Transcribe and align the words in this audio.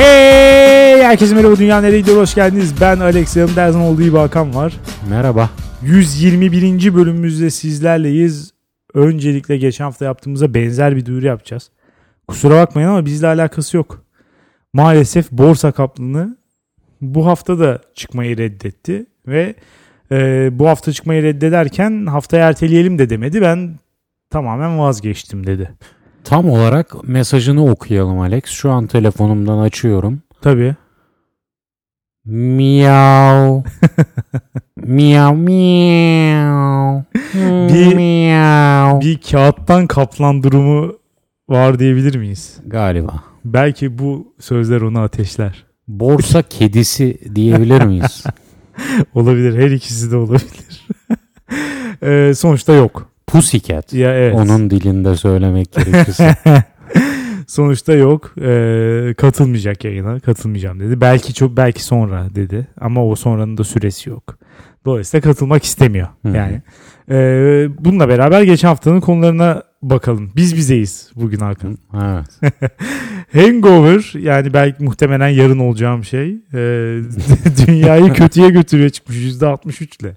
Hey! 0.00 1.02
Herkese 1.02 1.34
merhaba 1.34 1.56
Dünya 1.56 1.80
Nereye 1.80 2.00
Gidiyor? 2.00 2.16
Hoş 2.16 2.34
geldiniz. 2.34 2.80
Ben 2.80 3.00
Alex. 3.00 3.36
Yanımda 3.36 3.62
her 3.62 3.70
zaman 3.70 3.86
olduğu 3.86 4.02
gibi 4.02 4.16
Hakan 4.16 4.54
var. 4.54 4.72
Merhaba. 5.10 5.50
121. 5.82 6.94
bölümümüzde 6.94 7.50
sizlerleyiz. 7.50 8.52
Öncelikle 8.94 9.56
geçen 9.56 9.84
hafta 9.84 10.04
yaptığımıza 10.04 10.54
benzer 10.54 10.96
bir 10.96 11.06
duyuru 11.06 11.26
yapacağız. 11.26 11.70
Kusura 12.28 12.54
bakmayın 12.62 12.88
ama 12.88 13.06
bizle 13.06 13.26
alakası 13.26 13.76
yok. 13.76 14.04
Maalesef 14.72 15.30
borsa 15.30 15.72
kaplını 15.72 16.36
bu 17.00 17.26
hafta 17.26 17.58
da 17.58 17.80
çıkmayı 17.94 18.36
reddetti 18.36 19.06
ve 19.26 19.54
e, 20.12 20.48
bu 20.52 20.68
hafta 20.68 20.92
çıkmayı 20.92 21.22
reddederken 21.22 22.06
haftaya 22.06 22.48
erteleyelim 22.48 22.98
de 22.98 23.10
demedi. 23.10 23.42
Ben 23.42 23.78
tamamen 24.30 24.78
vazgeçtim 24.78 25.46
dedi. 25.46 25.70
Tam 26.24 26.50
olarak 26.50 27.08
mesajını 27.08 27.70
okuyalım 27.70 28.20
Alex. 28.20 28.44
Şu 28.44 28.70
an 28.70 28.86
telefonumdan 28.86 29.58
açıyorum. 29.58 30.22
Tabii. 30.42 30.74
Miyav. 32.24 33.62
miyav 34.76 35.34
miyav. 35.34 37.00
Bir- 37.34 37.94
miyav. 37.94 39.00
Bir 39.00 39.18
kağıttan 39.30 39.86
kaplan 39.86 40.42
durumu 40.42 40.92
var 41.48 41.78
diyebilir 41.78 42.14
miyiz? 42.16 42.56
Galiba. 42.66 43.22
Belki 43.44 43.98
bu 43.98 44.34
sözler 44.40 44.80
onu 44.80 44.98
ateşler. 45.00 45.64
Borsa 45.88 46.42
kedisi 46.42 47.18
diyebilir 47.34 47.82
miyiz? 47.82 48.24
Olabilir. 49.14 49.58
Her 49.62 49.70
ikisi 49.70 50.10
de 50.10 50.16
olabilir. 50.16 50.86
Ee, 52.02 52.32
sonuçta 52.36 52.72
yok. 52.72 53.09
Pussycat. 53.32 53.92
Ya 53.92 54.14
evet. 54.14 54.34
Onun 54.34 54.70
dilinde 54.70 55.16
söylemek 55.16 55.72
gerekirse. 55.72 56.36
sonuçta 57.46 57.92
yok. 57.92 58.34
Ee, 58.40 59.14
katılmayacak 59.18 59.84
yayına. 59.84 60.20
Katılmayacağım 60.20 60.80
dedi. 60.80 61.00
Belki 61.00 61.34
çok 61.34 61.56
belki 61.56 61.84
sonra 61.84 62.26
dedi. 62.34 62.66
Ama 62.80 63.06
o 63.06 63.16
sonranın 63.16 63.58
da 63.58 63.64
süresi 63.64 64.10
yok. 64.10 64.38
Dolayısıyla 64.84 65.22
katılmak 65.22 65.64
istemiyor. 65.64 66.08
Hı 66.22 66.28
hı. 66.28 66.36
Yani. 66.36 66.62
Ee, 67.10 67.68
bununla 67.78 68.08
beraber 68.08 68.42
geçen 68.42 68.68
haftanın 68.68 69.00
konularına 69.00 69.62
bakalım. 69.82 70.32
Biz 70.36 70.56
bizeyiz 70.56 71.10
bugün 71.16 71.38
Hakan. 71.38 71.78
evet. 71.94 72.52
Hangover 73.32 74.12
yani 74.18 74.52
belki 74.52 74.84
muhtemelen 74.84 75.28
yarın 75.28 75.58
olacağım 75.58 76.04
şey. 76.04 76.30
Ee, 76.54 76.56
dünyayı 77.66 78.12
kötüye 78.12 78.50
götürüyor 78.50 78.90
çıkmış 78.90 79.16
%63 79.16 80.02
ile. 80.02 80.16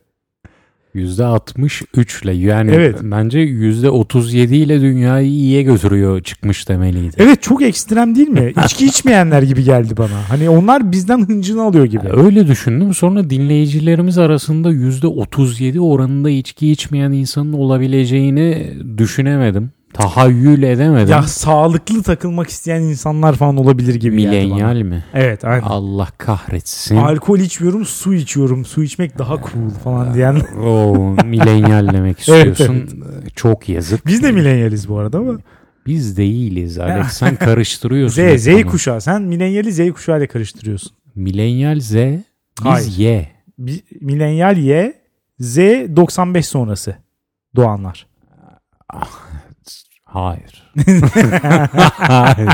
%63 0.96 2.24
ile 2.24 2.34
yani 2.34 2.72
Evet. 2.72 2.96
bence 3.04 3.40
%37 3.40 4.56
ile 4.56 4.82
dünyayı 4.82 5.28
iyiye 5.28 5.62
götürüyor 5.62 6.22
çıkmış 6.22 6.70
demeliydi. 6.70 7.16
Evet 7.18 7.42
çok 7.42 7.62
ekstrem 7.62 8.16
değil 8.16 8.30
mi? 8.30 8.54
İçki 8.66 8.86
içmeyenler 8.86 9.42
gibi 9.42 9.64
geldi 9.64 9.98
bana. 9.98 10.30
Hani 10.30 10.50
onlar 10.50 10.92
bizden 10.92 11.28
hıncını 11.30 11.62
alıyor 11.64 11.86
gibi. 11.86 12.08
Öyle 12.14 12.48
düşündüm. 12.48 12.94
Sonra 12.94 13.30
dinleyicilerimiz 13.30 14.18
arasında 14.18 14.72
%37 14.72 15.80
oranında 15.80 16.30
içki 16.30 16.72
içmeyen 16.72 17.12
insanın 17.12 17.54
olabileceğini 17.54 18.74
düşünemedim. 18.98 19.72
Tahayyül 19.94 20.64
edemedim. 20.64 21.10
Ya 21.12 21.24
sağlıklı 21.24 22.04
takılmak 22.04 22.50
isteyen 22.50 22.82
insanlar 22.82 23.34
falan 23.36 23.58
olabilir 23.58 23.96
gibi 23.96 24.22
geldi 24.22 24.50
bana. 24.50 24.56
Milenyal 24.56 24.82
mi? 24.82 25.04
Evet 25.14 25.46
aynen. 25.46 25.62
Allah 25.68 26.08
kahretsin. 26.18 26.96
Alkol 26.96 27.40
içmiyorum 27.40 27.86
su 27.86 28.14
içiyorum. 28.14 28.66
Su 28.66 28.84
içmek 28.84 29.18
daha 29.18 29.36
cool 29.36 29.70
falan 29.84 30.14
diyen. 30.14 30.36
Oo, 30.66 31.16
milenyal 31.26 31.94
demek 31.94 32.30
Evet, 32.30 32.60
istiyorsun. 32.60 32.90
Çok 33.36 33.70
yazık. 33.70 34.06
Biz 34.06 34.24
de 34.24 34.32
milenyaliz 34.32 34.90
bu 34.90 34.98
arada 35.00 35.18
ama. 35.18 35.40
Biz 35.86 36.18
değiliz 36.18 36.80
Alex. 36.80 37.08
Sen 37.08 37.36
karıştırıyorsun. 37.36 38.22
Z, 38.38 38.42
Z 38.44 38.48
bunu. 38.48 38.66
kuşağı. 38.72 39.02
Sen 39.02 39.22
milenyali 39.22 39.74
Z 39.74 39.92
kuşağı 39.94 40.18
ile 40.18 40.28
karıştırıyorsun. 40.28 40.92
Milenyal 41.16 41.80
Z. 41.80 41.94
Biz 41.96 42.24
Hayır. 42.64 42.94
Y. 42.98 43.28
Bi- 43.60 43.84
Milenyal 44.02 44.58
Y, 44.58 44.94
Z 45.40 45.58
95 45.58 46.46
sonrası 46.46 46.96
doğanlar. 47.56 48.08
Hayır. 50.14 50.72
Hayır. 51.98 52.50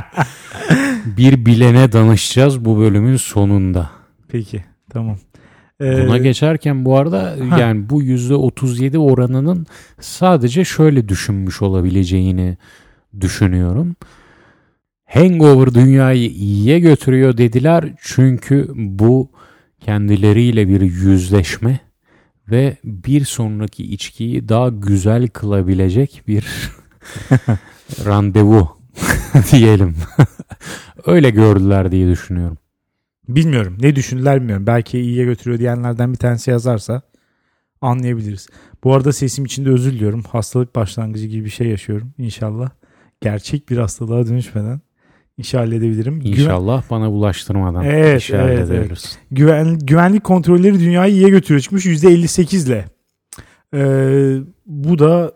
Bir 1.05 1.45
bilene 1.45 1.91
danışacağız 1.91 2.65
bu 2.65 2.79
bölümün 2.79 3.15
sonunda. 3.15 3.89
Peki 4.27 4.63
tamam. 4.89 5.17
Ee, 5.81 6.07
Buna 6.07 6.17
geçerken 6.17 6.85
bu 6.85 6.97
arada 6.97 7.35
Ha. 7.49 7.59
yani 7.59 7.89
bu 7.89 8.03
%37 8.03 8.97
oranının 8.97 9.65
sadece 9.99 10.65
şöyle 10.65 11.09
düşünmüş 11.09 11.61
olabileceğini 11.61 12.57
düşünüyorum. 13.21 13.95
Hangover 15.05 15.73
dünyayı 15.73 16.29
iyiye 16.29 16.79
götürüyor 16.79 17.37
dediler 17.37 17.85
çünkü 18.01 18.67
bu 18.75 19.31
kendileriyle 19.79 20.67
bir 20.67 20.81
yüzleşme 20.81 21.79
ve 22.51 22.77
bir 22.83 23.25
sonraki 23.25 23.83
içkiyi 23.83 24.49
daha 24.49 24.69
güzel 24.69 25.27
kılabilecek 25.27 26.23
bir 26.27 26.45
randevu 28.05 28.67
diyelim. 29.51 29.95
Öyle 31.05 31.29
gördüler 31.29 31.91
diye 31.91 32.07
düşünüyorum. 32.11 32.57
Bilmiyorum. 33.27 33.77
Ne 33.81 33.95
düşündüler 33.95 34.39
bilmiyorum. 34.41 34.67
Belki 34.67 34.99
iyiye 34.99 35.25
götürüyor 35.25 35.59
diyenlerden 35.59 36.11
bir 36.13 36.17
tanesi 36.17 36.51
yazarsa 36.51 37.01
anlayabiliriz. 37.81 38.47
Bu 38.83 38.93
arada 38.95 39.13
sesim 39.13 39.45
için 39.45 39.65
de 39.65 39.69
özür 39.69 39.91
diliyorum. 39.93 40.23
Hastalık 40.31 40.75
başlangıcı 40.75 41.27
gibi 41.27 41.45
bir 41.45 41.49
şey 41.49 41.67
yaşıyorum 41.67 42.13
inşallah. 42.17 42.69
Gerçek 43.21 43.69
bir 43.69 43.77
hastalığa 43.77 44.27
dönüşmeden 44.27 44.81
işi 45.37 45.57
halledebilirim. 45.57 46.19
Güven- 46.19 46.31
İnşallah 46.41 46.83
bana 46.89 47.11
bulaştırmadan 47.11 47.83
Evet, 47.85 48.21
işi 48.21 48.35
evet, 48.35 48.43
hallederiz. 48.69 49.17
güven, 49.31 49.79
güvenlik 49.79 50.23
kontrolleri 50.23 50.79
dünyayı 50.79 51.13
iyiye 51.13 51.29
götürüyor 51.29 51.61
çıkmış 51.61 51.85
%58 51.85 52.67
ile. 52.67 52.85
Ee, 53.73 54.37
bu 54.65 54.99
da 54.99 55.31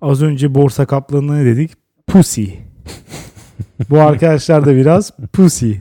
az 0.00 0.22
önce 0.22 0.54
borsa 0.54 0.86
kaplanına 0.86 1.34
ne 1.36 1.44
dedik? 1.44 1.70
Pussy. 2.06 2.44
bu 3.90 4.00
arkadaşlar 4.00 4.66
da 4.66 4.76
biraz 4.76 5.10
pussy 5.32 5.72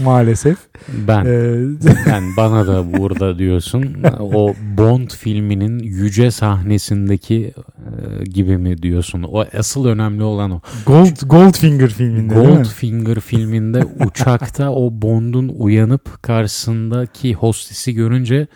maalesef. 0.00 0.58
Ben 0.88 1.24
Ee, 1.24 1.56
Ben 2.06 2.36
bana 2.36 2.66
da 2.66 2.92
burada 2.98 3.38
diyorsun 3.38 3.96
o 4.20 4.54
Bond 4.78 5.10
filminin 5.10 5.78
yüce 5.78 6.30
sahnesindeki 6.30 7.54
e, 7.56 8.24
gibi 8.24 8.58
mi 8.58 8.82
diyorsun? 8.82 9.22
O 9.22 9.44
asıl 9.58 9.86
önemli 9.86 10.22
olan 10.22 10.50
o. 10.50 10.60
Gold 10.86 11.26
Goldfinger 11.26 11.88
filminde? 11.88 12.34
Goldfinger 12.34 13.20
filminde 13.20 13.84
uçakta 14.06 14.70
o 14.70 14.88
Bond'un 14.92 15.48
uyanıp 15.58 16.22
karşısındaki 16.22 17.34
hostesi 17.34 17.94
görünce 17.94 18.46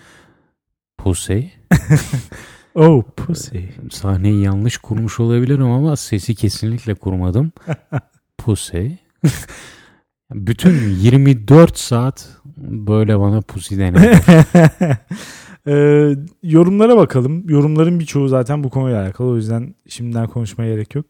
Pussy 0.98 1.38
Oh 2.76 3.02
pussy. 3.16 3.58
sahneyi 3.90 4.42
yanlış 4.42 4.78
kurmuş 4.78 5.20
olabilirim 5.20 5.70
ama 5.70 5.96
sesi 5.96 6.34
kesinlikle 6.34 6.94
kurmadım. 6.94 7.52
Pussy 8.38 8.86
bütün 10.34 10.88
24 10.88 11.78
saat 11.78 12.28
böyle 12.56 13.20
bana 13.20 13.40
pussy 13.40 13.78
denedi. 13.78 14.20
Ee, 15.68 16.16
yorumlara 16.42 16.96
bakalım. 16.96 17.48
Yorumların 17.48 18.00
birçoğu 18.00 18.28
zaten 18.28 18.64
bu 18.64 18.70
konuyla 18.70 19.02
alakalı. 19.02 19.28
O 19.28 19.36
yüzden 19.36 19.74
şimdiden 19.88 20.26
konuşmaya 20.26 20.74
gerek 20.74 20.94
yok. 20.94 21.06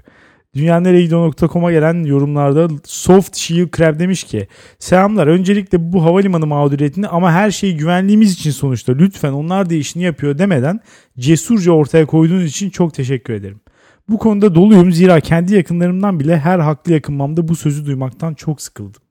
Dünyaneregidiyor.com'a 0.56 1.72
gelen 1.72 2.04
yorumlarda 2.04 2.68
Soft 2.84 3.36
Shield 3.36 3.76
Crab 3.76 3.98
demiş 3.98 4.24
ki 4.24 4.48
Selamlar. 4.78 5.26
Öncelikle 5.26 5.92
bu 5.92 6.04
havalimanı 6.04 6.46
mağduriyetini 6.46 7.08
ama 7.08 7.32
her 7.32 7.50
şey 7.50 7.76
güvenliğimiz 7.76 8.32
için 8.32 8.50
sonuçta 8.50 8.92
lütfen 8.92 9.32
onlar 9.32 9.70
da 9.70 9.74
işini 9.74 10.02
yapıyor 10.02 10.38
demeden 10.38 10.80
cesurca 11.18 11.72
ortaya 11.72 12.06
koyduğunuz 12.06 12.44
için 12.44 12.70
çok 12.70 12.94
teşekkür 12.94 13.34
ederim. 13.34 13.60
Bu 14.08 14.18
konuda 14.18 14.54
doluyum 14.54 14.92
zira 14.92 15.20
kendi 15.20 15.54
yakınlarımdan 15.54 16.20
bile 16.20 16.38
her 16.38 16.58
haklı 16.58 16.92
yakınmamda 16.92 17.48
bu 17.48 17.56
sözü 17.56 17.86
duymaktan 17.86 18.34
çok 18.34 18.62
sıkıldım. 18.62 19.02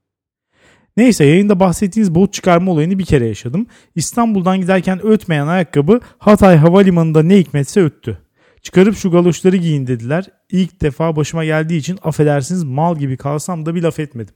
Neyse 0.98 1.26
yayında 1.26 1.60
bahsettiğiniz 1.60 2.16
bot 2.16 2.34
çıkarma 2.34 2.72
olayını 2.72 3.00
bir 3.00 3.06
kere 3.06 3.28
yaşadım. 3.28 3.68
İstanbul'dan 3.96 4.62
giderken 4.62 5.06
ötmeyen 5.06 5.48
ayakkabı 5.48 6.00
Hatay 6.18 6.58
Havalimanı'nda 6.58 7.24
ne 7.24 7.38
hikmetse 7.38 7.82
öttü. 7.82 8.18
Çıkarıp 8.62 8.98
şu 8.98 9.12
galoşları 9.12 9.58
giyin 9.58 9.88
dediler. 9.88 10.26
İlk 10.56 10.82
defa 10.82 11.16
başıma 11.16 11.46
geldiği 11.46 11.78
için 11.78 12.00
affedersiniz 12.04 12.64
mal 12.64 12.98
gibi 12.98 13.18
kalsam 13.18 13.66
da 13.66 13.76
bir 13.76 13.82
laf 13.82 14.00
etmedim. 14.00 14.36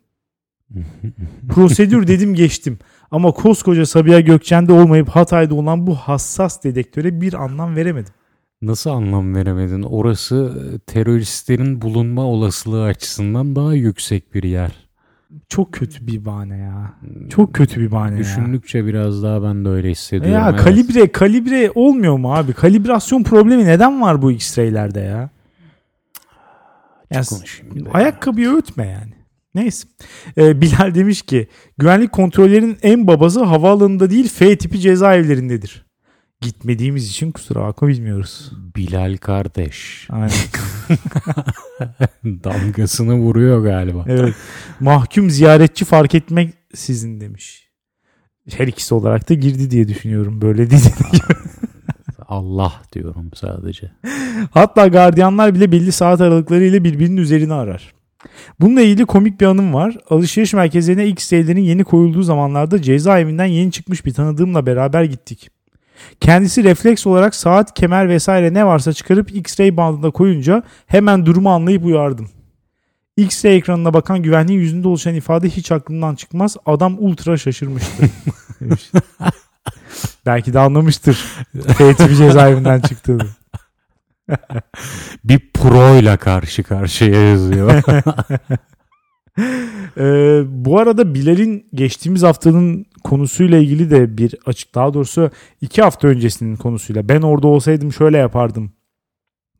Prosedür 1.50 2.08
dedim 2.08 2.36
geçtim. 2.36 2.80
Ama 3.12 3.32
koskoca 3.32 3.86
Sabiha 3.86 4.20
Gökçen'de 4.20 4.74
olmayıp 4.74 5.10
Hatay'da 5.10 5.56
olan 5.56 5.88
bu 5.88 5.96
hassas 5.96 6.64
dedektöre 6.64 7.22
bir 7.22 7.34
anlam 7.34 7.76
veremedim. 7.76 8.14
Nasıl 8.62 8.90
anlam 8.90 9.36
veremedin? 9.36 9.82
Orası 9.82 10.54
e, 10.76 10.80
teröristlerin 10.80 11.82
bulunma 11.82 12.26
olasılığı 12.26 12.84
açısından 12.84 13.56
daha 13.56 13.74
yüksek 13.74 14.34
bir 14.34 14.44
yer. 14.44 14.72
Çok 15.50 15.74
kötü 15.74 16.08
bir 16.08 16.26
bahane 16.26 16.58
ya. 16.58 16.94
Çok 17.30 17.54
kötü 17.54 17.82
bir 17.82 17.92
bahane 17.92 18.14
ya. 18.16 18.20
Düşündükçe 18.20 18.86
biraz 18.86 19.24
daha 19.24 19.44
ben 19.44 19.66
de 19.66 19.70
öyle 19.70 19.90
hissediyorum. 19.90 20.34
Ya 20.34 20.50
evet. 20.50 20.62
kalibre 20.62 21.12
kalibre 21.12 21.72
olmuyor 21.76 22.18
mu 22.18 22.36
abi? 22.36 22.54
Kalibrasyon 22.54 23.24
problemi 23.24 23.66
neden 23.66 24.02
var 24.02 24.22
bu 24.22 24.32
X-ray'lerde 24.32 25.00
ya? 25.00 25.30
Ya, 27.12 27.22
konuşayım 27.22 27.88
ayakkabıyı 27.94 28.50
ötme 28.50 28.88
yani. 28.88 29.14
Neyse. 29.56 29.88
Ee, 30.38 30.62
Bilal 30.62 30.96
demiş 30.96 31.22
ki 31.22 31.48
güvenlik 31.78 32.12
kontrollerinin 32.12 32.78
en 32.82 33.08
babası 33.08 33.44
havaalanında 33.44 34.10
değil 34.10 34.30
F 34.30 34.58
tipi 34.58 34.80
cezaevlerindedir. 34.80 35.86
Gitmediğimiz 36.42 37.10
için 37.10 37.32
kusura 37.32 37.62
bakma 37.62 37.88
bilmiyoruz. 37.88 38.52
Bilal 38.76 39.18
kardeş. 39.18 40.08
Aynen. 40.10 40.32
Damgasını 42.44 43.14
vuruyor 43.14 43.64
galiba. 43.64 44.06
Evet. 44.08 44.36
Mahkum 44.80 45.30
ziyaretçi 45.30 45.86
fark 45.86 46.16
etmek 46.16 46.54
sizin 46.74 47.22
demiş. 47.22 47.70
Her 48.50 48.68
ikisi 48.68 48.94
olarak 48.96 49.30
da 49.30 49.34
girdi 49.34 49.72
diye 49.72 49.88
düşünüyorum. 49.88 50.42
Böyle 50.42 50.70
değil. 50.72 50.82
Allah 52.30 52.74
diyorum 52.94 53.32
sadece. 53.36 53.92
Hatta 54.52 54.88
gardiyanlar 54.88 55.56
bile 55.56 55.72
belli 55.72 55.92
saat 55.92 56.22
aralıklarıyla 56.22 56.84
birbirinin 56.84 57.18
üzerine 57.18 57.54
arar. 57.54 57.94
Bununla 58.60 58.82
ilgili 58.82 59.06
komik 59.06 59.42
bir 59.42 59.46
anım 59.46 59.74
var. 59.74 59.98
Alışveriş 60.10 60.54
merkezlerine 60.54 61.08
X-Ray'lerin 61.08 61.62
yeni 61.62 61.84
koyulduğu 61.84 62.24
zamanlarda 62.24 62.82
cezaevinden 62.82 63.46
yeni 63.46 63.72
çıkmış 63.72 64.06
bir 64.06 64.14
tanıdığımla 64.14 64.66
beraber 64.66 65.04
gittik. 65.04 65.50
Kendisi 66.20 66.64
refleks 66.64 67.08
olarak 67.08 67.36
saat, 67.36 67.74
kemer 67.74 68.10
vesaire 68.10 68.54
ne 68.54 68.66
varsa 68.66 68.94
çıkarıp 68.94 69.32
X-ray 69.32 69.78
bandına 69.78 70.12
koyunca 70.12 70.64
hemen 70.88 71.26
durumu 71.26 71.50
anlayıp 71.50 71.86
uyardım. 71.86 72.30
X-ray 73.18 73.56
ekranına 73.56 73.94
bakan 73.94 74.24
güvenliğin 74.24 74.60
yüzünde 74.60 74.88
oluşan 74.88 75.16
ifade 75.16 75.50
hiç 75.50 75.72
aklımdan 75.72 76.16
çıkmaz. 76.16 76.58
Adam 76.66 76.96
ultra 77.00 77.38
şaşırmıştı. 77.38 78.10
Belki 80.26 80.54
de 80.54 80.60
anlamıştır. 80.60 81.16
F 81.78 81.94
tipi 81.94 82.16
cezaevinden 82.16 82.80
çıktığını. 82.82 83.28
Bir 85.24 85.40
proyla 85.54 86.18
karşı 86.18 86.64
karşıya 86.64 87.30
yazıyor. 87.30 87.84
Ee, 89.98 90.42
bu 90.48 90.80
arada 90.80 91.14
Bilal'in 91.14 91.68
geçtiğimiz 91.74 92.24
haftanın 92.24 92.86
konusuyla 93.04 93.58
ilgili 93.58 93.92
de 93.92 94.18
bir 94.18 94.36
açık 94.46 94.76
daha 94.76 94.94
doğrusu 94.94 95.32
iki 95.62 95.82
hafta 95.82 96.08
öncesinin 96.08 96.56
konusuyla 96.56 97.10
ben 97.10 97.22
orada 97.22 97.48
olsaydım 97.48 97.94
şöyle 97.94 98.18
yapardım 98.18 98.72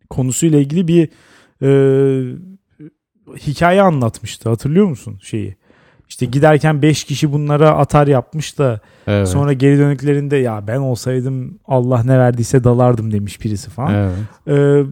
konusuyla 0.10 0.60
ilgili 0.60 0.88
bir 0.88 1.10
e, 1.62 1.70
hikaye 3.38 3.82
anlatmıştı 3.82 4.50
hatırlıyor 4.50 4.86
musun 4.86 5.20
şeyi 5.22 5.56
işte 6.10 6.26
giderken 6.26 6.82
5 6.82 7.04
kişi 7.04 7.32
bunlara 7.32 7.70
atar 7.70 8.08
yapmış 8.08 8.58
da 8.58 8.80
evet. 9.08 9.28
sonra 9.28 9.54
geri 9.54 9.78
dönüklerinde 9.78 10.38
ya 10.38 10.68
ben 10.68 10.78
olsaydım 10.78 11.60
Allah 11.66 12.04
ne 12.04 12.20
verdiyse 12.20 12.64
dalardım 12.64 13.12
demiş 13.12 13.44
birisi 13.44 13.70
falan. 13.70 13.94
Evet. 13.94 14.18
Ee, 14.48 14.84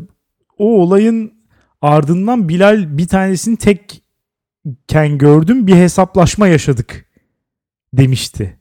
o 0.57 0.81
olayın 0.81 1.31
ardından 1.81 2.49
Bilal 2.49 2.97
bir 2.97 3.07
tanesini 3.07 3.57
tekken 3.57 5.17
gördüm 5.17 5.67
bir 5.67 5.75
hesaplaşma 5.75 6.47
yaşadık 6.47 7.05
demişti. 7.93 8.57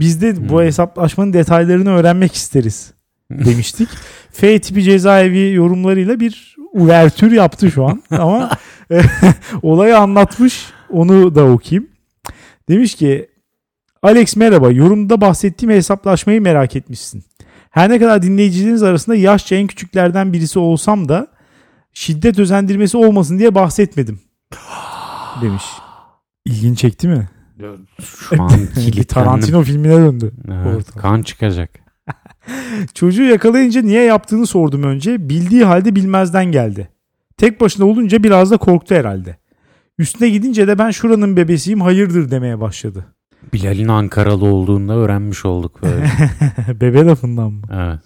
Biz 0.00 0.22
de 0.22 0.48
bu 0.48 0.58
Hmm. 0.58 0.66
hesaplaşmanın 0.66 1.32
detaylarını 1.32 1.90
öğrenmek 1.90 2.34
isteriz 2.34 2.92
demiştik. 3.30 3.88
F 4.32 4.58
tipi 4.58 4.82
cezaevi 4.82 5.52
yorumlarıyla 5.52 6.20
bir 6.20 6.56
uvertür 6.72 7.32
yaptı 7.32 7.70
şu 7.70 7.84
an 7.84 8.02
ama 8.10 8.50
e, 8.90 9.00
olayı 9.62 9.98
anlatmış 9.98 10.66
onu 10.90 11.34
da 11.34 11.44
okuyayım. 11.44 11.88
Demiş 12.68 12.94
ki 12.94 13.28
Alex 14.02 14.36
merhaba 14.36 14.70
yorumda 14.70 15.20
bahsettiğim 15.20 15.74
hesaplaşmayı 15.74 16.42
merak 16.42 16.76
etmişsin. 16.76 17.24
Her 17.70 17.90
ne 17.90 17.98
kadar 17.98 18.22
dinleyicileriniz 18.22 18.82
arasında 18.82 19.16
yaşça 19.16 19.56
en 19.56 19.66
küçüklerden 19.66 20.32
birisi 20.32 20.58
olsam 20.58 21.08
da 21.08 21.26
şiddet 21.92 22.38
özendirmesi 22.38 22.96
olmasın 22.96 23.38
diye 23.38 23.54
bahsetmedim. 23.54 24.20
Demiş. 25.42 25.64
İlgini 26.44 26.76
çekti 26.76 27.08
mi? 27.08 27.28
Şu 28.00 28.42
an 28.42 28.50
Bir. 28.76 29.04
Tarantino 29.04 29.62
filmine 29.62 29.96
döndü. 29.96 30.32
Evet, 30.52 30.76
Ortam. 30.76 31.02
kan 31.02 31.22
çıkacak. 31.22 31.70
Çocuğu 32.94 33.22
yakalayınca 33.22 33.82
niye 33.82 34.02
yaptığını 34.02 34.46
sordum 34.46 34.82
önce. 34.82 35.28
Bildiği 35.28 35.64
halde 35.64 35.96
bilmezden 35.96 36.44
geldi. 36.44 36.88
Tek 37.36 37.60
başına 37.60 37.86
olunca 37.86 38.22
biraz 38.22 38.50
da 38.50 38.56
korktu 38.56 38.94
herhalde. 38.94 39.36
Üstüne 39.98 40.28
gidince 40.28 40.68
de 40.68 40.78
ben 40.78 40.90
şuranın 40.90 41.36
bebesiyim 41.36 41.80
hayırdır 41.80 42.30
demeye 42.30 42.60
başladı. 42.60 43.04
Bilal'in 43.52 43.88
Ankaralı 43.88 44.44
olduğunda 44.44 44.94
öğrenmiş 44.94 45.44
olduk 45.44 45.82
böyle. 45.82 46.10
Bebe 46.80 47.04
lafından 47.04 47.52
mı? 47.52 47.62
evet. 47.72 48.00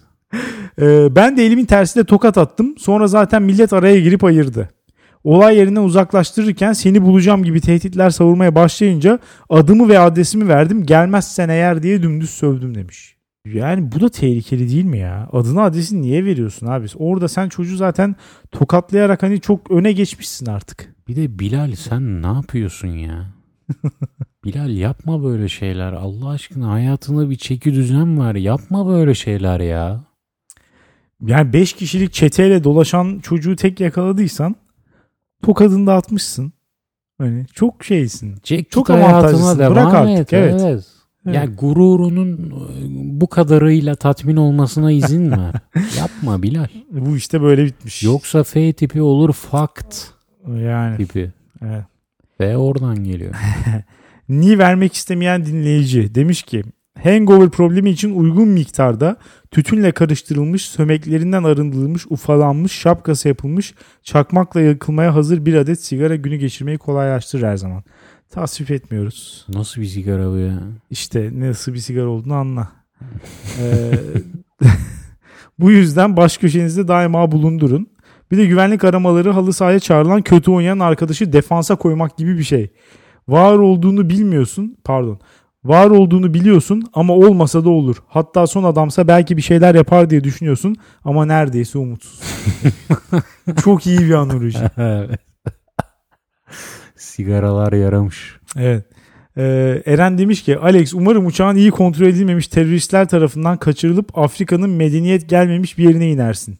Ee, 0.81 1.15
ben 1.15 1.37
de 1.37 1.45
elimin 1.45 1.65
tersiyle 1.65 2.05
tokat 2.05 2.37
attım. 2.37 2.75
Sonra 2.77 3.07
zaten 3.07 3.41
millet 3.43 3.73
araya 3.73 3.99
girip 3.99 4.23
ayırdı. 4.23 4.69
Olay 5.23 5.57
yerinden 5.57 5.81
uzaklaştırırken 5.81 6.73
seni 6.73 7.01
bulacağım 7.01 7.43
gibi 7.43 7.61
tehditler 7.61 8.09
savurmaya 8.09 8.55
başlayınca 8.55 9.19
adımı 9.49 9.89
ve 9.89 9.99
adresimi 9.99 10.47
verdim. 10.47 10.85
Gelmezsen 10.85 11.49
eğer 11.49 11.83
diye 11.83 12.03
dümdüz 12.03 12.29
sövdüm 12.29 12.75
demiş. 12.75 13.15
Yani 13.45 13.91
bu 13.91 13.99
da 13.99 14.09
tehlikeli 14.09 14.69
değil 14.69 14.85
mi 14.85 14.97
ya? 14.97 15.29
Adını 15.31 15.61
adresini 15.61 16.01
niye 16.01 16.25
veriyorsun 16.25 16.67
abi? 16.67 16.87
Orada 16.95 17.27
sen 17.27 17.49
çocuğu 17.49 17.75
zaten 17.75 18.15
tokatlayarak 18.51 19.23
hani 19.23 19.41
çok 19.41 19.71
öne 19.71 19.91
geçmişsin 19.91 20.45
artık. 20.45 20.95
Bir 21.11 21.15
de 21.15 21.39
Bilal 21.39 21.75
sen 21.75 22.21
ne 22.21 22.27
yapıyorsun 22.27 22.87
ya? 22.87 23.25
Bilal 24.43 24.69
yapma 24.69 25.23
böyle 25.23 25.49
şeyler. 25.49 25.93
Allah 25.93 26.29
aşkına 26.29 26.71
hayatında 26.71 27.29
bir 27.29 27.35
çeki 27.35 27.73
düzen 27.73 28.17
var. 28.17 28.35
Yapma 28.35 28.87
böyle 28.87 29.15
şeyler 29.15 29.59
ya. 29.59 30.03
Yani 31.25 31.53
5 31.53 31.73
kişilik 31.73 32.13
çeteyle 32.13 32.63
dolaşan 32.63 33.19
çocuğu 33.19 33.55
tek 33.55 33.79
yakaladıysan 33.79 34.55
tokadını 35.43 35.87
da 35.87 35.93
atmışsın. 35.93 36.53
Hani 37.17 37.45
çok 37.53 37.83
şeysin. 37.83 38.35
Çek 38.43 38.71
Çok 38.71 38.89
avantajlısın. 38.89 39.59
devam 39.59 39.75
Bırak 39.75 39.93
artık, 39.93 40.19
et. 40.19 40.33
evet. 40.33 40.61
Evet. 40.61 40.85
Evet. 41.25 41.35
Ya 41.35 41.45
gururunun 41.45 42.37
e, 42.37 43.21
bu 43.21 43.27
kadarıyla 43.27 43.95
tatmin 43.95 44.35
olmasına 44.35 44.91
izin 44.91 45.31
ver. 45.31 45.53
Yapma 45.97 46.43
Bilal. 46.43 46.67
Bu 46.91 47.17
işte 47.17 47.41
böyle 47.41 47.65
bitmiş. 47.65 48.03
Yoksa 48.03 48.43
F 48.43 48.73
tipi 48.73 49.01
olur 49.01 49.33
fakt 49.33 50.20
Yani. 50.47 50.97
tipi. 50.97 51.31
Evet. 51.61 51.83
F 52.37 52.57
oradan 52.57 53.03
geliyor. 53.03 53.33
Ni 54.29 54.59
vermek 54.59 54.93
istemeyen 54.93 55.45
dinleyici 55.45 56.15
demiş 56.15 56.43
ki 56.43 56.63
hangover 57.03 57.49
problemi 57.49 57.89
için 57.89 58.15
uygun 58.15 58.47
miktarda 58.47 59.17
tütünle 59.51 59.91
karıştırılmış, 59.91 60.65
sömeklerinden 60.65 61.43
arındırılmış, 61.43 62.05
ufalanmış, 62.09 62.71
şapkası 62.71 63.27
yapılmış, 63.27 63.73
çakmakla 64.03 64.61
yakılmaya 64.61 65.15
hazır 65.15 65.45
bir 65.45 65.53
adet 65.53 65.83
sigara 65.83 66.15
günü 66.15 66.35
geçirmeyi 66.35 66.77
kolaylaştırır 66.77 67.43
her 67.43 67.57
zaman. 67.57 67.83
Tasvip 68.29 68.71
etmiyoruz. 68.71 69.45
Nasıl 69.49 69.81
bir 69.81 69.85
sigara 69.85 70.31
bu 70.31 70.37
ya? 70.37 70.59
İşte 70.89 71.29
nasıl 71.33 71.73
bir 71.73 71.79
sigara 71.79 72.07
olduğunu 72.07 72.33
anla. 72.33 72.71
Ee, 73.59 73.91
bu 75.59 75.71
yüzden 75.71 76.17
baş 76.17 76.37
köşenizde 76.37 76.87
daima 76.87 77.31
bulundurun. 77.31 77.87
Bir 78.31 78.37
de 78.37 78.45
güvenlik 78.45 78.83
aramaları 78.83 79.31
halı 79.31 79.53
sahaya 79.53 79.79
çağrılan 79.79 80.21
kötü 80.21 80.51
oynayan 80.51 80.79
arkadaşı 80.79 81.33
defansa 81.33 81.75
koymak 81.75 82.17
gibi 82.17 82.37
bir 82.37 82.43
şey. 82.43 82.71
Var 83.27 83.53
olduğunu 83.53 84.09
bilmiyorsun, 84.09 84.77
pardon. 84.83 85.19
Var 85.63 85.89
olduğunu 85.89 86.33
biliyorsun 86.33 86.83
ama 86.93 87.13
olmasa 87.13 87.65
da 87.65 87.69
olur. 87.69 87.95
Hatta 88.07 88.47
son 88.47 88.63
adamsa 88.63 89.07
belki 89.07 89.37
bir 89.37 89.41
şeyler 89.41 89.75
yapar 89.75 90.09
diye 90.09 90.23
düşünüyorsun 90.23 90.75
ama 91.05 91.25
neredeyse 91.25 91.77
umutsuz. 91.77 92.21
Çok 93.63 93.87
iyi 93.87 93.99
bir 93.99 94.13
analoji. 94.13 94.59
Sigaralar 96.95 97.73
yaramış. 97.73 98.39
Evet. 98.57 98.85
Ee, 99.37 99.81
Eren 99.85 100.17
demiş 100.17 100.43
ki 100.43 100.57
Alex 100.57 100.93
umarım 100.93 101.25
uçağın 101.25 101.55
iyi 101.55 101.71
kontrol 101.71 102.05
edilmemiş 102.05 102.47
teröristler 102.47 103.07
tarafından 103.07 103.57
kaçırılıp 103.57 104.17
Afrika'nın 104.17 104.69
medeniyet 104.69 105.29
gelmemiş 105.29 105.77
bir 105.77 105.83
yerine 105.83 106.11
inersin. 106.11 106.59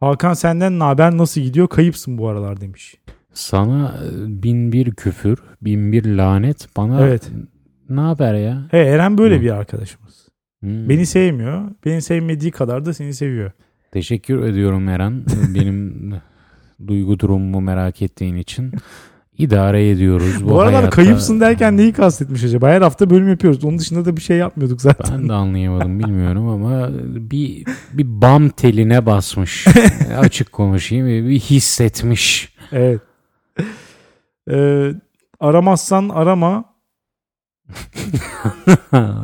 Hakan 0.00 0.34
senden 0.34 0.78
ne 0.78 0.84
haber 0.84 1.18
nasıl 1.18 1.40
gidiyor 1.40 1.68
kayıpsın 1.68 2.18
bu 2.18 2.28
aralar 2.28 2.60
demiş. 2.60 2.94
Sana 3.32 3.94
e, 4.04 4.42
bin 4.42 4.72
bir 4.72 4.94
küfür, 4.94 5.38
bin 5.62 5.92
bir 5.92 6.04
lanet. 6.04 6.68
Bana 6.76 7.06
Evet. 7.06 7.30
ne 7.88 8.00
haber 8.00 8.34
ya? 8.34 8.66
He 8.70 8.78
Eren 8.78 9.18
böyle 9.18 9.38
Hı. 9.38 9.40
bir 9.40 9.50
arkadaşımız. 9.50 10.28
Hmm. 10.60 10.88
Beni 10.88 11.06
sevmiyor. 11.06 11.70
Beni 11.84 12.02
sevmediği 12.02 12.50
kadar 12.50 12.84
da 12.84 12.94
seni 12.94 13.14
seviyor. 13.14 13.50
Teşekkür 13.92 14.42
ediyorum 14.42 14.88
Eren. 14.88 15.24
Benim 15.54 16.12
duygu 16.86 17.18
durumumu 17.18 17.60
merak 17.60 18.02
ettiğin 18.02 18.36
için. 18.36 18.72
İdare 19.38 19.90
ediyoruz 19.90 20.44
bu, 20.44 20.48
Bu, 20.48 20.60
aralar 20.60 20.74
hayatta. 20.74 20.90
kayıpsın 20.96 21.40
derken 21.40 21.76
neyi 21.76 21.92
kastetmiş 21.92 22.44
acaba? 22.44 22.68
Her 22.68 22.82
hafta 22.82 23.10
bölüm 23.10 23.28
yapıyoruz. 23.28 23.64
Onun 23.64 23.78
dışında 23.78 24.04
da 24.04 24.16
bir 24.16 24.22
şey 24.22 24.36
yapmıyorduk 24.36 24.80
zaten. 24.82 25.18
Ben 25.18 25.28
de 25.28 25.32
anlayamadım 25.32 25.98
bilmiyorum 25.98 26.48
ama 26.48 26.88
bir 27.30 27.64
bir 27.92 28.04
bam 28.22 28.48
teline 28.48 29.06
basmış. 29.06 29.66
Açık 30.18 30.52
konuşayım 30.52 31.06
bir 31.06 31.40
hissetmiş. 31.40 32.54
Evet. 32.72 33.00
Ee, 34.50 34.90
aramazsan 35.40 36.08
arama. 36.08 36.64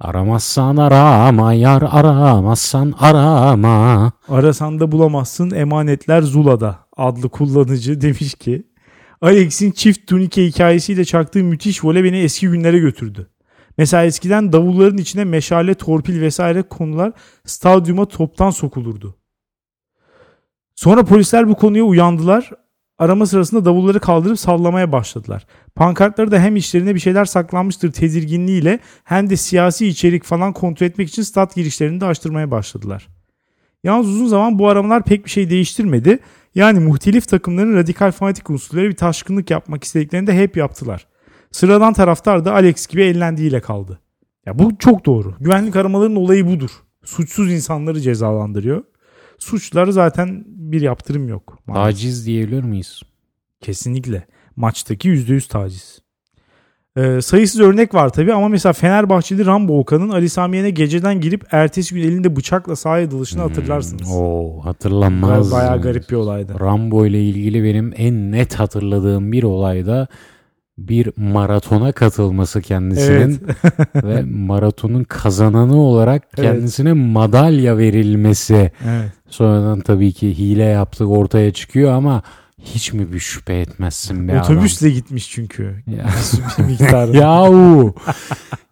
Aramazsan 0.00 0.76
arama 0.76 1.52
yar 1.52 1.82
aramazsan 1.90 2.94
arama. 2.98 4.12
Arasan 4.28 4.80
da 4.80 4.92
bulamazsın 4.92 5.50
emanetler 5.50 6.22
Zula'da 6.22 6.78
adlı 6.96 7.28
kullanıcı 7.28 8.00
demiş 8.00 8.34
ki 8.34 8.66
Alex'in 9.20 9.70
çift 9.70 10.06
tunike 10.06 10.46
hikayesiyle 10.46 11.04
çaktığı 11.04 11.44
müthiş 11.44 11.84
vole 11.84 12.04
beni 12.04 12.18
eski 12.18 12.48
günlere 12.48 12.78
götürdü. 12.78 13.30
Mesela 13.78 14.04
eskiden 14.04 14.52
davulların 14.52 14.98
içine 14.98 15.24
meşale, 15.24 15.74
torpil 15.74 16.20
vesaire 16.20 16.62
konular 16.62 17.12
stadyuma 17.44 18.06
toptan 18.06 18.50
sokulurdu. 18.50 19.16
Sonra 20.74 21.04
polisler 21.04 21.48
bu 21.48 21.54
konuya 21.54 21.84
uyandılar. 21.84 22.50
Arama 22.98 23.26
sırasında 23.26 23.64
davulları 23.64 24.00
kaldırıp 24.00 24.38
sallamaya 24.38 24.92
başladılar. 24.92 25.46
Pankartları 25.74 26.30
da 26.30 26.40
hem 26.40 26.56
içlerine 26.56 26.94
bir 26.94 27.00
şeyler 27.00 27.24
saklanmıştır 27.24 27.92
tedirginliğiyle 27.92 28.78
hem 29.04 29.30
de 29.30 29.36
siyasi 29.36 29.86
içerik 29.86 30.24
falan 30.24 30.52
kontrol 30.52 30.86
etmek 30.86 31.08
için 31.08 31.22
stat 31.22 31.54
girişlerini 31.54 32.00
de 32.00 32.06
açtırmaya 32.06 32.50
başladılar. 32.50 33.08
Yalnız 33.84 34.08
uzun 34.08 34.26
zaman 34.26 34.58
bu 34.58 34.68
aramalar 34.68 35.04
pek 35.04 35.24
bir 35.24 35.30
şey 35.30 35.50
değiştirmedi. 35.50 36.18
Yani 36.54 36.80
muhtelif 36.80 37.28
takımların 37.28 37.76
radikal 37.76 38.12
fanatik 38.12 38.50
unsurları 38.50 38.88
bir 38.88 38.96
taşkınlık 38.96 39.50
yapmak 39.50 39.84
istediklerini 39.84 40.26
de 40.26 40.34
hep 40.34 40.56
yaptılar. 40.56 41.06
Sıradan 41.52 41.92
taraftar 41.92 42.44
da 42.44 42.52
Alex 42.54 42.86
gibi 42.86 43.02
ellendiğiyle 43.02 43.60
kaldı. 43.60 44.00
Ya 44.46 44.58
bu 44.58 44.78
çok 44.78 45.06
doğru. 45.06 45.34
Güvenlik 45.40 45.76
aramalarının 45.76 46.16
olayı 46.16 46.46
budur. 46.46 46.70
Suçsuz 47.04 47.52
insanları 47.52 48.00
cezalandırıyor. 48.00 48.84
Suçları 49.38 49.92
zaten 49.92 50.44
bir 50.46 50.80
yaptırım 50.80 51.28
yok. 51.28 51.58
maalesef. 51.66 51.94
Taciz 51.94 52.26
diyebilir 52.26 52.62
miyiz? 52.62 53.02
Kesinlikle. 53.60 54.26
Maçtaki 54.56 55.08
%100 55.08 55.48
taciz. 55.48 56.02
Ee, 56.98 57.20
sayısız 57.22 57.60
örnek 57.60 57.94
var 57.94 58.08
tabii 58.08 58.32
ama 58.32 58.48
mesela 58.48 58.72
Fenerbahçeli 58.72 59.46
Rambo 59.46 59.78
Okan'ın 59.78 60.08
Ali 60.08 60.28
Samiye'ne 60.28 60.70
geceden 60.70 61.20
girip 61.20 61.44
ertesi 61.54 61.94
gün 61.94 62.02
elinde 62.02 62.36
bıçakla 62.36 62.76
sahaya 62.76 63.10
dalışını 63.10 63.42
hatırlarsınız. 63.42 64.08
Hmm, 64.08 64.16
Oo, 64.16 64.60
hatırlanmaz. 64.64 65.52
Bayağı 65.52 65.80
garip 65.82 66.10
bir 66.10 66.16
olaydı. 66.16 66.60
Rambo 66.60 67.06
ile 67.06 67.22
ilgili 67.24 67.64
benim 67.64 67.92
en 67.96 68.32
net 68.32 68.54
hatırladığım 68.54 69.32
bir 69.32 69.42
olayda 69.42 70.06
bir 70.78 71.10
maratona 71.16 71.92
katılması 71.92 72.62
kendisinin 72.62 73.40
Evet. 73.44 74.04
ve 74.04 74.22
maratonun 74.46 75.04
kazananı 75.04 75.80
olarak 75.80 76.22
Evet. 76.38 76.50
kendisine 76.50 76.92
madalya 76.92 77.78
verilmesi. 77.78 78.54
evet. 78.88 79.10
Sonradan 79.28 79.80
tabii 79.80 80.12
ki 80.12 80.38
hile 80.38 80.64
yaptık 80.64 81.08
ortaya 81.08 81.52
çıkıyor 81.52 81.92
ama 81.92 82.22
hiç 82.64 82.92
mi 82.92 83.12
bir 83.12 83.18
şüphe 83.18 83.54
etmezsin 83.54 84.28
be 84.28 84.40
Otobüsle 84.40 84.90
gitmiş 84.90 85.30
çünkü. 85.30 85.82
Ya. 85.86 86.06
bir 86.58 86.64
miktarda. 86.64 87.16
Yahu. 87.16 87.94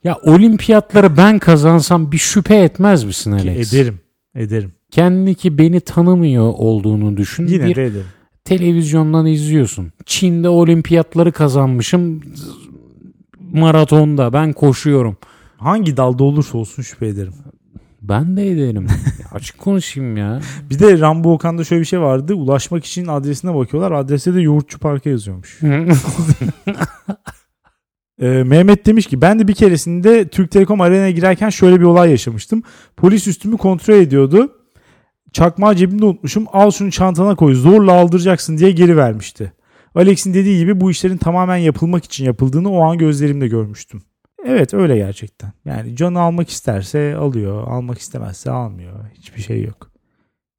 ya 0.04 0.18
olimpiyatları 0.22 1.16
ben 1.16 1.38
kazansam 1.38 2.12
bir 2.12 2.18
şüphe 2.18 2.56
etmez 2.56 3.04
misin 3.04 3.38
Ki 3.38 3.50
Alex? 3.50 3.74
Ederim. 3.74 4.00
Ederim. 4.34 4.72
Kendi 4.90 5.34
ki 5.34 5.58
beni 5.58 5.80
tanımıyor 5.80 6.52
olduğunu 6.56 7.16
düşün. 7.16 7.46
Yine 7.46 7.66
bir 7.66 7.76
de 7.76 7.84
ederim. 7.86 8.06
televizyondan 8.44 9.26
izliyorsun. 9.26 9.92
Çin'de 10.06 10.48
olimpiyatları 10.48 11.32
kazanmışım. 11.32 12.22
Maratonda 13.52 14.32
ben 14.32 14.52
koşuyorum. 14.52 15.16
Hangi 15.56 15.96
dalda 15.96 16.24
olursa 16.24 16.58
olsun 16.58 16.82
şüphe 16.82 17.06
ederim. 17.06 17.32
Ben 18.08 18.36
de 18.36 18.50
ederim. 18.50 18.86
Açık 19.32 19.58
konuşayım 19.58 20.16
ya. 20.16 20.40
Bir 20.70 20.78
de 20.78 21.00
Rambo 21.00 21.32
Okan'da 21.32 21.64
şöyle 21.64 21.80
bir 21.80 21.86
şey 21.86 22.00
vardı. 22.00 22.34
Ulaşmak 22.34 22.84
için 22.84 23.06
adresine 23.06 23.54
bakıyorlar. 23.54 23.92
Adreste 23.92 24.34
de 24.34 24.40
Yoğurtçu 24.40 24.78
Park'a 24.78 25.10
yazıyormuş. 25.10 25.60
Ee, 28.20 28.26
Mehmet 28.26 28.86
demiş 28.86 29.06
ki 29.06 29.20
ben 29.20 29.38
de 29.38 29.48
bir 29.48 29.54
keresinde 29.54 30.28
Türk 30.28 30.50
Telekom 30.50 30.80
Arena'ya 30.80 31.10
girerken 31.10 31.50
şöyle 31.50 31.80
bir 31.80 31.84
olay 31.84 32.10
yaşamıştım. 32.10 32.62
Polis 32.96 33.26
üstümü 33.26 33.56
kontrol 33.56 33.94
ediyordu. 33.94 34.52
Çakmağı 35.32 35.76
cebimde 35.76 36.04
unutmuşum. 36.04 36.46
Al 36.52 36.70
şunu 36.70 36.90
çantana 36.90 37.34
koy 37.34 37.54
zorla 37.54 37.92
aldıracaksın 37.92 38.58
diye 38.58 38.70
geri 38.70 38.96
vermişti. 38.96 39.52
Alex'in 39.94 40.34
dediği 40.34 40.58
gibi 40.58 40.80
bu 40.80 40.90
işlerin 40.90 41.16
tamamen 41.16 41.56
yapılmak 41.56 42.04
için 42.04 42.24
yapıldığını 42.24 42.70
o 42.70 42.82
an 42.82 42.98
gözlerimle 42.98 43.48
görmüştüm. 43.48 44.02
Evet 44.46 44.74
öyle 44.74 44.96
gerçekten. 44.96 45.52
Yani 45.64 45.96
canı 45.96 46.20
almak 46.20 46.48
isterse 46.48 47.16
alıyor. 47.16 47.68
Almak 47.68 47.98
istemezse 47.98 48.50
almıyor. 48.50 48.92
Hiçbir 49.14 49.42
şey 49.42 49.62
yok. 49.64 49.90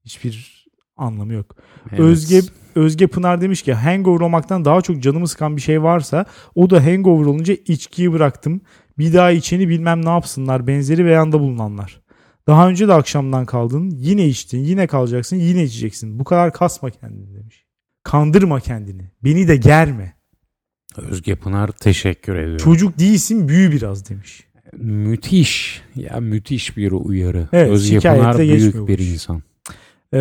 Hiçbir 0.06 0.66
anlamı 0.98 1.34
yok. 1.34 1.56
Evet. 1.90 2.00
Özge 2.00 2.42
Özge 2.76 3.08
Pınar 3.08 3.42
demiş 3.42 3.62
ki 3.62 3.74
hangover 3.74 4.20
olmaktan 4.20 4.66
daha 4.66 4.82
çok 4.82 5.04
canımı 5.04 5.28
sıkan 5.28 5.56
bir 5.56 5.62
şey 5.62 5.84
varsa 5.84 6.26
o 6.56 6.70
da 6.70 6.86
hangover 6.86 7.26
olunca 7.26 7.54
içkiyi 7.54 8.14
bıraktım. 8.14 8.62
Bir 8.98 9.14
daha 9.14 9.32
içeni 9.32 9.70
bilmem 9.70 10.06
ne 10.06 10.10
yapsınlar 10.10 10.68
benzeri 10.68 11.06
beyanda 11.06 11.40
bulunanlar. 11.40 12.02
Daha 12.48 12.70
önce 12.70 12.88
de 12.88 12.94
akşamdan 12.94 13.46
kaldın 13.46 13.90
yine 13.90 14.26
içtin 14.26 14.64
yine 14.64 14.88
kalacaksın 14.88 15.36
yine 15.36 15.64
içeceksin. 15.64 16.20
Bu 16.20 16.24
kadar 16.24 16.54
kasma 16.54 16.90
kendini 16.90 17.36
demiş. 17.36 17.66
Kandırma 18.04 18.60
kendini. 18.60 19.12
Beni 19.24 19.48
de 19.48 19.56
germe. 19.56 20.17
Özge 20.98 21.36
Pınar 21.36 21.68
teşekkür 21.68 22.36
ediyorum. 22.36 22.58
Çocuk 22.58 23.00
değilsin 23.00 23.48
büyü 23.48 23.72
biraz 23.72 24.10
demiş. 24.10 24.44
Müthiş. 24.78 25.82
Ya 25.96 26.20
müthiş 26.20 26.78
bir 26.78 26.92
uyarı. 26.92 27.48
Evet, 27.54 27.72
Özge 27.72 28.00
Pınar 28.00 28.38
büyük 28.38 28.88
bir 28.88 29.00
insan. 29.00 29.44
Ee, 30.14 30.18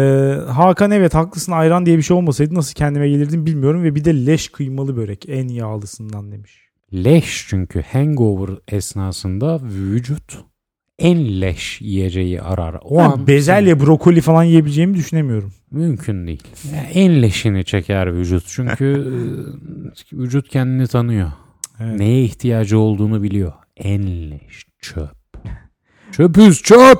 Hakan 0.49 0.91
evet 0.91 1.15
haklısın 1.15 1.53
ayran 1.53 1.87
diye 1.87 1.97
bir 1.97 2.03
şey 2.03 2.17
olmasaydı 2.17 2.55
nasıl 2.55 2.75
kendime 2.75 3.09
gelirdim 3.09 3.47
bilmiyorum 3.47 3.83
ve 3.83 3.95
bir 3.95 4.05
de 4.05 4.27
leş 4.27 4.49
kıymalı 4.49 4.97
börek 4.97 5.25
en 5.29 5.49
yağlısından 5.49 6.33
demiş. 6.33 6.53
Leş 6.95 7.47
çünkü 7.49 7.83
hangover 7.83 8.57
esnasında 8.69 9.61
vücut 9.63 10.39
en 10.99 11.41
leş 11.41 11.81
yiyeceği 11.81 12.43
arar. 12.43 12.77
O 12.85 12.99
Ben 12.99 13.05
an 13.05 13.27
bezelye 13.27 13.81
brokoli 13.81 14.21
falan 14.21 14.45
yiyebileceğimi 14.45 14.95
düşünemiyorum. 14.95 15.53
mümkün 15.71 16.27
değil. 16.27 16.43
Ya 16.75 16.83
en 16.83 17.23
leşini 17.23 17.65
çeker 17.65 18.15
vücut. 18.17 18.45
Çünkü 18.47 18.85
e, 20.15 20.19
vücut 20.19 20.49
kendini 20.49 20.87
tanıyor. 20.87 21.33
Evet. 21.81 21.99
Neye 21.99 22.23
ihtiyacı 22.25 22.79
olduğunu 22.79 23.23
biliyor. 23.23 23.53
En 23.77 24.31
leş 24.31 24.67
çöp. 24.81 25.11
Çöpüz 26.13 26.63
çöp. 26.63 26.99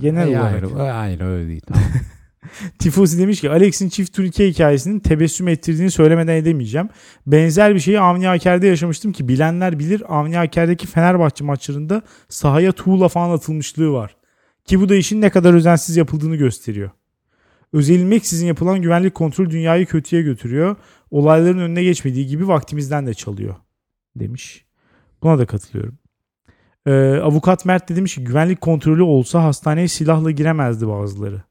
Genel 0.00 0.34
Hayır, 0.34 0.62
olarak. 0.62 0.94
hayır 0.96 1.20
öyle 1.20 1.48
değil. 1.48 1.62
Tamam. 1.66 1.82
Tifosi 2.78 3.18
demiş 3.18 3.40
ki 3.40 3.50
Alex'in 3.50 3.88
çift 3.88 4.16
turnike 4.16 4.48
hikayesinin 4.48 5.00
tebessüm 5.00 5.48
ettirdiğini 5.48 5.90
söylemeden 5.90 6.34
edemeyeceğim. 6.34 6.88
Benzer 7.26 7.74
bir 7.74 7.80
şeyi 7.80 8.00
Avni 8.00 8.28
Aker'de 8.28 8.66
yaşamıştım 8.66 9.12
ki 9.12 9.28
bilenler 9.28 9.78
bilir 9.78 10.02
Avni 10.08 10.38
Aker'deki 10.38 10.86
Fenerbahçe 10.86 11.44
maçlarında 11.44 12.02
sahaya 12.28 12.72
tuğla 12.72 13.08
falan 13.08 13.30
atılmışlığı 13.30 13.92
var. 13.92 14.16
Ki 14.64 14.80
bu 14.80 14.88
da 14.88 14.94
işin 14.94 15.20
ne 15.20 15.30
kadar 15.30 15.54
özensiz 15.54 15.96
yapıldığını 15.96 16.36
gösteriyor. 16.36 16.90
Özenilmeksizin 17.72 18.46
yapılan 18.46 18.82
güvenlik 18.82 19.14
kontrol 19.14 19.50
dünyayı 19.50 19.86
kötüye 19.86 20.22
götürüyor. 20.22 20.76
Olayların 21.10 21.58
önüne 21.58 21.82
geçmediği 21.82 22.26
gibi 22.26 22.48
vaktimizden 22.48 23.06
de 23.06 23.14
çalıyor 23.14 23.54
demiş. 24.16 24.64
Buna 25.22 25.38
da 25.38 25.46
katılıyorum. 25.46 25.98
Ee, 26.86 27.20
avukat 27.22 27.64
Mert 27.64 27.88
de 27.88 27.96
demiş 27.96 28.14
ki 28.14 28.24
güvenlik 28.24 28.60
kontrolü 28.60 29.02
olsa 29.02 29.44
hastaneye 29.44 29.88
silahla 29.88 30.30
giremezdi 30.30 30.88
bazıları. 30.88 31.42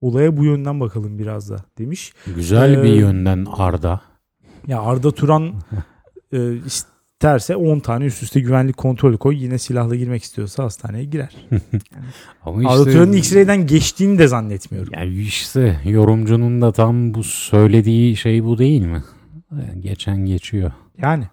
Olaya 0.00 0.36
bu 0.36 0.44
yönden 0.44 0.80
bakalım 0.80 1.18
biraz 1.18 1.50
da 1.50 1.56
demiş. 1.78 2.12
Güzel 2.36 2.74
Ee, 2.74 2.82
bir 2.82 2.92
yönden 2.92 3.46
Arda. 3.52 4.00
Ya 4.66 4.82
Arda 4.82 5.10
Turan 5.10 5.52
e, 6.32 6.56
isterse 6.56 7.56
10 7.56 7.80
tane 7.80 8.04
üst 8.04 8.22
üste 8.22 8.40
güvenlik 8.40 8.76
kontrolü 8.76 9.18
koy. 9.18 9.42
Yine 9.42 9.58
silahla 9.58 9.94
girmek 9.96 10.22
istiyorsa 10.22 10.64
hastaneye 10.64 11.04
girer. 11.04 11.36
Ama 12.44 12.70
Arda 12.70 12.80
işte, 12.80 12.92
Turan'ın 12.92 13.12
X-ray'den 13.12 13.66
geçtiğini 13.66 14.18
de 14.18 14.28
zannetmiyorum. 14.28 14.92
ya 14.94 15.04
işte 15.04 15.80
yorumcunun 15.84 16.62
da 16.62 16.72
tam 16.72 17.14
bu 17.14 17.24
söylediği 17.24 18.16
şey 18.16 18.44
bu 18.44 18.58
değil 18.58 18.82
mi? 18.82 19.02
Yani 19.52 19.80
Geçen 19.80 20.16
geçiyor. 20.26 20.72
Yani 20.98 21.24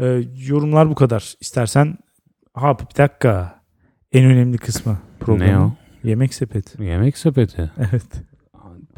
e, 0.00 0.22
yorumlar 0.46 0.90
bu 0.90 0.94
kadar. 0.94 1.34
İstersen 1.40 1.98
ha 2.54 2.78
bir 2.78 2.96
dakika 2.98 3.60
en 4.12 4.24
önemli 4.24 4.58
kısmı 4.58 4.98
programın. 5.20 5.52
Ne 5.52 5.58
o? 5.58 5.72
Yemek 6.06 6.34
sepeti. 6.34 6.82
Yemek 6.84 7.18
sepeti. 7.18 7.70
Evet. 7.78 8.22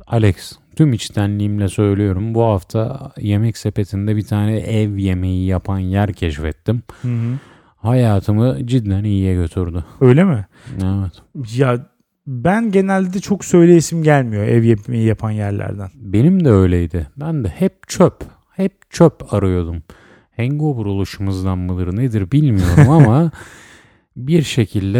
Alex 0.06 0.52
tüm 0.76 0.92
içtenliğimle 0.92 1.68
söylüyorum. 1.68 2.34
Bu 2.34 2.42
hafta 2.42 3.12
yemek 3.20 3.56
sepetinde 3.56 4.16
bir 4.16 4.22
tane 4.22 4.56
ev 4.56 4.96
yemeği 4.96 5.46
yapan 5.46 5.78
yer 5.78 6.12
keşfettim. 6.12 6.82
Hı 7.02 7.08
hı. 7.08 7.38
Hayatımı 7.76 8.66
cidden 8.66 9.04
iyiye 9.04 9.34
götürdü. 9.34 9.84
Öyle 10.00 10.24
mi? 10.24 10.46
Evet. 10.74 11.12
Ya 11.56 11.86
ben 12.26 12.70
genelde 12.70 13.20
çok 13.20 13.44
söyleyesim 13.44 14.02
gelmiyor 14.02 14.44
ev 14.44 14.62
yemeği 14.62 15.06
yapan 15.06 15.30
yerlerden. 15.30 15.90
Benim 15.94 16.44
de 16.44 16.50
öyleydi. 16.50 17.06
Ben 17.16 17.44
de 17.44 17.48
hep 17.48 17.88
çöp. 17.88 18.14
Hep 18.56 18.90
çöp 18.90 19.34
arıyordum. 19.34 19.82
Hangover 20.36 20.84
oluşumuzdan 20.84 21.58
mıdır 21.58 21.96
nedir 21.96 22.30
bilmiyorum 22.32 22.90
ama 22.90 23.30
bir 24.18 24.42
şekilde 24.42 24.98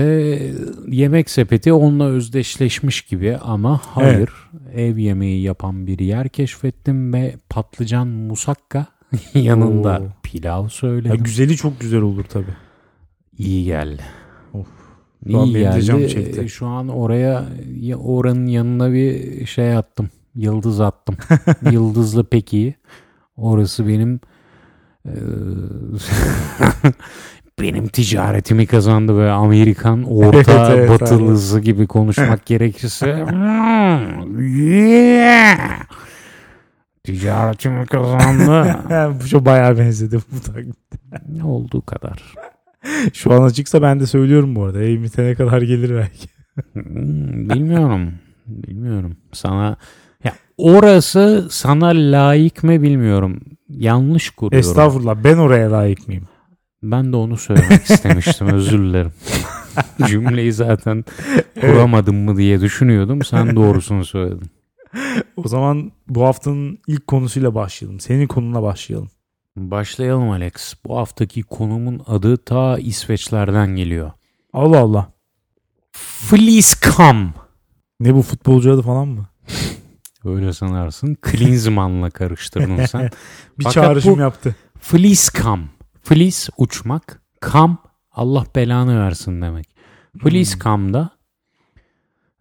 yemek 0.89 1.31
sepeti 1.31 1.73
onunla 1.73 2.05
özdeşleşmiş 2.05 3.03
gibi 3.03 3.37
ama 3.37 3.81
hayır. 3.85 4.31
Ev 4.75 4.97
yemeği 4.97 5.43
yapan 5.43 5.87
bir 5.87 5.99
yer 5.99 6.29
keşfettim 6.29 7.13
ve 7.13 7.37
patlıcan 7.51 8.09
musakka 8.09 8.87
yanında 9.35 9.99
Oo. 10.01 10.09
pilav 10.23 10.63
Ya 10.63 10.69
söyledim. 10.69 11.23
güzeli 11.25 11.57
çok 11.57 11.81
güzel 11.81 12.01
olur 12.01 12.25
tabii. 12.25 12.55
İyi 13.39 13.65
geldi. 13.65 14.03
Of. 14.55 14.67
Şu 15.27 15.45
İyi 15.45 15.53
geldi. 15.53 16.09
çekti. 16.09 16.49
Şu 16.49 16.67
an 16.67 16.89
oraya 16.89 17.45
ya- 17.81 17.97
oranın 17.97 18.47
yanına 18.47 18.93
bir 18.93 19.47
şey 19.47 19.77
attım. 19.77 20.11
Yıldız 20.35 20.81
attım. 20.81 21.17
Yıldızlı 21.73 22.25
peki. 22.25 22.75
Orası 23.37 23.89
benim 23.89 24.21
benim 27.61 27.89
ticaretimi 27.89 28.67
kazandı 28.67 29.19
ve 29.19 29.31
Amerikan 29.31 30.03
orta 30.03 30.39
Evet, 30.69 30.79
evet, 30.79 30.91
batılısı 30.91 31.61
gibi 31.61 31.87
konuşmak 31.87 32.47
gerekirse 32.47 33.25
"Hmm, 33.31 34.49
yeah, 34.67 35.59
ticaretimi 37.05 37.87
kazandı. 37.87 38.77
Bu 39.23 39.27
çok 39.29 39.45
bayağı 39.45 39.79
benzedi 39.79 40.19
bu 40.33 40.41
taklit. 40.53 40.77
ne 41.29 41.45
olduğu 41.45 41.83
kadar. 41.83 42.23
Şu 43.13 43.33
an 43.33 43.43
açıksa 43.43 43.83
ben 43.83 44.01
de 44.01 44.07
söylüyorum 44.07 44.55
bu 44.55 44.65
arada. 44.65 44.83
Ev 44.83 45.03
bitene 45.03 45.35
kadar 45.35 45.63
gelir 45.63 45.95
belki. 45.97 46.29
Hmm, 46.73 47.49
Bilmiyorum. 47.51 48.13
Bilmiyorum. 48.47 49.17
Sana 49.33 49.77
ya 50.25 50.33
orası 50.59 51.47
sana 51.51 51.87
layık 51.87 52.65
mı 52.65 52.83
bilmiyorum. 52.83 53.41
Yanlış 53.69 54.31
kuruyorum. 54.31 54.59
Estağfurullah 54.71 55.17
ben 55.25 55.37
oraya 55.37 55.73
layık 55.73 56.09
mıyım? 56.09 56.25
Ben 56.83 57.13
de 57.13 57.17
onu 57.17 57.37
söylemek 57.37 57.91
istemiştim. 57.91 58.47
Özür 58.55 58.79
dilerim. 58.79 59.13
Cümleyi 60.07 60.53
zaten 60.53 61.05
kuramadım 61.61 62.17
mı 62.17 62.37
diye 62.37 62.61
düşünüyordum. 62.61 63.25
Sen 63.25 63.57
doğrusunu 63.57 64.05
söyledin. 64.05 64.51
O 65.37 65.49
zaman 65.49 65.93
bu 66.09 66.25
haftanın 66.25 66.79
ilk 66.87 67.07
konusuyla 67.07 67.55
başlayalım. 67.55 68.01
Senin 68.01 68.27
konuna 68.27 68.63
başlayalım. 68.63 69.11
Başlayalım 69.57 70.31
Alex. 70.31 70.75
Bu 70.87 70.97
haftaki 70.99 71.43
konumun 71.43 72.03
adı 72.07 72.37
ta 72.37 72.79
İsveçlerden 72.79 73.77
geliyor. 73.77 74.13
Allah 74.53 74.79
Allah. 74.79 75.13
Fleececam. 75.93 77.35
Ne 78.01 78.15
bu 78.15 78.23
futbolcu 78.23 78.73
adı 78.73 78.83
falan 78.83 79.09
mı? 79.09 79.27
Öyle 80.25 80.53
sanarsın. 80.53 81.15
Klinsmann'la 81.15 82.11
karıştırdın 82.11 82.85
sen. 82.85 83.11
Bir 83.59 83.65
Fakat 83.65 83.73
çağrışım 83.73 84.21
yaptı. 84.21 84.57
Fleececam. 84.81 85.61
Fleece 86.09 86.53
uçmak. 86.57 87.23
Kam 87.41 87.79
Allah 88.13 88.45
belanı 88.55 89.01
versin 89.01 89.43
demek. 89.43 89.69
Fleececam'da 90.23 91.11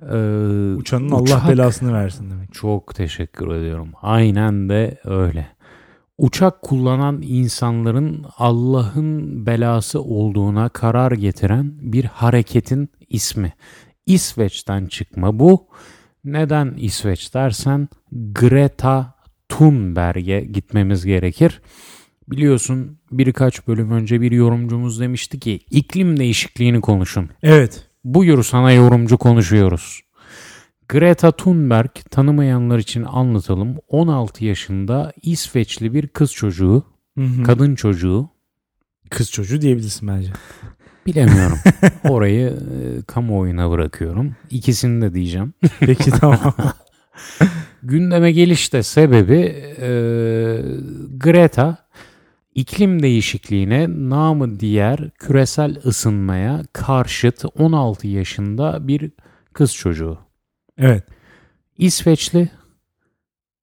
eee, 0.01 0.75
Uçanın 0.75 1.09
uçak- 1.09 1.41
Allah 1.43 1.49
belasını 1.51 1.93
versin 1.93 2.31
demek. 2.31 2.53
Çok 2.53 2.95
teşekkür 2.95 3.47
ediyorum. 3.55 3.89
Aynen 4.01 4.69
de 4.69 4.99
öyle. 5.05 5.47
Uçak 6.17 6.61
kullanan 6.61 7.21
insanların 7.21 8.25
Allah'ın 8.37 9.45
belası 9.45 10.01
olduğuna 10.01 10.69
karar 10.69 11.11
getiren 11.11 11.73
bir 11.81 12.03
hareketin 12.05 12.89
ismi. 13.09 13.53
İsveç'ten 14.05 14.85
çıkma 14.85 15.39
bu. 15.39 15.67
Neden 16.23 16.73
İsveç 16.77 17.33
dersen 17.33 17.89
Greta 18.11 19.15
Thunberg'e 19.49 20.39
gitmemiz 20.41 21.05
gerekir. 21.05 21.61
Biliyorsun 22.27 22.97
birkaç 23.11 23.67
bölüm 23.67 23.91
önce 23.91 24.21
bir 24.21 24.31
yorumcumuz 24.31 24.99
demişti 24.99 25.39
ki 25.39 25.59
iklim 25.71 26.17
değişikliğini 26.19 26.81
konuşun. 26.81 27.29
Evet. 27.43 27.83
Buyur 28.03 28.43
sana 28.43 28.71
yorumcu 28.71 29.17
konuşuyoruz. 29.17 30.01
Greta 30.89 31.31
Thunberg 31.31 31.89
tanımayanlar 32.11 32.79
için 32.79 33.03
anlatalım. 33.03 33.77
16 33.87 34.45
yaşında 34.45 35.13
İsveçli 35.21 35.93
bir 35.93 36.07
kız 36.07 36.33
çocuğu, 36.33 36.83
Hı 37.17 37.23
hı. 37.23 37.43
kadın 37.43 37.75
çocuğu. 37.75 38.29
Kız 39.09 39.31
çocuğu 39.31 39.61
diyebilirsin 39.61 40.07
bence. 40.07 40.31
Bilemiyorum. 41.05 41.57
Orayı 42.09 42.47
e, 42.47 43.01
kamuoyuna 43.07 43.71
bırakıyorum. 43.71 44.35
İkisini 44.49 45.01
de 45.01 45.13
diyeceğim. 45.13 45.53
Peki 45.79 46.11
tamam. 46.11 46.53
Gündeme 47.83 48.31
gelişte 48.31 48.83
sebebi 48.83 49.55
e, 49.81 49.89
Greta 51.17 51.86
iklim 52.57 53.03
değişikliğine 53.03 53.87
namı 53.89 54.59
diğer 54.59 55.09
küresel 55.09 55.77
ısınmaya 55.85 56.63
karşıt 56.73 57.45
16 57.59 58.07
yaşında 58.07 58.87
bir 58.87 59.11
kız 59.53 59.75
çocuğu. 59.75 60.17
evet. 60.77 61.03
İsveçli, 61.77 62.49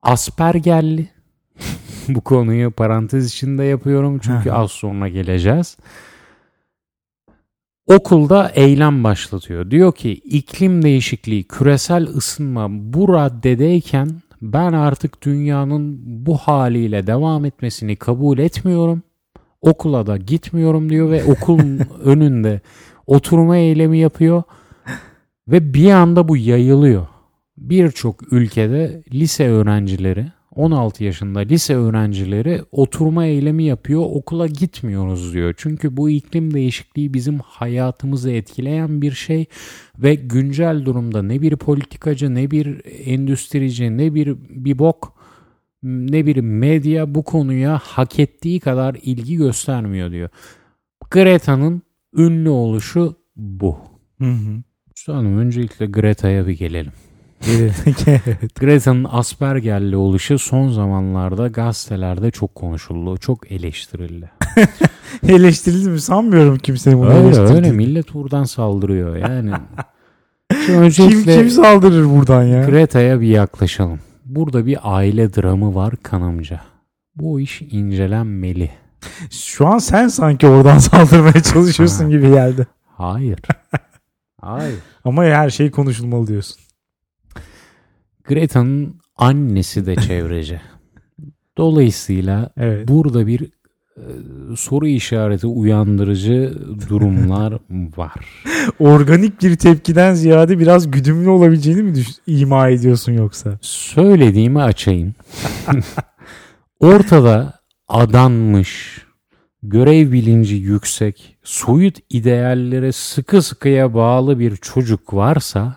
Aspergerli. 0.03 1.09
Bu 2.09 2.21
konuyu 2.21 2.71
parantez 2.71 3.27
içinde 3.27 3.65
yapıyorum 3.65 4.19
çünkü 4.23 4.51
az 4.51 4.71
sonra 4.71 5.09
geleceğiz. 5.09 5.77
Okulda 7.87 8.49
eylem 8.49 9.05
başlatıyor. 9.05 9.71
Diyor 9.71 9.95
ki 9.95 10.13
iklim 10.13 10.83
değişikliği, 10.83 11.45
küresel 11.45 12.07
ısınma 12.07 12.67
bu 12.71 13.13
raddedeyken 13.15 14.23
ben 14.53 14.73
artık 14.73 15.23
dünyanın 15.23 16.01
bu 16.27 16.37
haliyle 16.37 17.07
devam 17.07 17.45
etmesini 17.45 17.97
kabul 17.97 18.39
etmiyorum. 18.39 19.03
Okula 19.61 20.07
da 20.07 20.17
gitmiyorum 20.17 20.91
diyor 20.91 21.11
ve 21.11 21.25
okulun 21.25 21.81
önünde 22.05 22.61
oturma 23.07 23.57
eylemi 23.57 23.99
yapıyor 23.99 24.43
ve 25.49 25.75
bir 25.75 25.91
anda 25.91 26.29
bu 26.29 26.37
yayılıyor 26.37 27.07
birçok 27.57 28.33
ülkede 28.33 29.03
lise 29.13 29.49
öğrencileri 29.49 30.27
16 30.57 31.05
yaşında 31.05 31.41
lise 31.41 31.75
öğrencileri 31.75 32.63
oturma 32.73 33.27
eylemi 33.27 33.65
yapıyor 33.65 34.01
okula 34.01 34.47
gitmiyoruz 34.47 35.35
diyor. 35.35 35.55
Çünkü 35.57 35.97
bu 35.97 36.11
iklim 36.11 36.55
değişikliği 36.55 37.15
bizim 37.15 37.39
hayatımızı 37.39 38.31
etkileyen 38.31 39.03
bir 39.03 39.13
şey 39.13 39.47
ve 39.99 40.15
güncel 40.15 40.85
durumda 40.85 41.23
ne 41.23 41.43
bir 41.43 41.57
politikacı 41.57 42.35
ne 42.35 42.51
bir 42.51 42.81
endüstrici 43.07 43.99
ne 43.99 44.15
bir 44.15 44.37
bir 44.39 44.79
bok 44.79 45.15
ne 45.83 46.27
bir 46.27 46.37
medya 46.37 47.15
bu 47.15 47.23
konuya 47.23 47.79
hak 47.83 48.19
ettiği 48.19 48.61
kadar 48.61 48.97
ilgi 49.03 49.37
göstermiyor 49.37 50.11
diyor. 50.11 50.29
Greta'nın 51.11 51.83
ünlü 52.17 52.49
oluşu 52.49 53.17
bu. 53.37 53.79
Hı 54.19 54.31
hı. 54.31 54.63
Hanım 55.07 55.39
öncelikle 55.39 55.87
Greta'ya 55.87 56.47
bir 56.47 56.53
gelelim. 56.53 56.93
Evet. 57.51 57.75
Greta'nın 58.61 59.07
Asperger'li 59.11 59.97
oluşu 59.97 60.39
son 60.39 60.69
zamanlarda 60.69 61.49
gazetelerde 61.49 62.31
çok 62.31 62.55
konuşuldu, 62.55 63.17
çok 63.19 63.53
eleştirildi. 63.53 64.31
Eleştirildi 65.29 65.89
mi? 65.89 66.01
Sanmıyorum 66.01 66.59
kimsenin 66.59 66.99
bunu 66.99 67.09
öyle 67.09 67.21
eleştirdiğini. 67.21 67.57
öyle 67.57 67.73
millet 67.73 68.15
buradan 68.15 68.45
saldırıyor 68.45 69.17
yani. 69.17 69.53
Kim, 70.93 71.25
kim 71.25 71.51
saldırır 71.51 72.11
buradan 72.11 72.43
ya? 72.43 72.65
Greta'ya 72.65 73.21
bir 73.21 73.27
yaklaşalım. 73.27 74.01
Burada 74.25 74.67
bir 74.67 74.79
aile 74.83 75.35
dramı 75.35 75.75
var 75.75 75.95
kanımca. 76.03 76.61
Bu 77.17 77.41
iş 77.41 77.63
incelenmeli. 77.63 78.71
Şu 79.31 79.67
an 79.67 79.79
sen 79.79 80.09
sanki 80.09 80.47
oradan 80.47 80.79
saldırmaya 80.89 81.43
çalışıyorsun 81.43 82.11
gibi 82.11 82.29
geldi. 82.31 82.67
Hayır. 82.97 83.39
Hayır. 84.41 84.79
Ama 85.05 85.25
her 85.25 85.51
şey 85.51 85.71
konuşulmalı 85.71 86.27
diyorsun. 86.27 86.57
Greta'nın 88.29 89.01
annesi 89.17 89.87
de 89.87 89.97
çevreci. 90.09 90.61
Dolayısıyla 91.59 92.51
Evet. 92.57 92.89
burada 92.89 93.27
bir 93.27 93.43
e, 93.97 94.05
soru 94.57 94.87
işareti 94.87 95.47
uyandırıcı 95.47 96.59
durumlar 96.89 97.53
var. 97.97 98.13
Organik 98.79 99.43
bir 99.43 99.57
tepkiden 99.57 100.15
ziyade 100.15 100.59
biraz 100.59 100.91
güdümlü 100.91 101.29
olabileceğini 101.29 101.83
mi 101.83 101.95
düş- 101.95 102.17
ima 102.27 102.69
ediyorsun 102.69 103.13
yoksa? 103.13 103.59
Söylediğimi 103.61 104.63
açayım. 104.63 105.15
Ortada 106.81 107.61
adanmış, 107.89 109.03
görev 109.63 110.13
bilinci 110.13 110.55
yüksek, 110.55 111.37
soyut 111.43 111.99
ideallere 112.11 112.93
sıkı 112.93 113.43
sıkıya 113.43 113.95
bağlı 113.95 114.39
bir 114.39 114.57
çocuk 114.57 115.15
varsa 115.15 115.77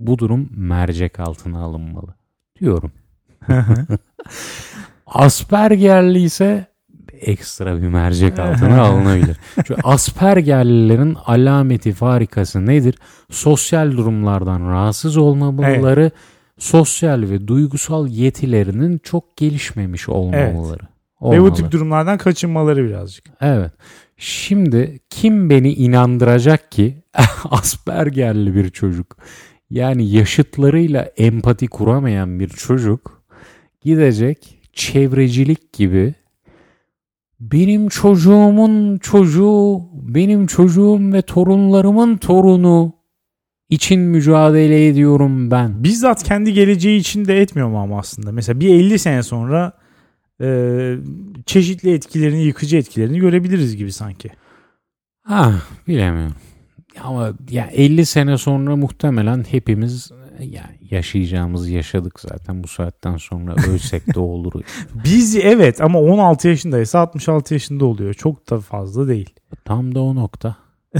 bu 0.00 0.18
durum 0.18 0.48
mercek 0.56 1.20
altına 1.20 1.62
alınmalı 1.62 2.14
diyorum. 2.60 2.92
Aspergerli 5.06 6.22
ise 6.22 6.66
ekstra 7.12 7.82
bir 7.82 7.88
mercek 7.88 8.38
altına 8.38 8.82
alınabilir. 8.86 9.36
Çünkü 9.54 9.76
Aspergerlilerin 9.84 11.16
alameti 11.26 11.92
farikası 11.92 12.66
nedir? 12.66 12.94
Sosyal 13.30 13.92
durumlardan 13.92 14.70
rahatsız 14.70 15.16
olmamaları, 15.16 16.10
sosyal 16.58 17.22
ve 17.22 17.48
duygusal 17.48 18.08
yetilerinin 18.08 18.98
çok 18.98 19.36
gelişmemiş 19.36 20.08
olmamaları. 20.08 20.82
Ve 21.22 21.42
bu 21.42 21.54
tip 21.54 21.70
durumlardan 21.70 22.18
kaçınmaları 22.18 22.84
birazcık. 22.84 23.24
Evet. 23.40 23.72
Şimdi 24.16 25.00
kim 25.10 25.50
beni 25.50 25.72
inandıracak 25.72 26.72
ki 26.72 27.02
Aspergerli 27.50 28.54
bir 28.54 28.70
çocuk 28.70 29.16
yani 29.70 30.10
yaşıtlarıyla 30.10 31.02
empati 31.16 31.66
kuramayan 31.66 32.40
bir 32.40 32.48
çocuk 32.48 33.22
gidecek 33.80 34.58
çevrecilik 34.72 35.72
gibi 35.72 36.14
benim 37.40 37.88
çocuğumun 37.88 38.98
çocuğu, 38.98 39.80
benim 39.92 40.46
çocuğum 40.46 41.12
ve 41.12 41.22
torunlarımın 41.22 42.16
torunu 42.16 42.92
için 43.70 44.00
mücadele 44.00 44.86
ediyorum 44.88 45.50
ben. 45.50 45.84
Bizzat 45.84 46.22
kendi 46.22 46.52
geleceği 46.52 47.00
için 47.00 47.24
de 47.24 47.40
etmiyor 47.40 47.68
mu 47.68 47.78
ama 47.78 47.98
aslında? 47.98 48.32
Mesela 48.32 48.60
bir 48.60 48.74
50 48.74 48.98
sene 48.98 49.22
sonra 49.22 49.72
e, 50.40 50.96
çeşitli 51.46 51.92
etkilerini, 51.92 52.42
yıkıcı 52.42 52.76
etkilerini 52.76 53.18
görebiliriz 53.18 53.76
gibi 53.76 53.92
sanki. 53.92 54.30
Ha 55.22 55.54
bilemiyorum. 55.88 56.34
Ama 57.02 57.32
ya 57.50 57.66
50 57.66 58.06
sene 58.06 58.38
sonra 58.38 58.76
muhtemelen 58.76 59.44
hepimiz 59.50 60.10
yani 60.40 60.78
yaşayacağımız 60.90 61.68
yaşadık 61.68 62.20
zaten 62.20 62.62
bu 62.62 62.68
saatten 62.68 63.16
sonra 63.16 63.54
ölsek 63.68 64.14
de 64.14 64.20
olur. 64.20 64.52
Biz 65.04 65.36
evet 65.36 65.80
ama 65.80 65.98
16 65.98 66.48
yaşındaysa 66.48 66.98
66 66.98 67.54
yaşında 67.54 67.84
oluyor. 67.84 68.14
Çok 68.14 68.50
da 68.50 68.60
fazla 68.60 69.08
değil. 69.08 69.30
Tam 69.64 69.94
da 69.94 70.00
o 70.00 70.14
nokta. 70.14 70.56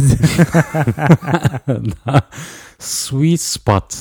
Sweet 2.78 3.40
spot 3.40 3.94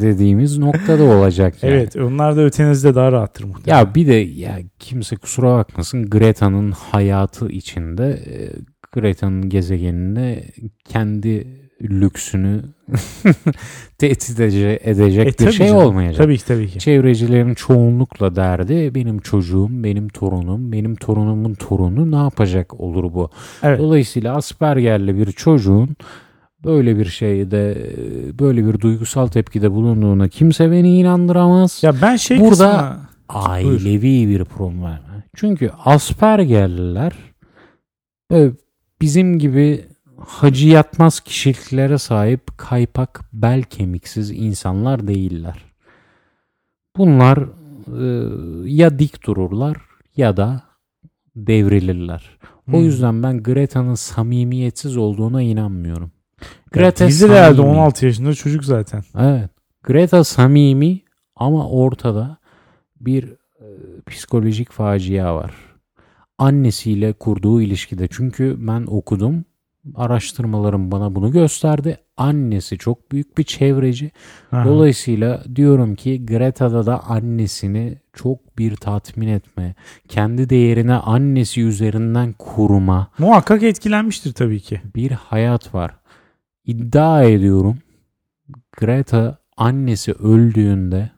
dediğimiz 0.00 0.58
noktada 0.58 1.02
olacak 1.02 1.62
yani. 1.62 1.74
Evet 1.74 1.96
onlar 1.96 2.36
da 2.36 2.40
ötenizde 2.40 2.94
daha 2.94 3.12
rahattır 3.12 3.44
muhtemelen. 3.44 3.78
Ya 3.78 3.94
bir 3.94 4.06
de 4.06 4.14
ya 4.14 4.58
kimse 4.78 5.16
kusura 5.16 5.56
bakmasın 5.56 6.10
Greta'nın 6.10 6.70
hayatı 6.70 7.48
içinde 7.48 8.22
Greta'nın 8.92 9.48
gezegeninde 9.48 10.44
kendi 10.88 11.46
lüksünü 11.82 12.62
tehdit 13.98 14.40
edecek, 14.40 15.40
E, 15.42 15.46
bir 15.46 15.52
şey 15.52 15.68
canım. 15.68 15.82
olmayacak. 15.82 16.16
Tabii 16.24 16.38
ki 16.38 16.46
tabii 16.46 16.68
ki. 16.68 16.78
Çevrecilerin 16.78 17.54
çoğunlukla 17.54 18.36
derdi 18.36 18.94
benim 18.94 19.18
çocuğum, 19.18 19.68
benim 19.70 20.08
torunum, 20.08 20.72
benim 20.72 20.94
torunumun 20.96 21.54
torunu 21.54 22.10
ne 22.10 22.16
yapacak 22.16 22.80
olur 22.80 23.14
bu. 23.14 23.30
Evet. 23.62 23.78
Dolayısıyla 23.78 24.36
Asperger'li 24.36 25.16
bir 25.16 25.32
çocuğun 25.32 25.96
böyle 26.64 26.98
bir 26.98 27.04
şeyde 27.04 27.90
böyle 28.38 28.66
bir 28.66 28.80
duygusal 28.80 29.26
tepkide 29.26 29.72
bulunduğuna 29.72 30.28
kimse 30.28 30.70
beni 30.70 30.98
inandıramaz. 30.98 31.80
Ya 31.82 31.94
ben 32.02 32.16
şey 32.16 32.40
Burada- 32.40 32.50
kısmına 32.50 33.10
Ailevi 33.28 34.28
bir 34.28 34.44
problem. 34.44 35.00
Çünkü 35.36 35.70
Asperger'liler 35.84 37.12
böyle 38.30 38.52
bizim 39.00 39.38
gibi 39.38 39.84
hacı 40.26 40.68
yatmaz 40.68 41.20
kişiliklere 41.20 41.98
sahip 41.98 42.58
kaypak 42.58 43.20
bel 43.32 43.62
kemiksiz 43.62 44.30
insanlar 44.30 45.06
değiller. 45.06 45.64
Bunlar 46.96 47.38
e, 48.00 48.04
ya 48.70 48.98
dik 48.98 49.26
dururlar 49.26 49.76
ya 50.16 50.36
da 50.36 50.62
devrilirler. 51.36 52.38
O 52.68 52.72
Hmm. 52.72 52.84
yüzden 52.84 53.22
ben 53.22 53.42
Greta'nın 53.42 53.94
samimiyetsiz 53.94 54.96
olduğuna 54.96 55.42
inanmıyorum. 55.42 56.10
Greta 56.72 57.08
Bizde 57.08 57.28
de 57.28 57.32
herhalde 57.32 57.56
samimi. 57.56 57.72
16 57.78 58.06
yaşında 58.06 58.34
çocuk 58.34 58.64
zaten. 58.64 59.02
Evet. 59.18 59.50
Greta 59.82 60.24
samimi 60.24 61.00
ama 61.36 61.68
ortada 61.70 62.36
bir 63.00 63.24
e, 63.60 63.66
psikolojik 64.06 64.70
facia 64.72 65.36
var. 65.36 65.54
Annesiyle 66.40 67.12
kurduğu 67.12 67.62
ilişkide. 67.62 68.08
Çünkü 68.10 68.56
ben 68.58 68.86
okudum. 68.86 69.44
Araştırmalarım 69.94 70.92
bana 70.92 71.14
bunu 71.14 71.32
gösterdi. 71.32 71.98
Annesi 72.16 72.78
çok 72.78 73.12
büyük 73.12 73.38
bir 73.38 73.44
çevreci. 73.44 74.10
Aha. 74.52 74.64
Dolayısıyla 74.64 75.44
diyorum 75.56 75.94
ki 75.94 76.26
Greta'da 76.26 76.86
da 76.86 77.04
annesini 77.04 77.98
çok 78.12 78.58
bir 78.58 78.76
tatmin 78.76 79.28
etme, 79.28 79.74
kendi 80.08 80.50
değerine 80.50 80.94
annesi 80.94 81.62
üzerinden 81.62 82.34
kurma 82.38 83.08
Muhakkak 83.18 83.62
etkilenmiştir 83.62 84.32
tabii 84.32 84.60
ki. 84.60 84.80
bir 84.94 85.10
hayat 85.10 85.74
var. 85.74 85.90
İddia 86.64 87.24
ediyorum 87.24 87.78
Greta 88.72 89.38
annesi 89.56 90.12
öldüğünde 90.12 91.10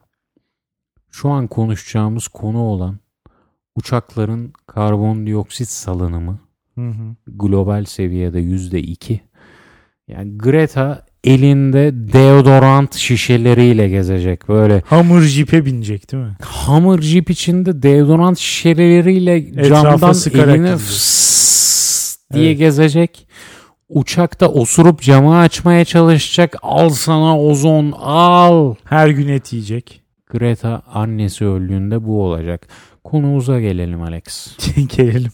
şu 1.11 1.29
an 1.29 1.47
konuşacağımız 1.47 2.27
konu 2.27 2.59
olan 2.59 3.02
uçakların 3.75 4.53
karbondioksit 4.67 5.69
salınımı 5.69 6.39
Hı 6.75 6.87
hı. 6.87 7.15
global 7.27 7.85
seviyede 7.85 8.39
yüzde 8.39 8.79
iki. 8.81 9.21
Yani 10.07 10.37
Greta 10.37 11.05
elinde 11.23 11.91
deodorant 12.13 12.95
şişeleriyle 12.95 13.89
gezecek. 13.89 14.49
Böyle 14.49 14.81
Hamur 14.85 15.21
jipe 15.21 15.65
binecek 15.65 16.11
değil 16.11 16.23
mi? 16.23 16.37
hamur 16.41 17.01
jip 17.01 17.29
içinde 17.29 17.83
deodorant 17.83 18.37
şişeleriyle 18.37 19.35
Etrafa 19.35 19.83
camdan 19.97 20.15
eline 20.33 20.75
diye 22.33 22.47
Evet. 22.49 22.59
gezecek. 22.59 23.27
Uçakta 23.89 24.47
osurup 24.47 25.01
camı 25.01 25.37
açmaya 25.37 25.85
çalışacak. 25.85 26.55
Al 26.61 26.89
sana 26.89 27.39
ozon 27.39 27.91
al. 28.01 28.75
Her 28.83 29.07
gün 29.09 29.27
et 29.27 29.53
yiyecek. 29.53 30.01
Greta 30.29 30.81
annesi 30.93 31.45
öldüğünde 31.45 32.05
bu 32.05 32.23
olacak. 32.23 32.67
Konumuza 33.03 33.59
gelelim 33.59 34.01
Alex. 34.01 34.57
Gelelim. 34.97 35.31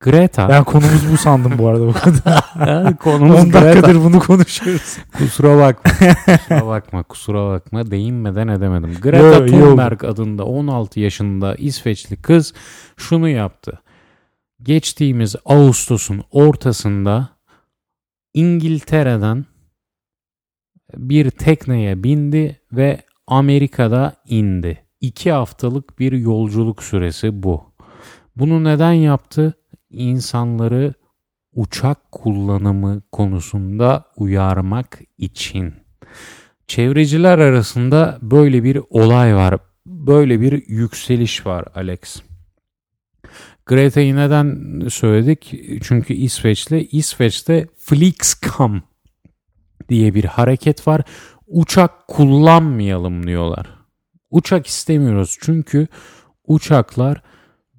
Greta. 0.00 0.48
Ben 0.48 0.64
konumuz 0.64 1.12
bu 1.12 1.16
sandım 1.16 1.58
bu 1.58 1.68
arada 1.68 1.86
bu 1.86 1.92
kadar. 1.92 2.96
Konumuz 2.98 3.36
10 3.40 3.50
Greta. 3.50 3.66
dakikadır 3.66 3.94
bunu 4.04 4.18
konuşuyoruz. 4.18 4.98
Kusura 5.18 5.58
bakma. 5.58 5.92
kusura 6.36 6.66
bakma. 6.66 7.02
Kusura 7.02 7.48
bakma. 7.50 7.90
Değinmeden 7.90 8.48
edemedim. 8.48 8.94
Greta. 9.02 9.46
Thunberg 9.46 10.04
adında 10.04 10.44
16 10.44 11.00
yaşında 11.00 11.54
İsveçli 11.54 12.16
kız 12.16 12.54
şunu 12.96 13.28
yaptı. 13.28 13.80
Geçtiğimiz 14.62 15.36
Ağustos'un 15.44 16.22
ortasında 16.30 17.28
İngiltere'den 18.34 19.44
bir 20.96 21.30
tekneye 21.30 22.02
bindi 22.02 22.60
ve 22.72 23.02
Amerika'da 23.26 24.14
indi. 24.28 24.84
İki 25.00 25.32
haftalık 25.32 25.98
bir 25.98 26.12
yolculuk 26.12 26.82
süresi 26.82 27.42
bu. 27.42 27.64
Bunu 28.36 28.64
neden 28.64 28.92
yaptı? 28.92 29.54
İnsanları 29.90 30.94
uçak 31.54 32.12
kullanımı 32.12 33.02
konusunda 33.12 34.04
uyarmak 34.16 35.00
için. 35.18 35.74
Çevreciler 36.66 37.38
arasında 37.38 38.18
böyle 38.22 38.64
bir 38.64 38.80
olay 38.90 39.36
var. 39.36 39.58
Böyle 39.86 40.40
bir 40.40 40.68
yükseliş 40.68 41.46
var 41.46 41.64
Alex. 41.74 42.22
Greta'yı 43.66 44.16
neden 44.16 44.80
söyledik? 44.88 45.54
Çünkü 45.82 46.14
İsveç'te 46.14 46.84
İsveç'te 46.84 47.66
Flixcam 47.78 48.82
diye 49.88 50.14
bir 50.14 50.24
hareket 50.24 50.88
var. 50.88 51.02
Uçak 51.46 52.08
kullanmayalım 52.08 53.26
diyorlar. 53.26 53.79
Uçak 54.30 54.66
istemiyoruz 54.66 55.38
çünkü 55.40 55.88
uçaklar 56.46 57.22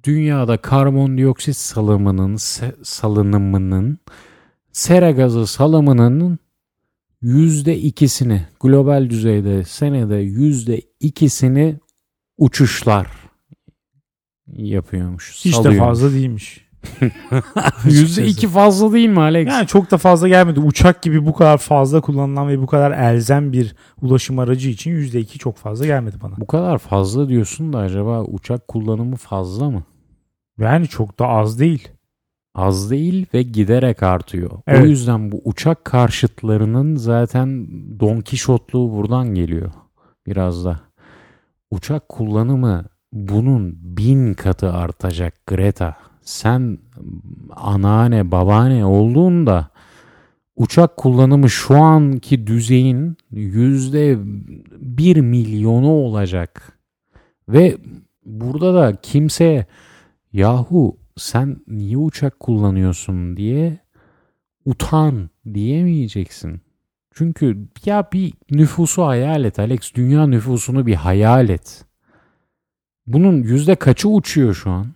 dünyada 0.04 0.56
karbondioksit 0.56 1.56
salımının 1.56 2.36
salınımının 2.82 3.98
sera 4.72 5.10
gazı 5.10 5.46
salımının 5.46 6.38
yüzde 7.22 7.78
ikisini 7.78 8.46
global 8.60 9.10
düzeyde 9.10 9.64
senede 9.64 10.16
yüzde 10.16 10.80
ikisini 11.00 11.80
uçuşlar 12.38 13.06
yapıyormuş. 14.46 15.32
Hiç 15.34 15.44
de 15.46 15.52
salıyormuş. 15.52 15.78
fazla 15.78 16.12
değilmiş. 16.12 16.71
Yüzde 17.84 18.26
iki 18.26 18.48
fazla 18.48 18.92
değil 18.92 19.08
mi 19.08 19.20
Alex? 19.20 19.48
Yani 19.48 19.66
çok 19.66 19.90
da 19.90 19.98
fazla 19.98 20.28
gelmedi. 20.28 20.60
Uçak 20.60 21.02
gibi 21.02 21.26
bu 21.26 21.32
kadar 21.32 21.58
fazla 21.58 22.00
kullanılan 22.00 22.48
ve 22.48 22.62
bu 22.62 22.66
kadar 22.66 22.90
elzem 22.90 23.52
bir 23.52 23.74
ulaşım 24.02 24.38
aracı 24.38 24.68
için 24.68 24.90
%2 24.90 25.38
çok 25.38 25.56
fazla 25.56 25.86
gelmedi 25.86 26.16
bana. 26.22 26.34
Bu 26.38 26.46
kadar 26.46 26.78
fazla 26.78 27.28
diyorsun 27.28 27.72
da 27.72 27.78
acaba 27.78 28.22
uçak 28.22 28.68
kullanımı 28.68 29.16
fazla 29.16 29.70
mı? 29.70 29.82
Yani 30.58 30.88
çok 30.88 31.18
da 31.18 31.28
az 31.28 31.60
değil. 31.60 31.88
Az 32.54 32.90
değil 32.90 33.26
ve 33.34 33.42
giderek 33.42 34.02
artıyor. 34.02 34.50
Evet. 34.66 34.82
O 34.82 34.86
yüzden 34.86 35.32
bu 35.32 35.40
uçak 35.44 35.84
karşıtlarının 35.84 36.96
zaten 36.96 37.68
Don 38.00 38.20
Kişotluğu 38.20 38.92
buradan 38.92 39.34
geliyor. 39.34 39.72
Biraz 40.26 40.64
da. 40.64 40.80
Uçak 41.70 42.08
kullanımı 42.08 42.84
bunun 43.12 43.78
bin 43.96 44.34
katı 44.34 44.72
artacak 44.72 45.46
Greta. 45.46 45.96
Sen 46.22 46.78
anneanne 47.50 48.30
babaanne 48.30 48.84
olduğunda 48.84 49.68
uçak 50.56 50.96
kullanımı 50.96 51.50
şu 51.50 51.76
anki 51.76 52.46
düzeyin 52.46 53.16
yüzde 53.30 54.18
bir 54.80 55.16
milyonu 55.16 55.90
olacak. 55.90 56.78
Ve 57.48 57.78
burada 58.24 58.74
da 58.74 58.96
kimseye 59.02 59.66
yahu 60.32 60.98
sen 61.16 61.56
niye 61.68 61.96
uçak 61.96 62.40
kullanıyorsun 62.40 63.36
diye 63.36 63.78
utan 64.64 65.30
diyemeyeceksin. 65.54 66.60
Çünkü 67.14 67.68
ya 67.84 68.08
bir 68.12 68.32
nüfusu 68.50 69.02
hayal 69.02 69.44
et 69.44 69.58
Alex. 69.58 69.94
Dünya 69.94 70.26
nüfusunu 70.26 70.86
bir 70.86 70.94
hayal 70.94 71.48
et. 71.48 71.84
Bunun 73.06 73.42
yüzde 73.42 73.74
kaçı 73.74 74.08
uçuyor 74.08 74.54
şu 74.54 74.70
an? 74.70 74.86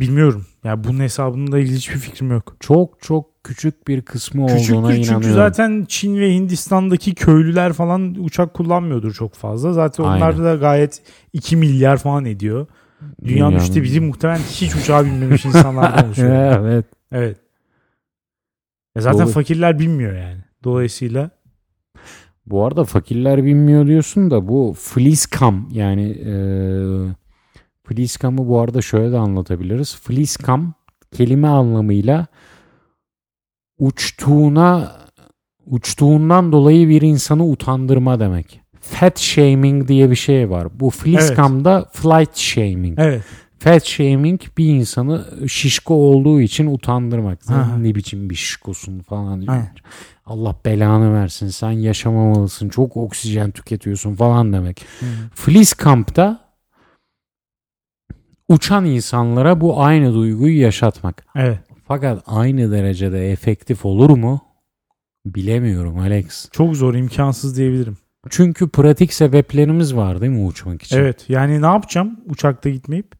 Bilmiyorum. 0.00 0.46
Ya 0.64 0.84
bunun 0.84 1.00
hesabında 1.00 1.58
ilgili 1.58 1.76
hiçbir 1.76 1.96
fikrim 1.98 2.30
yok. 2.30 2.56
Çok 2.60 3.02
çok 3.02 3.44
küçük 3.44 3.88
bir 3.88 4.02
kısmı 4.02 4.44
olduğuna 4.44 4.56
Küçüktür 4.56 4.74
çünkü 4.94 5.10
inanıyorum. 5.10 5.34
zaten 5.36 5.84
Çin 5.88 6.18
ve 6.18 6.34
Hindistan'daki 6.34 7.14
köylüler 7.14 7.72
falan 7.72 8.14
uçak 8.18 8.54
kullanmıyordur 8.54 9.12
çok 9.14 9.34
fazla. 9.34 9.72
Zaten 9.72 10.04
onlar 10.04 10.38
da 10.44 10.54
gayet 10.54 11.02
2 11.32 11.56
milyar 11.56 11.96
falan 11.96 12.24
ediyor. 12.24 12.66
Dünyanın 13.24 13.50
Dünyanın- 13.52 13.56
üçte 13.64 13.82
biri 13.82 14.00
muhtemelen 14.00 14.38
hiç 14.38 14.74
uçağa 14.76 15.04
binmemiş 15.04 15.44
insanlardan 15.44 16.04
oluşuyor. 16.06 16.58
evet. 16.60 16.84
Evet. 17.12 17.36
Ya 18.96 19.02
zaten 19.02 19.20
Doğru. 19.26 19.32
fakirler 19.32 19.78
bilmiyor 19.78 20.16
yani. 20.16 20.40
Dolayısıyla 20.64 21.30
Bu 22.46 22.64
arada 22.66 22.84
fakirler 22.84 23.44
bilmiyor 23.44 23.86
diyorsun 23.86 24.30
da 24.30 24.48
bu 24.48 24.74
fleececam 24.78 25.68
yani 25.72 26.10
e, 26.10 26.32
fleececam'ı 27.88 28.48
bu 28.48 28.60
arada 28.60 28.82
şöyle 28.82 29.12
de 29.12 29.18
anlatabiliriz. 29.18 29.96
Fleececam 29.96 30.74
kelime 31.12 31.48
anlamıyla 31.48 32.26
uçtuğuna 33.78 34.92
uçtuğundan 35.66 36.52
dolayı 36.52 36.88
bir 36.88 37.02
insanı 37.02 37.46
utandırma 37.46 38.20
demek. 38.20 38.60
Fat 38.80 39.18
shaming 39.18 39.88
diye 39.88 40.10
bir 40.10 40.16
şey 40.16 40.50
var. 40.50 40.68
Bu 40.80 40.90
fleececam'da 40.90 41.90
flight 41.92 42.36
shaming. 42.36 42.98
evet. 42.98 43.22
Fat 43.58 43.84
shaming 43.84 44.40
bir 44.58 44.64
insanı 44.64 45.48
şişko 45.48 45.94
olduğu 45.94 46.40
için 46.40 46.74
utandırmak. 46.74 47.44
Sen 47.44 47.54
Aha. 47.54 47.76
ne 47.76 47.94
biçim 47.94 48.30
bir 48.30 48.34
şişkosun 48.34 49.00
falan 49.00 49.42
diyor. 49.42 49.52
Aynen. 49.52 49.70
Allah 50.26 50.54
belanı 50.64 51.14
versin 51.14 51.48
sen 51.48 51.70
yaşamamalısın 51.70 52.68
çok 52.68 52.96
oksijen 52.96 53.50
tüketiyorsun 53.50 54.14
falan 54.14 54.52
demek. 54.52 54.84
Fleece 55.34 55.74
kampta 55.78 56.47
uçan 58.48 58.84
insanlara 58.84 59.60
bu 59.60 59.82
aynı 59.82 60.14
duyguyu 60.14 60.60
yaşatmak. 60.60 61.26
Evet. 61.36 61.58
Fakat 61.84 62.22
aynı 62.26 62.72
derecede 62.72 63.32
efektif 63.32 63.84
olur 63.84 64.10
mu? 64.10 64.40
Bilemiyorum 65.26 65.98
Alex. 65.98 66.48
Çok 66.52 66.76
zor 66.76 66.94
imkansız 66.94 67.56
diyebilirim. 67.56 67.96
Çünkü 68.30 68.68
pratik 68.68 69.12
sebeplerimiz 69.12 69.96
var 69.96 70.20
değil 70.20 70.32
mi 70.32 70.44
uçmak 70.44 70.82
için? 70.82 70.98
Evet 70.98 71.24
yani 71.28 71.62
ne 71.62 71.66
yapacağım 71.66 72.20
uçakta 72.26 72.70
gitmeyip? 72.70 73.12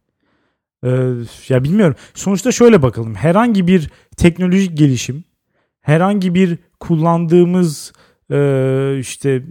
Ee, 0.84 0.88
ya 1.48 1.64
bilmiyorum. 1.64 1.96
Sonuçta 2.14 2.52
şöyle 2.52 2.82
bakalım. 2.82 3.14
Herhangi 3.14 3.66
bir 3.66 3.90
teknolojik 4.16 4.78
gelişim, 4.78 5.24
herhangi 5.80 6.34
bir 6.34 6.58
kullandığımız 6.80 7.92
e, 8.30 8.96
işte 9.00 9.42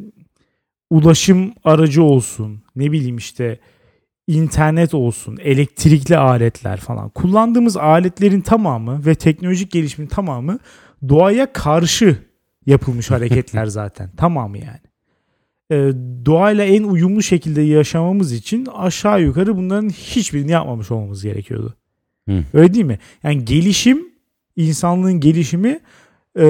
ulaşım 0.90 1.54
aracı 1.64 2.04
olsun, 2.04 2.64
ne 2.76 2.92
bileyim 2.92 3.18
işte 3.18 3.60
internet 4.28 4.94
olsun, 4.94 5.38
elektrikli 5.42 6.18
aletler 6.18 6.78
falan. 6.78 7.10
Kullandığımız 7.10 7.78
aletlerin 7.78 8.42
tamamı 8.42 9.06
ve 9.06 9.16
teknolojik 9.16 9.72
gelişimin 9.72 10.08
tamamı 10.08 10.60
doğaya 11.10 11.54
karşı 11.54 12.18
yapılmış 12.66 13.12
hareketler 13.12 13.66
zaten. 13.80 14.10
Tamamı 14.18 14.58
yani 14.58 14.80
e, 15.72 15.76
doğayla 16.26 16.64
en 16.64 16.84
uyumlu 16.84 17.24
şekilde 17.24 17.62
yaşamamız 17.62 18.34
için 18.34 18.66
aşağı 18.66 19.22
yukarı 19.22 19.58
bunların 19.58 19.90
hiçbirini 19.90 20.52
yapmamış 20.52 20.92
olmamız 20.92 21.24
gerekiyordu. 21.24 21.76
Hı. 22.30 22.44
Öyle 22.54 22.74
değil 22.74 22.86
mi? 22.86 23.00
Yani 23.24 23.46
gelişim, 23.46 24.06
insanlığın 24.56 25.20
gelişimi 25.20 25.80
e, 26.40 26.46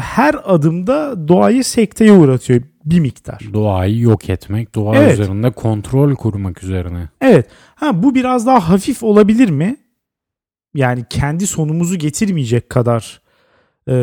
her 0.00 0.36
adımda 0.44 1.28
doğayı 1.28 1.64
sekteye 1.64 2.12
uğratıyor 2.12 2.62
bir 2.84 3.00
miktar. 3.00 3.40
Doğayı 3.52 4.00
yok 4.00 4.30
etmek, 4.30 4.74
doğa 4.74 4.96
Evet. 4.96 5.12
üzerinde 5.18 5.50
kontrol 5.50 6.14
kurmak 6.14 6.62
üzerine. 6.64 7.08
Evet. 7.20 7.48
Ha 7.74 8.02
bu 8.02 8.14
biraz 8.14 8.46
daha 8.46 8.68
hafif 8.68 9.02
olabilir 9.02 9.50
mi? 9.50 9.76
Yani 10.74 11.04
kendi 11.10 11.46
sonumuzu 11.46 11.98
getirmeyecek 11.98 12.68
kadar 12.70 13.20
e, 13.88 13.94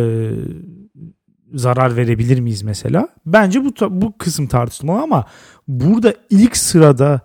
zarar 1.53 1.97
verebilir 1.97 2.39
miyiz 2.39 2.63
mesela? 2.63 3.07
Bence 3.25 3.65
bu 3.65 3.73
bu 4.01 4.17
kısım 4.17 4.47
tartışmalı 4.47 5.01
ama 5.01 5.25
burada 5.67 6.13
ilk 6.29 6.57
sırada 6.57 7.21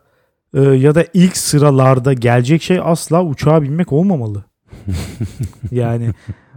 e, 0.54 0.60
ya 0.60 0.94
da 0.94 1.04
ilk 1.14 1.36
sıralarda 1.36 2.12
gelecek 2.12 2.62
şey 2.62 2.80
asla 2.82 3.24
uçağa 3.24 3.62
binmek 3.62 3.92
olmamalı. 3.92 4.44
yani 5.70 6.10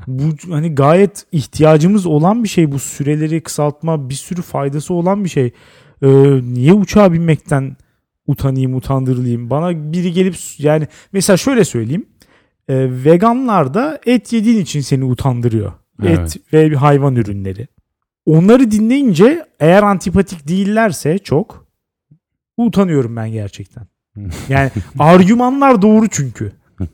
bu 0.10 0.54
hani 0.54 0.76
gayet 0.76 1.26
ihtiyacımız 1.32 2.06
olan 2.06 2.44
bir 2.44 2.50
şey 2.50 2.72
bu 2.72 2.80
süreleri 2.80 3.42
kısaltma 3.42 4.10
bir 4.10 4.16
sürü 4.16 4.42
faydası 4.42 4.94
olan 4.94 5.24
bir 5.24 5.30
şey. 5.30 5.52
E, 6.02 6.08
niye 6.42 6.74
uçağa 6.74 7.14
binmekten 7.14 7.78
utanayım 8.28 8.76
utandırılayım. 8.76 9.50
Bana 9.50 9.94
biri 9.94 10.14
gelip 10.14 10.36
yani 10.58 10.88
mesela 11.12 11.38
şöyle 11.38 11.66
söyleyeyim. 11.66 12.06
E, 12.68 13.04
veganlar 13.06 13.74
da 13.74 14.00
et 14.06 14.34
yediğin 14.34 14.62
için 14.62 14.82
seni 14.82 15.04
utandırıyor. 15.04 15.74
Evet. 16.04 16.20
Et 16.20 16.54
ve 16.54 16.76
hayvan 16.76 17.16
ürünleri. 17.16 17.68
Onları 18.26 18.72
dinleyince 18.72 19.46
eğer 19.60 19.84
antipatik 19.84 20.48
değillerse 20.48 21.18
çok 21.18 21.68
utanıyorum 22.58 23.16
ben 23.16 23.32
gerçekten. 23.32 23.84
Yani 24.50 24.72
argümanlar 25.00 25.82
doğru 25.82 26.08
çünkü. 26.10 26.52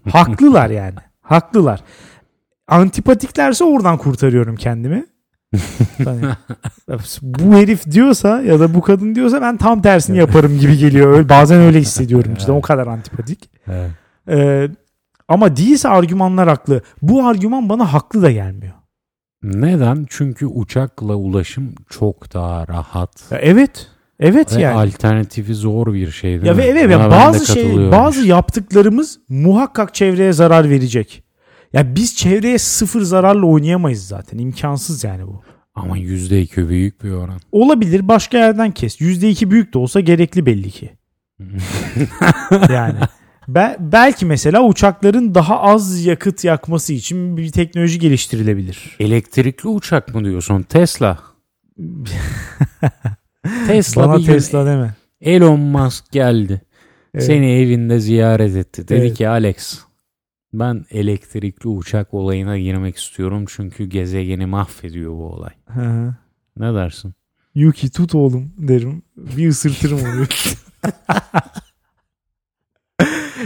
Haklılar 0.10 0.70
yani. 0.70 0.96
Haklılar. 1.22 1.84
Antipatiklerse 2.68 3.64
oradan 3.64 3.98
kurtarıyorum 3.98 4.56
kendimi. 4.56 5.06
Hani, 6.04 6.22
bu 7.22 7.56
herif 7.56 7.92
diyorsa 7.92 8.42
ya 8.42 8.60
da 8.60 8.74
bu 8.74 8.82
kadın 8.82 9.16
diyorsa 9.16 9.42
ben 9.42 9.58
tam 9.58 9.82
tersini 9.82 10.18
yaparım 10.18 10.60
gibi 10.60 10.78
geliyor. 10.78 11.12
Öyle, 11.14 11.30
bazen 11.30 11.62
öyle 11.62 11.80
hissediyorum 11.80 12.34
işte 12.38 12.52
o 12.52 12.62
kadar 12.62 12.88
antipatik. 12.88 13.50
Ee, 14.30 14.70
ama 15.28 15.58
değilse 15.58 15.90
argümanlar 15.90 16.48
haklı. 16.48 16.82
Bu 17.02 17.28
argüman 17.28 17.70
bana 17.70 17.94
haklı 17.94 18.22
da 18.22 18.32
gelmiyor. 18.32 18.74
Neden? 19.44 20.06
Çünkü 20.10 20.46
uçakla 20.46 21.16
ulaşım 21.16 21.76
çok 21.90 22.34
daha 22.34 22.68
rahat. 22.68 23.24
Ya 23.32 23.38
evet. 23.38 23.88
Evet 24.20 24.56
Ve 24.58 24.62
yani. 24.62 24.76
alternatifi 24.78 25.56
zor 25.56 25.94
bir 25.94 26.12
şey 26.12 26.32
değil 26.32 26.46
Ya 26.46 26.54
mi? 26.54 26.58
ve 26.58 26.64
evet 26.64 26.86
Buna 26.86 27.04
ya 27.04 27.12
bazı 27.12 27.46
şey 27.46 27.92
bazı 27.92 28.28
yaptıklarımız 28.28 29.20
muhakkak 29.30 29.94
çevreye 29.94 30.34
zarar 30.34 30.70
verecek. 30.70 31.24
Ya 31.74 31.96
biz 31.96 32.16
çevreye 32.16 32.58
sıfır 32.58 33.02
zararla 33.02 33.46
oynayamayız 33.46 34.08
zaten. 34.08 34.38
İmkansız 34.38 35.04
yani 35.04 35.28
bu. 35.28 35.42
Ama 35.76 35.98
%2 35.98 36.70
büyük 36.70 37.04
bir 37.04 37.12
oran. 37.12 37.40
Olabilir 37.52 38.08
başka 38.08 38.38
yerden 38.38 38.72
kes. 38.72 39.02
%2 39.02 39.52
büyük 39.52 39.74
de 39.74 39.78
olsa 39.78 40.00
gerekli 40.00 40.46
belli 40.46 40.72
ki. 40.72 40.90
yani 42.70 43.00
Be- 43.48 43.78
belki 43.80 44.26
mesela 44.26 44.64
uçakların 44.64 45.36
daha 45.36 45.62
az 45.62 46.06
yakıt 46.06 46.44
yakması 46.44 46.94
için 46.94 47.38
bir 47.38 47.52
teknoloji 47.52 48.00
geliştirilebilir. 48.00 48.96
Elektrikli 49.00 49.68
uçak 49.68 50.16
mı 50.16 50.26
diyorsun? 50.26 50.62
Tesla. 50.64 51.20
Tesla 53.68 54.08
Bana 54.08 54.24
Tesla 54.26 54.66
deme. 54.66 54.96
Elon 55.22 55.60
Musk 55.60 56.12
geldi. 56.12 56.62
Evet. 57.14 57.26
Seni 57.26 57.52
evinde 57.52 58.00
ziyaret 58.00 58.56
etti. 58.56 58.88
Dedi 58.88 59.00
Evet. 59.00 59.18
ki 59.18 59.30
Alex 59.30 59.80
ben 60.60 60.86
elektrikli 60.92 61.68
uçak 61.68 62.14
olayına 62.14 62.58
girmek 62.58 62.98
istiyorum 62.98 63.46
çünkü 63.48 63.86
gezegeni 63.86 64.46
mahvediyor 64.46 65.12
bu 65.12 65.26
olay. 65.26 65.54
Hı. 65.66 66.16
Ne 66.58 66.74
dersin? 66.74 67.14
Yuki 67.56 67.90
tut 67.90 68.16
oğlum 68.16 68.54
derim. 68.58 69.02
Bir 69.18 69.50
ısırtırım 69.50 70.00
onu. 70.00 70.26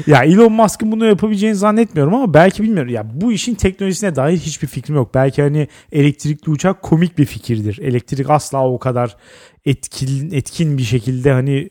ya 0.08 0.24
Elon 0.24 0.52
Musk'ın 0.52 0.92
bunu 0.92 1.06
yapabileceğini 1.06 1.56
zannetmiyorum 1.56 2.14
ama 2.14 2.34
belki 2.34 2.64
bilmiyorum. 2.64 2.92
Ya 2.92 3.06
bu 3.14 3.32
işin 3.32 3.56
teknolojisine 3.56 4.16
dair 4.16 4.38
hiçbir 4.38 4.68
fikrim 4.68 4.96
yok. 4.96 5.14
Belki 5.14 5.42
hani 5.42 5.68
elektrikli 5.92 6.50
uçak 6.50 6.82
komik 6.82 7.18
bir 7.18 7.26
fikirdir. 7.26 7.80
Elektrik 7.80 8.30
asla 8.30 8.68
o 8.70 8.80
kadar 8.80 9.18
etkin 9.66 10.32
etkin 10.32 10.78
bir 10.78 10.84
şekilde 10.84 11.32
hani 11.32 11.70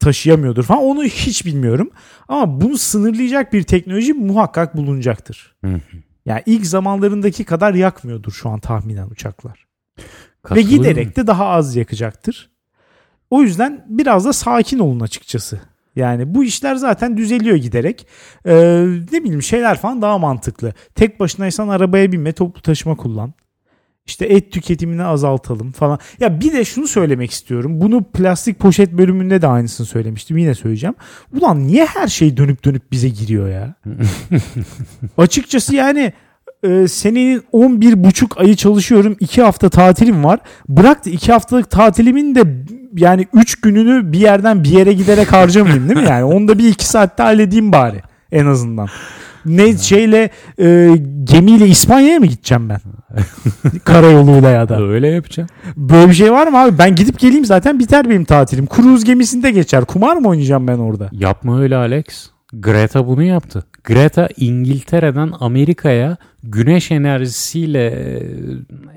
taşıyamıyordur 0.00 0.64
falan. 0.64 0.82
Onu 0.82 1.04
hiç 1.04 1.46
bilmiyorum. 1.46 1.90
Ama 2.28 2.60
bunu 2.60 2.78
sınırlayacak 2.78 3.52
bir 3.52 3.62
teknoloji 3.62 4.12
muhakkak 4.12 4.76
bulunacaktır. 4.76 5.56
Hı 5.64 5.74
hı. 5.74 5.80
Yani 6.26 6.42
ilk 6.46 6.66
zamanlarındaki 6.66 7.44
kadar 7.44 7.74
yakmıyordur 7.74 8.32
şu 8.32 8.48
an 8.48 8.60
tahminen 8.60 9.08
uçaklar. 9.08 9.66
Ve 10.50 10.62
giderek 10.62 11.16
de 11.16 11.26
daha 11.26 11.46
az 11.46 11.76
yakacaktır. 11.76 12.50
O 13.30 13.42
yüzden 13.42 13.86
biraz 13.88 14.24
da 14.24 14.32
sakin 14.32 14.78
olun 14.78 15.00
açıkçası. 15.00 15.60
Yani 15.96 16.34
bu 16.34 16.44
işler 16.44 16.74
zaten 16.74 17.16
düzeliyor 17.16 17.56
giderek. 17.56 18.06
Ee, 18.44 18.84
ne 19.12 19.24
bileyim 19.24 19.42
şeyler 19.42 19.78
falan 19.78 20.02
daha 20.02 20.18
mantıklı. 20.18 20.72
Tek 20.94 21.20
başınaysan 21.20 21.68
arabaya 21.68 22.12
binme, 22.12 22.32
toplu 22.32 22.62
taşıma 22.62 22.96
kullan. 22.96 23.32
İşte 24.10 24.26
et 24.26 24.52
tüketimini 24.52 25.04
azaltalım 25.04 25.72
falan. 25.72 25.98
Ya 26.20 26.40
bir 26.40 26.52
de 26.52 26.64
şunu 26.64 26.86
söylemek 26.88 27.30
istiyorum. 27.30 27.80
Bunu 27.80 28.04
plastik 28.04 28.58
poşet 28.58 28.92
bölümünde 28.92 29.42
de 29.42 29.46
aynısını 29.46 29.86
söylemiştim. 29.86 30.38
Yine 30.38 30.54
söyleyeceğim. 30.54 30.94
Ulan 31.32 31.66
niye 31.66 31.84
her 31.86 32.08
şey 32.08 32.36
dönüp 32.36 32.64
dönüp 32.64 32.92
bize 32.92 33.08
giriyor 33.08 33.48
ya? 33.48 33.74
Açıkçası 35.18 35.76
yani 35.76 36.12
e, 36.62 36.88
senenin 36.88 37.42
11 37.52 38.04
buçuk 38.04 38.40
ayı 38.40 38.56
çalışıyorum. 38.56 39.16
2 39.20 39.42
hafta 39.42 39.68
tatilim 39.68 40.24
var. 40.24 40.40
Bırak 40.68 41.06
da 41.06 41.10
2 41.10 41.32
haftalık 41.32 41.70
tatilimin 41.70 42.34
de 42.34 42.42
yani 42.96 43.26
3 43.34 43.60
gününü 43.60 44.12
bir 44.12 44.18
yerden 44.18 44.64
bir 44.64 44.70
yere 44.70 44.92
giderek 44.92 45.32
harcamayayım 45.32 45.88
değil 45.88 46.00
mi? 46.00 46.08
Yani 46.08 46.24
onu 46.24 46.48
da 46.48 46.58
bir 46.58 46.68
2 46.68 46.86
saatte 46.88 47.22
halledeyim 47.22 47.72
bari 47.72 48.02
en 48.32 48.46
azından. 48.46 48.88
Ne 49.46 49.78
şeyle 49.78 50.30
e, 50.60 50.96
gemiyle 51.24 51.66
İspanya'ya 51.66 52.18
mı 52.18 52.26
gideceğim 52.26 52.68
ben? 52.68 52.80
Karayoluyla 53.84 54.50
ya 54.50 54.68
da. 54.68 54.82
Öyle 54.82 55.08
yapacağım. 55.08 55.48
Böyle 55.76 56.08
bir 56.08 56.14
şey 56.14 56.32
var 56.32 56.46
mı 56.46 56.58
abi? 56.62 56.78
Ben 56.78 56.94
gidip 56.94 57.18
geleyim 57.18 57.44
zaten 57.44 57.78
biter 57.78 58.10
benim 58.10 58.24
tatilim. 58.24 58.66
Kruz 58.66 59.04
gemisinde 59.04 59.50
geçer. 59.50 59.84
Kumar 59.84 60.16
mı 60.16 60.28
oynayacağım 60.28 60.68
ben 60.68 60.78
orada? 60.78 61.08
Yapma 61.12 61.60
öyle 61.60 61.76
Alex. 61.76 62.04
Greta 62.52 63.06
bunu 63.06 63.22
yaptı. 63.22 63.64
Greta 63.84 64.28
İngiltere'den 64.36 65.32
Amerika'ya 65.40 66.16
güneş 66.42 66.90
enerjisiyle 66.90 67.86
e, 67.86 68.22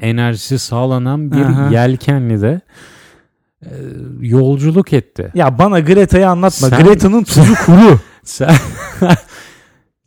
enerjisi 0.01 0.59
sağlanan 0.59 1.31
bir 1.31 1.41
Aha. 1.41 1.69
yelkenlide 1.71 2.61
e, 3.65 3.69
yolculuk 4.21 4.93
etti. 4.93 5.31
Ya 5.35 5.57
bana 5.59 5.79
Greta'yı 5.79 6.29
anlatma. 6.29 6.69
Sen- 6.69 6.83
Greta'nın 6.83 7.23
tuzu 7.23 7.55
kuru. 7.65 7.99
Sen 8.23 8.55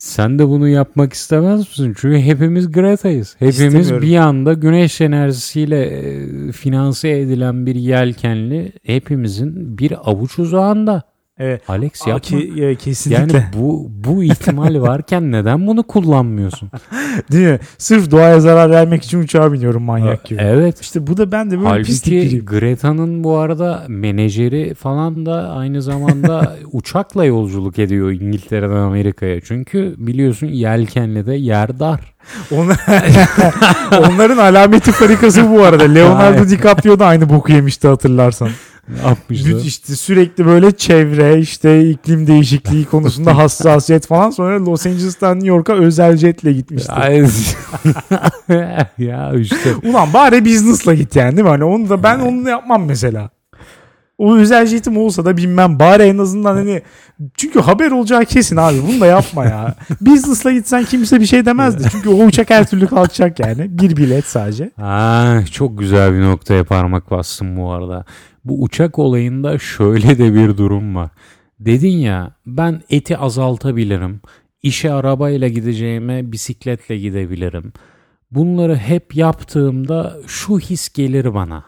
Sen 0.06 0.38
de 0.38 0.48
bunu 0.48 0.68
yapmak 0.68 1.12
istemez 1.12 1.58
misin? 1.58 1.94
Çünkü 1.98 2.18
hepimiz 2.18 2.72
Greta'yız. 2.72 3.36
Hepimiz 3.38 3.92
bir 3.92 4.16
anda 4.16 4.52
güneş 4.52 5.00
enerjisiyle 5.00 5.84
e, 5.84 6.52
finanse 6.52 7.10
edilen 7.10 7.66
bir 7.66 7.74
yelkenli 7.74 8.72
hepimizin 8.82 9.78
bir 9.78 10.10
avuç 10.10 10.38
uzağında. 10.38 11.02
Evet. 11.38 11.70
Alex 11.70 12.06
yapma. 12.06 12.20
ki- 12.20 12.52
ya, 12.56 12.74
kesinlikle. 12.74 13.36
Yani 13.38 13.46
bu 13.56 13.90
bu 13.90 14.24
ihtimal 14.24 14.80
varken 14.80 15.32
neden 15.32 15.66
bunu 15.66 15.82
kullanmıyorsun? 15.82 16.70
Değil 17.32 17.46
mi? 17.48 17.58
Sırf 17.78 18.10
doğaya 18.10 18.40
zarar 18.40 18.70
vermek 18.70 19.04
için 19.04 19.20
uçağa 19.22 19.52
biniyorum 19.52 19.82
manyak 19.82 20.24
gibi. 20.24 20.42
Evet. 20.42 20.80
İşte 20.80 21.06
bu 21.06 21.16
da 21.16 21.32
ben 21.32 21.50
de 21.50 21.60
böyle 21.60 21.82
pislik 21.82 22.12
Halbuki 22.14 22.26
biriyim. 22.26 22.46
Greta'nın 22.46 23.24
bu 23.24 23.36
arada 23.36 23.82
menajeri 23.88 24.74
falan 24.74 25.26
da 25.26 25.50
aynı 25.56 25.82
zamanda 25.82 26.56
uçakla 26.72 27.24
yolculuk 27.24 27.78
ediyor 27.78 28.10
İngiltere'den 28.10 28.76
Amerika'ya. 28.76 29.40
Çünkü 29.40 29.94
biliyorsun 29.98 30.46
yelkenli 30.46 31.26
de 31.26 31.34
yer 31.34 31.78
dar. 31.80 32.00
Onlar- 32.50 32.78
Onların 34.12 34.36
alameti 34.38 34.92
farikası 34.92 35.50
bu 35.50 35.62
arada. 35.64 35.84
Leonardo. 35.84 36.48
DiCaprio 36.48 36.98
da 36.98 37.06
aynı 37.06 37.28
boku 37.28 37.52
yemişti 37.52 37.88
hatırlarsan. 37.88 38.48
Ne 38.88 39.60
işte 39.64 39.96
sürekli 39.96 40.46
böyle 40.46 40.72
çevre 40.72 41.38
işte 41.38 41.88
iklim 41.88 42.26
değişikliği 42.26 42.84
konusunda 42.90 43.36
hassasiyet 43.36 44.06
falan 44.06 44.30
sonra 44.30 44.64
Los 44.64 44.86
Angeles'tan 44.86 45.34
New 45.34 45.48
York'a 45.48 45.72
özel 45.72 46.16
jetle 46.16 46.52
gitmişti. 46.52 46.92
Ya 48.98 49.32
işte 49.34 49.74
Ulan 49.84 50.12
bari 50.12 50.44
business'la 50.44 50.94
git 50.94 51.16
yani 51.16 51.36
değil 51.36 51.44
mi? 51.44 51.48
Hani 51.48 51.64
onu 51.64 51.88
da 51.88 52.02
ben 52.02 52.18
onu 52.18 52.44
da 52.44 52.50
yapmam 52.50 52.84
mesela. 52.84 53.30
O 54.18 54.36
özel 54.36 54.66
jetim 54.66 54.96
olsa 54.96 55.24
da 55.24 55.36
bilmem 55.36 55.78
bari 55.78 56.02
en 56.02 56.18
azından 56.18 56.56
hani 56.56 56.82
çünkü 57.36 57.60
haber 57.60 57.90
olacağı 57.90 58.24
kesin 58.24 58.56
abi 58.56 58.76
bunu 58.88 59.00
da 59.00 59.06
yapma 59.06 59.44
ya. 59.44 59.74
Business'la 60.00 60.52
gitsen 60.52 60.84
kimse 60.84 61.20
bir 61.20 61.26
şey 61.26 61.46
demezdi. 61.46 61.88
Çünkü 61.92 62.08
o 62.08 62.24
uçak 62.24 62.50
her 62.50 62.66
türlü 62.66 62.86
kalkacak 62.86 63.40
yani. 63.40 63.78
Bir 63.78 63.96
bilet 63.96 64.24
sadece. 64.24 64.70
Ha, 64.76 65.38
çok 65.52 65.78
güzel 65.78 66.12
bir 66.12 66.20
noktaya 66.22 66.64
parmak 66.64 67.10
bastım 67.10 67.56
bu 67.56 67.72
arada. 67.72 68.04
Bu 68.46 68.62
uçak 68.62 68.98
olayında 68.98 69.58
şöyle 69.58 70.18
de 70.18 70.34
bir 70.34 70.56
durum 70.56 70.96
var. 70.96 71.10
Dedin 71.60 71.96
ya 71.96 72.36
ben 72.46 72.82
eti 72.90 73.18
azaltabilirim. 73.18 74.20
İşe 74.62 74.92
arabayla 74.92 75.48
gideceğime 75.48 76.32
bisikletle 76.32 76.98
gidebilirim. 76.98 77.72
Bunları 78.30 78.76
hep 78.76 79.16
yaptığımda 79.16 80.16
şu 80.26 80.58
his 80.58 80.88
gelir 80.88 81.34
bana. 81.34 81.64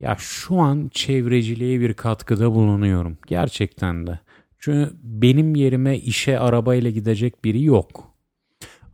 Ya 0.00 0.16
şu 0.18 0.58
an 0.58 0.90
çevreciliğe 0.92 1.80
bir 1.80 1.94
katkıda 1.94 2.52
bulunuyorum. 2.54 3.18
Gerçekten 3.26 4.06
de. 4.06 4.18
Çünkü 4.58 4.92
benim 5.02 5.54
yerime 5.54 5.98
işe 5.98 6.38
arabayla 6.38 6.90
gidecek 6.90 7.44
biri 7.44 7.62
yok. 7.62 8.04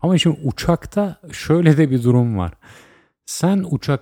Ama 0.02 0.18
şimdi 0.18 0.40
uçakta 0.44 1.20
şöyle 1.32 1.76
de 1.76 1.90
bir 1.90 2.02
durum 2.02 2.38
var. 2.38 2.52
Sen 3.26 3.64
uçak 3.70 4.00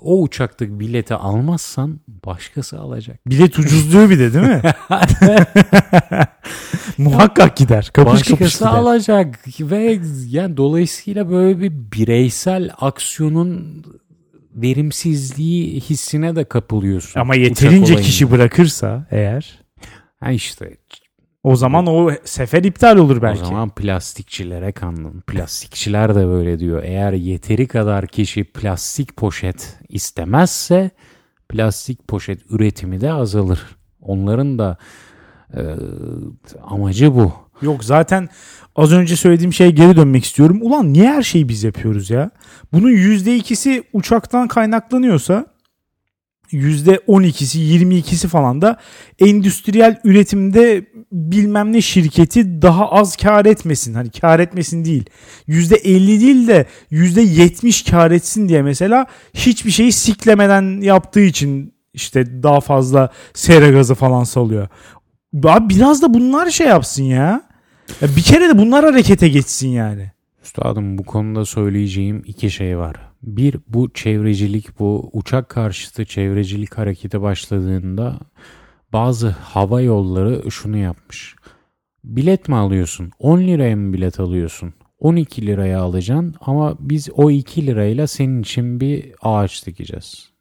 o 0.00 0.22
uçaktaki 0.22 0.80
bileti 0.80 1.14
almazsan 1.14 2.00
başkası 2.08 2.80
alacak. 2.80 3.26
Bilet 3.26 3.58
ucuzluyor 3.58 4.10
bir 4.10 4.18
de 4.18 4.34
değil 4.34 4.46
mi? 4.46 4.62
Muhakkak 6.98 7.56
gider. 7.56 7.90
Kapış 7.92 8.12
kapış 8.22 8.32
başkası 8.32 8.58
gider. 8.58 8.70
alacak 8.70 9.38
ve 9.60 10.00
yani 10.26 10.56
dolayısıyla 10.56 11.30
böyle 11.30 11.60
bir 11.60 11.72
bireysel 11.72 12.70
aksiyonun 12.80 13.82
verimsizliği 14.54 15.80
hissine 15.80 16.36
de 16.36 16.44
kapılıyorsun. 16.44 17.20
Ama 17.20 17.34
yeterince 17.34 17.96
kişi 17.96 18.30
bırakırsa 18.30 19.06
eğer 19.10 19.60
ha 20.20 20.30
işte 20.30 20.76
o 21.46 21.56
zaman 21.56 21.86
o 21.86 22.10
sefer 22.24 22.64
iptal 22.64 22.96
olur 22.96 23.22
belki. 23.22 23.42
o 23.42 23.44
zaman 23.44 23.70
plastikçilere 23.70 24.72
kandın. 24.72 25.20
Plastikçiler 25.20 26.14
de 26.14 26.26
böyle 26.26 26.58
diyor. 26.58 26.82
Eğer 26.82 27.12
yeteri 27.12 27.66
kadar 27.66 28.06
kişi 28.06 28.44
plastik 28.44 29.16
poşet 29.16 29.78
istemezse 29.88 30.90
plastik 31.48 32.08
poşet 32.08 32.40
üretimi 32.50 33.00
de 33.00 33.12
azalır. 33.12 33.60
Onların 34.00 34.58
da 34.58 34.76
e, 35.54 35.60
amacı 36.62 37.14
bu. 37.14 37.32
Yok 37.62 37.84
zaten 37.84 38.28
az 38.76 38.92
önce 38.92 39.16
söylediğim 39.16 39.52
şeye 39.52 39.70
geri 39.70 39.96
dönmek 39.96 40.24
istiyorum. 40.24 40.58
Ulan 40.62 40.92
niye 40.92 41.10
her 41.10 41.22
şeyi 41.22 41.48
biz 41.48 41.64
yapıyoruz 41.64 42.10
ya? 42.10 42.30
Bunun 42.72 42.90
%2'si 42.90 43.82
uçaktan 43.92 44.48
kaynaklanıyorsa 44.48 45.46
%12'si 46.52 47.58
22'si 47.58 48.28
falan 48.28 48.62
da 48.62 48.76
endüstriyel 49.18 50.00
üretimde 50.04 50.86
bilmem 51.12 51.72
ne 51.72 51.80
şirketi 51.80 52.62
daha 52.62 52.90
az 52.90 53.16
kar 53.16 53.46
etmesin. 53.46 53.94
Hani 53.94 54.10
kar 54.10 54.40
etmesin 54.40 54.84
değil. 54.84 55.04
%50 55.48 56.20
değil 56.20 56.48
de 56.48 56.66
%70 56.92 57.90
kar 57.90 58.10
etsin 58.10 58.48
diye 58.48 58.62
mesela 58.62 59.06
hiçbir 59.34 59.70
şeyi 59.70 59.92
siklemeden 59.92 60.80
yaptığı 60.80 61.20
için 61.20 61.74
işte 61.94 62.42
daha 62.42 62.60
fazla 62.60 63.10
sera 63.34 63.70
gazı 63.70 63.94
falan 63.94 64.24
salıyor. 64.24 64.68
Abi 65.44 65.74
biraz 65.74 66.02
da 66.02 66.14
bunlar 66.14 66.50
şey 66.50 66.66
yapsın 66.66 67.04
ya. 67.04 67.42
ya 68.00 68.08
bir 68.16 68.22
kere 68.22 68.48
de 68.48 68.58
bunlar 68.58 68.84
harekete 68.84 69.28
geçsin 69.28 69.68
yani. 69.68 70.10
Üstadım 70.44 70.98
bu 70.98 71.04
konuda 71.04 71.44
söyleyeceğim 71.44 72.22
iki 72.26 72.50
şey 72.50 72.78
var. 72.78 72.96
Bir 73.26 73.56
bu 73.68 73.92
çevrecilik 73.92 74.78
bu 74.78 75.10
uçak 75.12 75.48
karşıtı 75.48 76.04
çevrecilik 76.04 76.78
hareketi 76.78 77.22
başladığında 77.22 78.18
bazı 78.92 79.28
hava 79.28 79.80
yolları 79.80 80.50
şunu 80.50 80.76
yapmış. 80.76 81.36
Bilet 82.04 82.48
mi 82.48 82.56
alıyorsun? 82.56 83.10
10 83.18 83.38
liraya 83.40 83.76
mı 83.76 83.92
bilet 83.92 84.20
alıyorsun? 84.20 84.74
12 84.98 85.46
liraya 85.46 85.80
alacaksın 85.80 86.34
ama 86.40 86.76
biz 86.80 87.08
o 87.14 87.30
2 87.30 87.66
lirayla 87.66 88.06
senin 88.06 88.42
için 88.42 88.80
bir 88.80 89.12
ağaç 89.22 89.66
dikeceğiz. 89.66 90.35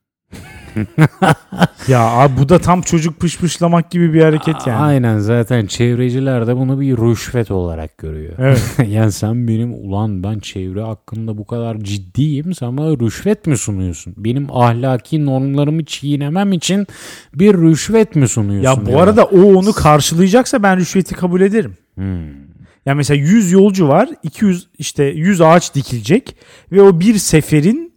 Ya 1.88 2.02
abi 2.02 2.34
bu 2.38 2.50
da 2.50 2.60
tam 2.60 2.82
çocuk 2.82 3.20
pışpışlamak 3.20 3.92
gibi 3.92 4.14
bir 4.14 4.22
hareket 4.22 4.68
yani. 4.68 4.82
Aynen 4.82 5.20
zaten 5.20 5.66
çevreciler 5.66 6.48
de 6.48 6.58
bunu 6.58 6.80
bir 6.80 6.98
rüşvet 6.98 7.52
olarak 7.52 7.98
görüyor. 7.98 8.34
Evet. 8.40 8.76
yani 8.88 9.12
sen 9.12 9.48
benim 9.48 9.74
ulan 9.74 10.24
ben 10.24 10.40
çevre 10.40 10.82
hakkında 10.82 11.38
bu 11.38 11.46
kadar 11.46 11.78
ciddiyim 11.80 12.54
sen 12.54 12.78
bana 12.78 12.90
rüşvet 12.90 13.48
mi 13.48 13.58
sunuyorsun? 13.58 14.14
Benim 14.18 14.52
ahlaki 14.52 15.26
normlarımı 15.26 15.86
çiğnemem 15.86 16.54
için 16.54 16.88
bir 17.36 17.54
rüşvet 17.54 18.16
mi 18.16 18.28
sunuyorsun? 18.28 18.70
Ya 18.70 18.82
bu 18.82 18.86
diyorlar. 18.86 19.08
arada 19.08 19.24
o 19.24 19.42
onu 19.42 19.74
karşılayacaksa 19.74 20.64
ben 20.64 20.78
rüşveti 20.78 21.16
kabul 21.16 21.42
ederim. 21.42 21.78
Hmm. 21.96 22.46
Ya 22.86 22.96
mesela 22.96 23.18
100 23.18 23.52
yolcu 23.52 23.88
var. 23.88 24.10
200 24.24 24.68
işte 24.78 25.04
100 25.04 25.42
ağaç 25.42 25.76
dikilecek 25.76 26.36
ve 26.72 26.82
o 26.82 27.00
bir 27.00 27.18
seferin 27.18 27.95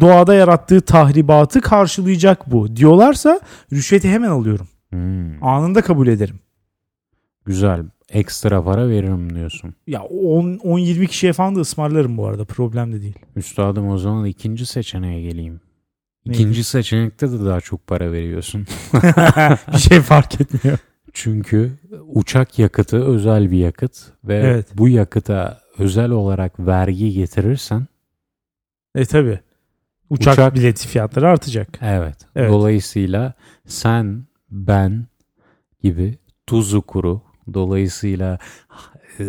doğada 0.00 0.34
yarattığı 0.34 0.80
tahribatı 0.80 1.60
karşılayacak 1.60 2.52
bu 2.52 2.76
diyorlarsa 2.76 3.40
rüşveti 3.72 4.08
hemen 4.08 4.28
alıyorum. 4.28 4.68
Hmm. 4.90 5.44
Anında 5.44 5.82
kabul 5.82 6.06
ederim. 6.06 6.38
Güzel. 7.44 7.84
Ekstra 8.08 8.64
para 8.64 8.88
veririm 8.88 9.34
diyorsun. 9.34 9.74
Ya 9.86 10.02
10 10.02 10.56
10 10.62 10.78
20 10.78 11.06
kişiye 11.06 11.32
falan 11.32 11.56
da 11.56 11.60
ısmarlarım 11.60 12.16
bu 12.16 12.26
arada. 12.26 12.44
Problem 12.44 12.92
de 12.92 13.02
değil. 13.02 13.18
Üstadım 13.36 13.88
o 13.88 13.98
zaman 13.98 14.24
ikinci 14.24 14.66
seçeneğe 14.66 15.22
geleyim. 15.22 15.60
Neydi? 16.26 16.38
İkinci 16.38 16.64
seçenekte 16.64 17.32
de 17.32 17.44
daha 17.44 17.60
çok 17.60 17.86
para 17.86 18.12
veriyorsun. 18.12 18.66
bir 19.72 19.78
şey 19.78 20.00
fark 20.00 20.40
etmiyor. 20.40 20.78
Çünkü 21.12 21.72
uçak 22.06 22.58
yakıtı 22.58 23.04
özel 23.04 23.50
bir 23.50 23.58
yakıt 23.58 23.98
ve 24.24 24.34
Evet. 24.36 24.66
bu 24.74 24.88
yakıta 24.88 25.60
özel 25.78 26.10
olarak 26.10 26.60
vergi 26.60 27.12
getirirsen 27.12 27.86
E 28.94 29.04
tabi. 29.04 29.40
Uçak, 30.10 30.34
Uçak- 30.34 30.54
bileti 30.54 30.88
fiyatları 30.88 31.28
artacak. 31.28 31.68
evet. 31.82 32.16
Evet. 32.36 32.50
Dolayısıyla 32.50 33.34
sen, 33.66 34.24
ben 34.50 35.06
gibi 35.82 36.18
tuzu 36.46 36.82
kuru 36.82 37.20
dolayısıyla 37.54 38.38
e, 39.20 39.24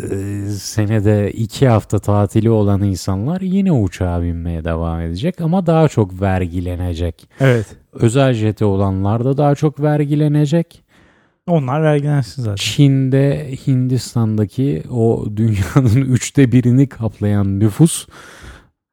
senede 0.50 1.32
iki 1.32 1.68
hafta 1.68 1.98
tatili 1.98 2.50
olan 2.50 2.82
insanlar 2.82 3.40
yine 3.40 3.72
uçağa 3.72 4.22
binmeye 4.22 4.64
devam 4.64 5.00
edecek 5.00 5.40
ama 5.40 5.66
daha 5.66 5.88
çok 5.88 6.20
vergilenecek. 6.20 7.28
Evet. 7.40 7.66
Özel 7.92 8.32
jeti 8.32 8.64
olanlar 8.64 9.24
da 9.24 9.36
daha 9.36 9.54
çok 9.54 9.80
vergilenecek. 9.80 10.82
Onlar 11.46 11.82
vergilensin 11.82 12.42
zaten. 12.42 12.56
Çin'de 12.56 13.54
Hindistan'daki 13.66 14.82
o 14.90 15.26
dünyanın 15.36 15.96
üçte 16.12 16.52
birini 16.52 16.88
kaplayan 16.88 17.60
nüfus 17.60 18.06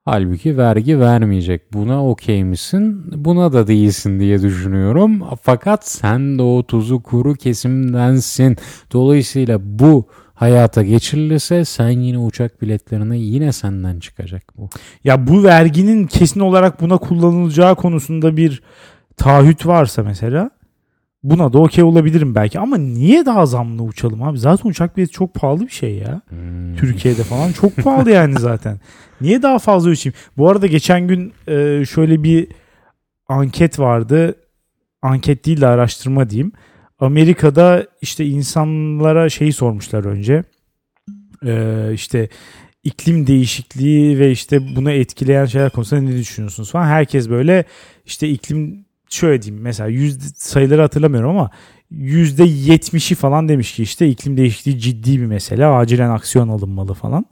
halbuki 0.06 0.58
vergi 0.58 0.99
vermeyecek. 0.99 1.74
Buna 1.74 2.08
okey 2.08 2.43
misin? 2.43 3.04
Buna 3.26 3.54
da 3.54 3.68
değilsin 3.68 4.20
diye 4.20 4.41
düşünüyorum. 4.41 5.24
Fakat 5.41 5.88
sen 5.88 6.38
de 6.38 6.41
o 6.41 6.64
tuzu 6.64 7.04
kuru 7.04 7.34
kesimdensin. 7.34 8.58
Dolayısıyla 8.93 9.60
bu 9.62 10.08
hayata 10.34 10.84
geçirilirse 10.84 11.66
sen 11.66 11.89
yine 11.89 12.18
uçak 12.18 12.62
biletlerine 12.62 13.18
yine 13.18 13.51
senden 13.51 13.99
çıkacak 13.99 14.43
bu. 14.58 14.70
Ya 15.04 15.28
bu 15.28 15.43
verginin 15.43 16.08
kesin 16.08 16.39
olarak 16.39 16.82
buna 16.82 16.97
kullanılacağı 16.97 17.76
konusunda 17.76 18.38
bir 18.38 18.62
taahhüt 19.18 19.66
varsa 19.66 20.04
mesela 20.04 20.49
buna 21.24 21.54
da 21.54 21.60
okey 21.60 21.84
olabilirim 21.84 22.36
belki 22.36 22.60
ama 22.60 22.78
niye 22.78 23.26
daha 23.26 23.46
zamlı 23.46 23.84
uçalım 23.84 24.24
abi? 24.24 24.40
Zaten 24.40 24.70
uçak 24.70 24.98
bileti 24.98 25.12
çok 25.12 25.34
pahalı 25.34 25.62
bir 25.62 25.72
şey 25.72 25.96
ya. 25.96 26.22
Hmm. 26.30 26.76
Türkiye'de 26.76 27.24
falan 27.24 27.52
çok 27.52 27.76
pahalı 27.76 28.12
yani 28.12 28.36
zaten. 28.40 28.80
Niye 29.22 29.42
daha 29.42 29.60
fazla 29.60 29.90
uçayım? 29.90 30.16
Bu 30.38 30.50
arada 30.50 30.68
geçen 30.68 31.08
gün 31.08 31.34
e, 31.48 31.86
şöyle 31.86 32.24
bir 32.24 32.48
anket 33.28 33.80
vardı. 33.80 34.36
Anket 35.02 35.46
değil 35.46 35.62
de 35.62 35.68
araştırma 35.68 36.30
diyeyim. 36.30 36.52
Amerika'da 37.00 37.88
işte 38.02 38.26
insanlara 38.26 39.30
şeyi 39.30 39.54
sormuşlar 39.54 40.06
önce. 40.06 40.44
E, 41.46 41.90
işte 41.94 42.30
iklim 42.84 43.28
değişikliği 43.28 44.20
ve 44.20 44.32
işte 44.32 44.76
bunu 44.76 44.92
etkileyen 44.92 45.46
şeyler 45.46 45.70
konusunda 45.70 46.02
ne 46.02 46.18
düşünüyorsunuz 46.18 46.72
falan. 46.72 46.86
Herkes 46.86 47.30
böyle 47.30 47.66
işte 48.06 48.30
iklim 48.30 48.86
şöyle 49.14 49.41
diyeyim 49.41 49.64
mesela 49.64 49.89
yüzde 49.89 50.24
sayıları 50.36 50.82
hatırlamıyorum 50.82 51.30
ama 51.30 51.49
yüzde 51.91 52.43
yetmişi 52.43 53.16
falan 53.16 53.49
demiş 53.49 53.74
ki 53.74 53.84
işte 53.84 54.07
iklim 54.09 54.38
değişikliği 54.38 54.80
ciddi 54.80 55.22
bir 55.22 55.26
mesele 55.26 55.66
acilen 55.66 56.09
aksiyon 56.09 56.49
alınmalı 56.49 56.93
falan. 56.93 57.26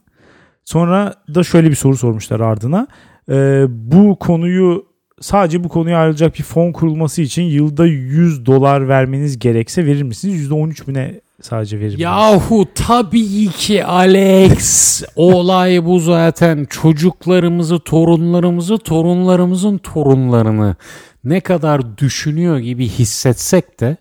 Sonra 0.64 1.14
da 1.34 1.44
şöyle 1.44 1.70
bir 1.70 1.74
soru 1.74 1.96
sormuşlar 1.96 2.40
ardına. 2.40 2.86
Ee, 3.30 3.64
bu 3.68 4.16
konuyu 4.20 4.86
sadece 5.20 5.64
bu 5.64 5.68
konuya 5.68 5.98
ayrılacak 5.98 6.38
bir 6.38 6.42
fon 6.42 6.72
kurulması 6.72 7.22
için 7.22 7.42
yılda 7.42 7.86
100 7.86 8.46
dolar 8.46 8.88
vermeniz 8.88 9.38
gerekse 9.38 9.86
verir 9.86 10.02
misiniz? 10.02 10.50
%13 10.50 10.88
bine 10.88 11.20
sadece 11.40 11.80
verir? 11.80 11.98
Yahu 11.98 12.66
tabii 12.74 13.48
ki 13.48 13.84
Alex. 13.84 15.02
Olay 15.16 15.84
bu 15.84 15.98
zaten. 15.98 16.66
Çocuklarımızı, 16.70 17.78
torunlarımızı, 17.78 18.78
torunlarımızın 18.78 19.78
torunlarını 19.78 20.76
ne 21.24 21.40
kadar 21.40 21.98
düşünüyor 21.98 22.58
gibi 22.58 22.88
hissetsek 22.88 23.80
de 23.80 23.96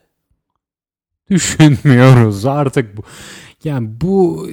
düşünmüyoruz 1.29 2.45
artık 2.45 2.97
bu. 2.97 3.01
Yani 3.63 3.87
bu 4.01 4.47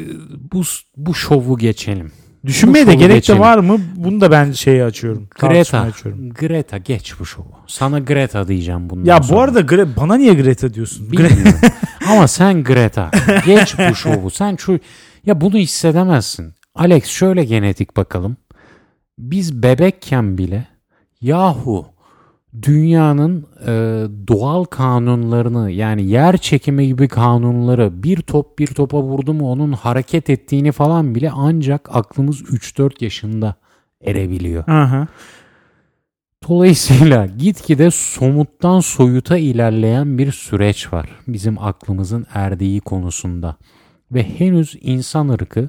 bu 0.52 0.62
bu 0.96 1.14
şovu 1.14 1.58
geçelim. 1.58 2.12
Düşünmeye 2.46 2.86
bu 2.86 2.90
de 2.90 2.94
gerek 2.94 3.14
geçelim. 3.14 3.40
de 3.40 3.44
var 3.44 3.58
mı? 3.58 3.78
Bunu 3.96 4.20
da 4.20 4.30
ben 4.30 4.52
şeye 4.52 4.84
açıyorum. 4.84 5.28
Greta. 5.40 5.80
açıyorum. 5.80 6.30
Greta 6.30 6.78
geç 6.78 7.14
bu 7.20 7.26
şovu. 7.26 7.52
Sana 7.66 7.98
Greta 7.98 8.48
diyeceğim 8.48 8.90
bundan 8.90 9.04
Ya 9.12 9.18
bu 9.22 9.24
sonra. 9.24 9.40
arada 9.40 9.60
Gre- 9.60 9.96
bana 9.96 10.14
niye 10.16 10.34
Greta 10.34 10.74
diyorsun? 10.74 11.12
Bilmiyorum. 11.12 11.60
Ama 12.08 12.28
sen 12.28 12.64
Greta. 12.64 13.10
Geç 13.46 13.74
bu 13.90 13.94
şovu. 13.94 14.30
Sen 14.30 14.56
şu 14.56 14.78
ya 15.26 15.40
bunu 15.40 15.56
hissedemezsin. 15.56 16.54
Alex 16.74 17.04
şöyle 17.06 17.44
genetik 17.44 17.96
bakalım. 17.96 18.36
Biz 19.18 19.62
bebekken 19.62 20.38
bile 20.38 20.68
yahu 21.20 21.86
dünyanın 22.62 23.46
e, 23.66 23.72
doğal 24.28 24.64
kanunlarını 24.64 25.70
yani 25.70 26.06
yer 26.06 26.36
çekimi 26.36 26.86
gibi 26.86 27.08
kanunları 27.08 28.02
bir 28.02 28.16
top 28.16 28.58
bir 28.58 28.66
topa 28.66 29.02
vurdu 29.02 29.34
mu 29.34 29.50
onun 29.50 29.72
hareket 29.72 30.30
ettiğini 30.30 30.72
falan 30.72 31.14
bile 31.14 31.30
ancak 31.30 31.96
aklımız 31.96 32.42
3-4 32.42 33.04
yaşında 33.04 33.54
erebiliyor. 34.04 34.68
Aha. 34.68 35.06
Dolayısıyla 36.48 37.26
gitgide 37.26 37.90
somuttan 37.90 38.80
soyuta 38.80 39.36
ilerleyen 39.36 40.18
bir 40.18 40.32
süreç 40.32 40.92
var 40.92 41.08
bizim 41.28 41.58
aklımızın 41.58 42.26
erdiği 42.34 42.80
konusunda. 42.80 43.56
Ve 44.12 44.22
henüz 44.38 44.76
insan 44.80 45.28
ırkı 45.28 45.68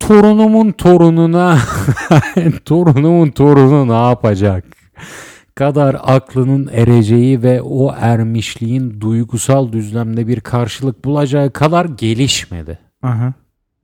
torunumun 0.00 0.72
torununa 0.72 1.58
torunumun 2.64 3.30
torunu 3.30 3.88
ne 3.88 4.08
yapacak 4.08 4.75
kadar 5.54 5.96
aklının 6.02 6.68
ereceği 6.72 7.42
ve 7.42 7.62
o 7.62 7.94
ermişliğin 7.98 9.00
duygusal 9.00 9.72
düzlemde 9.72 10.26
bir 10.26 10.40
karşılık 10.40 11.04
bulacağı 11.04 11.50
kadar 11.50 11.84
gelişmedi. 11.84 12.78
Aha. 13.02 13.32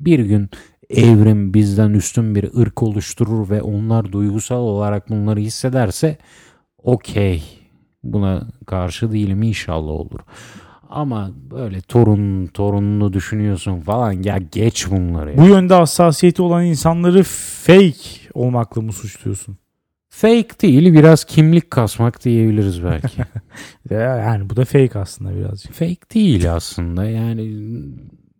Bir 0.00 0.18
gün 0.18 0.50
evrim 0.90 1.54
bizden 1.54 1.90
üstün 1.90 2.34
bir 2.34 2.60
ırk 2.60 2.82
oluşturur 2.82 3.50
ve 3.50 3.62
onlar 3.62 4.12
duygusal 4.12 4.60
olarak 4.60 5.10
bunları 5.10 5.40
hissederse 5.40 6.18
okey 6.78 7.42
buna 8.02 8.42
karşı 8.66 9.12
değilim 9.12 9.42
inşallah 9.42 9.92
olur. 9.92 10.20
Ama 10.90 11.30
böyle 11.50 11.80
torun 11.80 12.46
torununu 12.46 13.12
düşünüyorsun 13.12 13.80
falan 13.80 14.12
ya 14.12 14.38
geç 14.52 14.90
bunları 14.90 15.30
ya. 15.30 15.36
Bu 15.36 15.46
yönde 15.46 15.74
hassasiyeti 15.74 16.42
olan 16.42 16.64
insanları 16.64 17.22
fake 17.22 18.30
olmakla 18.34 18.82
mı 18.82 18.92
suçluyorsun? 18.92 19.56
Fake 20.14 20.48
değil 20.62 20.92
biraz 20.92 21.24
kimlik 21.24 21.70
kasmak 21.70 22.24
diyebiliriz 22.24 22.84
belki. 22.84 23.22
Ya 23.90 24.00
Yani 24.00 24.50
bu 24.50 24.56
da 24.56 24.64
fake 24.64 24.98
aslında 24.98 25.36
birazcık. 25.36 25.72
Fake 25.72 26.10
değil 26.14 26.52
aslında 26.52 27.04
yani 27.04 27.52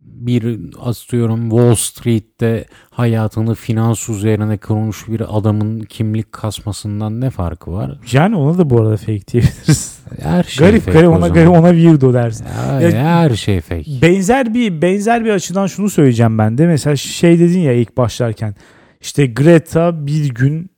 bir 0.01 0.61
asıyorum 0.81 1.51
Wall 1.51 1.75
Street'te 1.75 2.65
hayatını 2.91 3.55
finans 3.55 4.09
üzerine 4.09 4.57
kurmuş 4.59 5.09
bir 5.09 5.39
adamın 5.39 5.81
kimlik 5.81 6.33
kasmasından 6.33 7.21
ne 7.21 7.31
farkı 7.31 7.73
var? 7.73 7.99
Yani 8.13 8.37
ona 8.37 8.59
da 8.59 8.71
bu 8.71 8.81
arada 8.81 8.97
fake 8.97 9.27
diyebiliriz. 9.33 9.99
Her 10.23 10.43
şey 10.43 10.67
garip 10.67 10.83
fake 10.85 10.93
garip 10.99 11.09
ona 11.11 11.21
zaman. 11.21 11.35
garip 11.35 11.51
ona 11.51 11.71
weirdo 11.73 12.15
dersin. 12.15 12.47
Ya, 12.73 12.81
Ya- 12.81 12.91
her 13.07 13.31
şey 13.37 13.61
fake. 13.61 14.03
Benzer 14.03 14.55
bir 14.55 14.83
benzer 14.83 15.25
bir 15.25 15.31
açıdan 15.31 15.67
şunu 15.67 15.91
söyleyeceğim 15.91 16.39
ben 16.39 16.59
de. 16.59 16.67
Mesela 16.67 16.97
şey 16.97 17.39
dedin 17.39 17.61
ya 17.61 17.73
ilk 17.73 17.97
başlarken. 17.97 18.55
İşte 19.01 19.27
Greta 19.27 20.07
bir 20.07 20.35
gün 20.35 20.72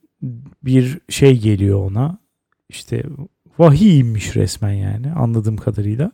bir 0.67 0.99
şey 1.09 1.41
geliyor 1.41 1.91
ona. 1.91 2.19
İşte 2.69 3.03
vahiy 3.59 4.01
inmiş 4.01 4.37
resmen 4.37 4.73
yani 4.73 5.13
anladığım 5.13 5.57
kadarıyla. 5.57 6.13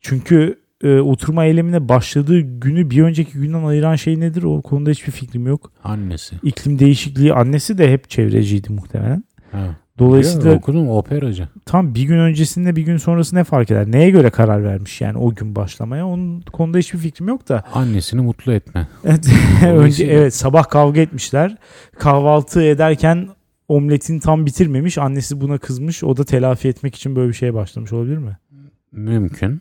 Çünkü 0.00 0.58
e, 0.84 0.98
oturma 0.98 1.44
eylemine 1.44 1.88
başladığı 1.88 2.40
günü 2.40 2.90
bir 2.90 3.02
önceki 3.02 3.32
günden 3.32 3.64
ayıran 3.64 3.96
şey 3.96 4.20
nedir? 4.20 4.42
O 4.42 4.62
konuda 4.62 4.90
hiçbir 4.90 5.12
fikrim 5.12 5.46
yok. 5.46 5.72
Annesi. 5.84 6.36
İklim 6.42 6.78
değişikliği 6.78 7.34
annesi 7.34 7.78
de 7.78 7.92
hep 7.92 8.10
çevreciydi 8.10 8.72
muhtemelen. 8.72 9.24
Ha. 9.52 9.76
Dolayısıyla 9.98 10.54
okudum 10.54 10.88
operacı. 10.88 11.48
tam 11.66 11.94
bir 11.94 12.02
gün 12.02 12.18
öncesinde 12.18 12.76
bir 12.76 12.82
gün 12.82 12.96
sonrası 12.96 13.36
ne 13.36 13.44
fark 13.44 13.70
eder? 13.70 13.90
Neye 13.90 14.10
göre 14.10 14.30
karar 14.30 14.64
vermiş 14.64 15.00
yani 15.00 15.18
o 15.18 15.34
gün 15.34 15.56
başlamaya? 15.56 16.06
Onun 16.06 16.40
konuda 16.40 16.78
hiçbir 16.78 16.98
fikrim 16.98 17.28
yok 17.28 17.48
da. 17.48 17.64
Annesini 17.74 18.20
mutlu 18.20 18.52
etme. 18.52 18.88
Evet, 19.04 19.28
önce 19.66 20.06
evet 20.06 20.34
sabah 20.34 20.64
kavga 20.64 21.00
etmişler. 21.00 21.56
Kahvaltı 21.98 22.62
ederken 22.62 23.28
omletini 23.68 24.20
tam 24.20 24.46
bitirmemiş. 24.46 24.98
Annesi 24.98 25.40
buna 25.40 25.58
kızmış. 25.58 26.04
O 26.04 26.16
da 26.16 26.24
telafi 26.24 26.68
etmek 26.68 26.94
için 26.94 27.16
böyle 27.16 27.28
bir 27.28 27.34
şeye 27.34 27.54
başlamış 27.54 27.92
olabilir 27.92 28.18
mi? 28.18 28.38
Mümkün. 28.92 29.60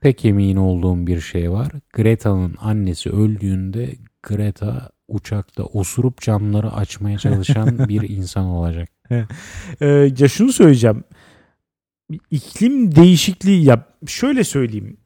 Pek 0.00 0.24
emin 0.24 0.56
olduğum 0.56 1.06
bir 1.06 1.20
şey 1.20 1.50
var. 1.50 1.72
Greta'nın 1.92 2.54
annesi 2.60 3.10
öldüğünde 3.10 3.94
Greta 4.22 4.90
uçakta 5.08 5.64
osurup 5.64 6.20
camları 6.20 6.72
açmaya 6.72 7.18
çalışan 7.18 7.78
bir 7.88 8.08
insan 8.08 8.44
olacak. 8.44 8.88
Ee, 9.80 9.86
ya 10.18 10.28
şunu 10.28 10.52
söyleyeceğim. 10.52 11.04
İklim 12.30 12.96
değişikliği 12.96 13.64
ya 13.64 13.86
şöyle 14.06 14.44
söyleyeyim. 14.44 14.96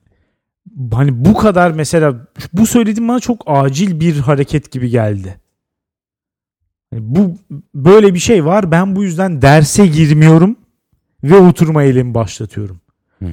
Hani 0.93 1.25
bu 1.25 1.35
kadar 1.35 1.71
mesela 1.71 2.27
bu 2.53 2.67
söylediğim 2.67 3.09
bana 3.09 3.21
çok 3.21 3.43
acil 3.47 4.01
bir 4.01 4.19
hareket 4.19 4.71
gibi 4.71 4.91
geldi. 4.91 5.41
Hani 6.91 7.01
bu 7.05 7.37
böyle 7.75 8.15
bir 8.15 8.19
şey 8.19 8.45
var. 8.45 8.71
Ben 8.71 8.97
bu 8.97 9.05
yüzden 9.05 9.43
derse 9.43 9.87
girmiyorum 9.87 10.57
ve 11.25 11.37
oturma 11.37 11.83
eylemi 11.83 12.15
başlatıyorum. 12.15 12.81
Hı. 13.19 13.29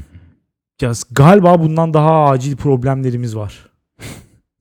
Ya 0.82 0.92
galiba 1.12 1.60
bundan 1.60 1.94
daha 1.94 2.26
acil 2.26 2.56
problemlerimiz 2.56 3.36
var. 3.36 3.70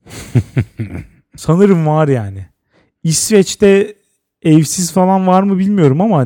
Sanırım 1.35 1.87
var 1.87 2.07
yani. 2.07 2.45
İsveç'te 3.03 3.95
evsiz 4.41 4.91
falan 4.91 5.27
var 5.27 5.43
mı 5.43 5.59
bilmiyorum 5.59 6.01
ama 6.01 6.25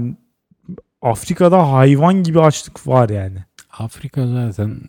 Afrika'da 1.02 1.72
hayvan 1.72 2.24
gibi 2.24 2.42
açlık 2.42 2.88
var 2.88 3.10
yani. 3.10 3.44
Afrika 3.72 4.28
zaten 4.28 4.80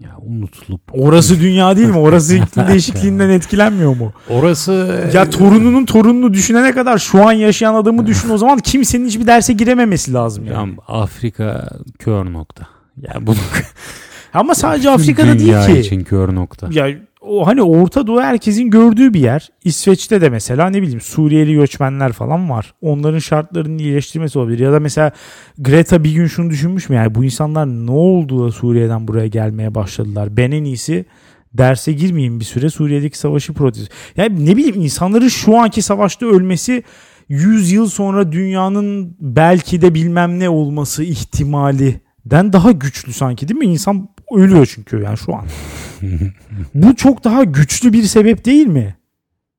ya 0.00 0.10
unutulup. 0.22 0.80
Orası 0.92 1.40
dünya 1.40 1.76
değil 1.76 1.88
mi? 1.88 1.98
Orası 1.98 2.34
iklim 2.36 2.66
değişikliğinden 2.68 3.28
etkilenmiyor 3.28 3.96
mu? 3.96 4.12
Orası 4.30 5.04
Ya 5.14 5.30
torununun 5.30 5.84
torununu 5.84 6.34
düşünene 6.34 6.72
kadar 6.72 6.98
şu 6.98 7.28
an 7.28 7.32
yaşayan 7.32 7.74
adamı 7.74 8.06
düşün 8.06 8.30
o 8.30 8.38
zaman 8.38 8.58
kimsenin 8.58 9.06
hiçbir 9.06 9.26
derse 9.26 9.52
girememesi 9.52 10.12
lazım 10.12 10.46
yani. 10.46 10.70
Ya 10.70 10.76
Afrika 10.88 11.68
kör 11.98 12.32
nokta. 12.32 12.66
Ya 13.02 13.26
bunu 13.26 13.36
Ama 14.34 14.54
sadece 14.54 14.90
Afrika'da 14.90 15.38
dünya 15.38 15.66
değil 15.66 15.74
ki. 15.74 15.80
için 15.86 16.00
kör 16.04 16.34
nokta. 16.34 16.68
Ya 16.70 16.86
o 17.20 17.46
hani 17.46 17.62
Orta 17.62 18.06
Doğu 18.06 18.20
herkesin 18.20 18.70
gördüğü 18.70 19.14
bir 19.14 19.20
yer. 19.20 19.48
İsveç'te 19.64 20.20
de 20.20 20.28
mesela 20.28 20.70
ne 20.70 20.82
bileyim 20.82 21.00
Suriyeli 21.00 21.54
göçmenler 21.54 22.12
falan 22.12 22.50
var. 22.50 22.74
Onların 22.80 23.18
şartlarının 23.18 23.78
iyileştirmesi 23.78 24.38
olabilir. 24.38 24.58
Ya 24.58 24.72
da 24.72 24.80
mesela 24.80 25.12
Greta 25.58 26.04
bir 26.04 26.12
gün 26.12 26.26
şunu 26.26 26.50
düşünmüş 26.50 26.88
mü? 26.88 26.96
Yani 26.96 27.14
bu 27.14 27.24
insanlar 27.24 27.66
ne 27.66 27.90
oldu 27.90 28.46
da 28.46 28.52
Suriye'den 28.52 29.08
buraya 29.08 29.26
gelmeye 29.26 29.74
başladılar? 29.74 30.36
Ben 30.36 30.50
en 30.50 30.64
iyisi 30.64 31.04
derse 31.54 31.92
girmeyeyim 31.92 32.40
bir 32.40 32.44
süre 32.44 32.70
Suriye'deki 32.70 33.18
savaşı 33.18 33.52
protesto. 33.52 33.94
Yani 34.16 34.46
ne 34.46 34.56
bileyim 34.56 34.80
insanların 34.80 35.28
şu 35.28 35.56
anki 35.56 35.82
savaşta 35.82 36.26
ölmesi 36.26 36.82
100 37.28 37.72
yıl 37.72 37.88
sonra 37.88 38.32
dünyanın 38.32 39.16
belki 39.20 39.82
de 39.82 39.94
bilmem 39.94 40.38
ne 40.38 40.48
olması 40.48 41.04
ihtimalinden 41.04 42.52
daha 42.52 42.72
güçlü 42.72 43.12
sanki 43.12 43.48
değil 43.48 43.58
mi? 43.58 43.66
İnsan 43.66 44.08
ölüyor 44.36 44.70
çünkü 44.74 45.02
yani 45.02 45.18
şu 45.18 45.34
an. 45.34 45.44
Bu 46.74 46.96
çok 46.96 47.24
daha 47.24 47.44
güçlü 47.44 47.92
bir 47.92 48.02
sebep 48.02 48.44
değil 48.44 48.66
mi? 48.66 48.96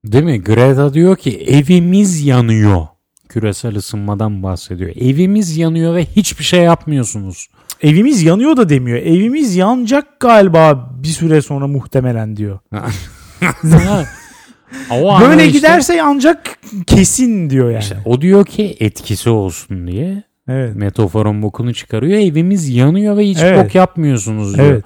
Değil 0.06 0.24
mi? 0.24 0.42
Greta 0.44 0.94
diyor 0.94 1.16
ki 1.18 1.38
evimiz 1.38 2.26
yanıyor. 2.26 2.88
Küresel 3.30 3.76
ısınmadan 3.76 4.44
bahsediyor. 4.44 4.92
Evimiz 4.96 5.58
yanıyor 5.58 5.96
ve 5.96 6.06
hiçbir 6.06 6.44
şey 6.44 6.62
yapmıyorsunuz. 6.62 7.48
Evimiz 7.82 8.24
yanıyor 8.24 8.58
da 8.58 8.70
demiyor. 8.70 8.98
Evimiz 8.98 9.56
yanacak 9.56 10.20
galiba 10.20 10.92
bir 11.04 11.08
süre 11.08 11.42
sonra 11.42 11.68
muhtemelen 11.68 12.38
diyor. 12.38 12.60
O 14.92 15.20
Böyle 15.22 15.46
işte- 15.46 15.58
giderse 15.58 15.96
yanacak 15.96 16.60
kesin 16.88 17.50
diyor 17.50 17.70
yani. 17.72 17.82
işte 17.82 17.98
o 18.06 18.22
diyor 18.22 18.46
ki 18.46 18.78
etkisi 18.80 19.30
olsun 19.30 19.88
diye 19.88 20.24
evet. 20.48 20.76
metaforun 20.76 21.42
bokunu 21.42 21.74
çıkarıyor. 21.74 22.20
Evimiz 22.20 22.70
yanıyor 22.70 23.18
ve 23.18 23.28
hiç 23.30 23.38
Evet. 23.42 23.66
bok 23.66 23.76
yapmıyorsunuz 23.76 24.58
diyor. 24.58 24.68
Evet. 24.72 24.84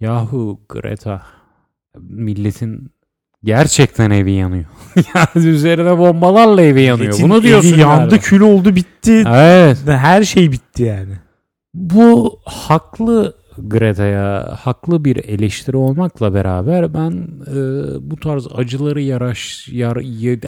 Yahu 0.00 0.60
Greta 0.68 1.22
milletin 2.00 2.90
gerçekten 3.44 4.10
evi 4.10 4.32
yanıyor. 4.32 4.64
yani 5.14 5.46
üzerine 5.46 5.98
bombalarla 5.98 6.62
evi 6.62 6.82
yanıyor. 6.82 7.08
Milletin 7.08 7.30
Bunu 7.30 7.42
diyorsun 7.42 7.72
evi 7.72 7.80
yandı, 7.80 8.14
yani. 8.14 8.22
kül 8.22 8.40
oldu, 8.40 8.76
bitti. 8.76 9.24
Evet. 9.28 9.78
Her 9.86 10.24
şey 10.24 10.52
bitti 10.52 10.82
yani. 10.82 11.12
Bu 11.74 12.38
haklı 12.44 13.36
Greta'ya 13.58 14.56
haklı 14.60 15.04
bir 15.04 15.16
eleştiri 15.16 15.76
olmakla 15.76 16.34
beraber 16.34 16.94
ben 16.94 17.10
e, 17.46 17.56
bu 18.10 18.16
tarz 18.16 18.46
acıları 18.54 19.00
yaraş 19.00 19.68
yar, 19.72 19.96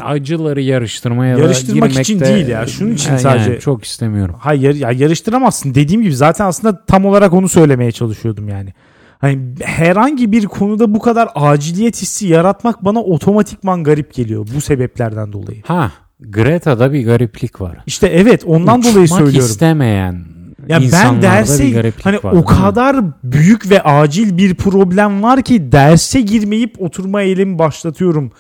acıları 0.04 0.60
yarıştırmaya 0.60 1.36
da 1.36 1.40
Yarıştırmak 1.40 1.90
için 1.98 2.18
girmekte- 2.18 2.34
değil 2.34 2.48
ya, 2.48 2.66
şunun 2.66 2.92
için 2.92 3.10
Yani 3.10 3.20
sadece- 3.20 3.60
çok 3.60 3.84
istemiyorum. 3.84 4.34
Hayır 4.38 4.74
ya 4.74 4.90
yarıştıramazsın. 4.92 5.74
Dediğim 5.74 6.02
gibi 6.02 6.16
zaten 6.16 6.46
aslında 6.46 6.84
tam 6.86 7.04
olarak 7.04 7.32
onu 7.32 7.48
söylemeye 7.48 7.92
çalışıyordum 7.92 8.48
yani. 8.48 8.72
Hani 9.18 9.54
herhangi 9.60 10.32
bir 10.32 10.44
konuda 10.46 10.94
bu 10.94 10.98
kadar 10.98 11.28
aciliyet 11.34 12.02
hissi 12.02 12.26
yaratmak 12.26 12.84
bana 12.84 13.02
otomatikman 13.02 13.84
garip 13.84 14.14
geliyor 14.14 14.46
bu 14.54 14.60
sebeplerden 14.60 15.32
dolayı. 15.32 15.62
Ha 15.62 15.92
Greta'da 16.20 16.92
bir 16.92 17.04
gariplik 17.06 17.60
var. 17.60 17.78
İşte 17.86 18.06
evet 18.06 18.44
ondan 18.46 18.82
dolayı 18.82 19.04
Uçmak 19.04 19.18
söylüyorum. 19.20 19.50
istemeyen 19.50 20.24
Ya 20.68 20.80
ben 20.92 21.22
derse 21.22 21.92
hani 22.02 22.16
var, 22.16 22.32
o 22.32 22.36
mi? 22.36 22.44
kadar 22.44 22.96
büyük 23.24 23.70
ve 23.70 23.82
acil 23.82 24.36
bir 24.36 24.54
problem 24.54 25.22
var 25.22 25.42
ki 25.42 25.72
derse 25.72 26.20
girmeyip 26.20 26.82
oturma 26.82 27.22
eğilimi 27.22 27.58
başlatıyorum 27.58 28.32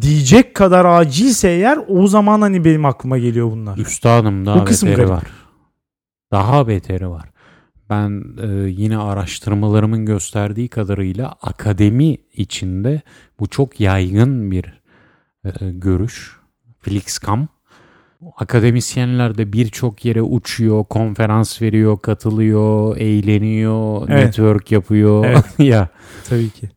diyecek 0.00 0.54
kadar 0.54 0.84
acilse 0.84 1.48
eğer 1.48 1.78
o 1.88 2.06
zaman 2.06 2.40
hani 2.40 2.64
benim 2.64 2.84
aklıma 2.84 3.18
geliyor 3.18 3.50
bunlar. 3.50 3.78
Üstadım 3.78 4.42
O 4.42 4.46
daha 4.46 4.64
kısım 4.64 4.88
beteri 4.88 5.08
var. 5.08 5.22
Daha 6.32 6.68
beteri 6.68 7.10
var. 7.10 7.28
Ben 7.90 8.24
e, 8.42 8.68
yine 8.70 8.98
araştırmalarımın 8.98 10.06
gösterdiği 10.06 10.68
kadarıyla 10.68 11.34
akademi 11.42 12.16
içinde 12.34 13.02
bu 13.40 13.46
çok 13.46 13.80
yaygın 13.80 14.50
bir 14.50 14.80
e, 15.44 15.50
görüş. 15.70 16.36
Flixcam. 16.80 17.48
Akademisyenler 18.36 19.38
de 19.38 19.52
birçok 19.52 20.04
yere 20.04 20.22
uçuyor, 20.22 20.84
konferans 20.84 21.62
veriyor, 21.62 21.98
katılıyor, 21.98 22.96
eğleniyor, 22.96 24.08
Evet. 24.08 24.24
network 24.26 24.72
yapıyor. 24.72 25.24
Evet. 25.24 25.44
ya 25.58 25.88
Tabii 26.28 26.50
ki. 26.50 26.70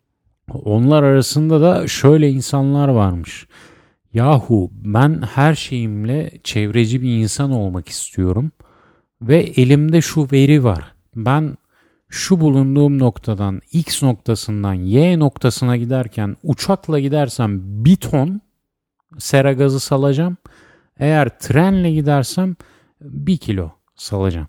onlar 0.54 1.04
arasında 1.04 1.62
da 1.62 1.88
şöyle 1.88 2.30
insanlar 2.30 2.88
varmış. 2.88 3.48
Yahu 4.14 4.72
ben 4.74 5.22
her 5.34 5.56
şeyimle 5.56 6.32
çevreci 6.44 7.02
bir 7.02 7.18
insan 7.18 7.52
olmak 7.52 7.90
istiyorum 7.90 8.52
ve 9.22 9.38
elimde 9.38 10.02
şu 10.02 10.28
veri 10.32 10.64
var. 10.64 10.93
Ben 11.16 11.58
şu 12.10 12.40
bulunduğum 12.40 13.00
noktadan 13.00 13.62
X 13.72 14.04
noktasından 14.04 14.74
Y 14.74 15.20
noktasına 15.20 15.78
giderken 15.78 16.38
uçakla 16.44 17.00
gidersem 17.00 17.60
bir 17.86 17.96
ton 17.96 18.42
sera 19.18 19.54
gazı 19.54 19.80
salacağım. 19.80 20.38
Eğer 21.00 21.40
trenle 21.40 21.92
gidersem 21.92 22.56
bir 23.02 23.38
kilo 23.38 23.72
salacağım. 23.96 24.48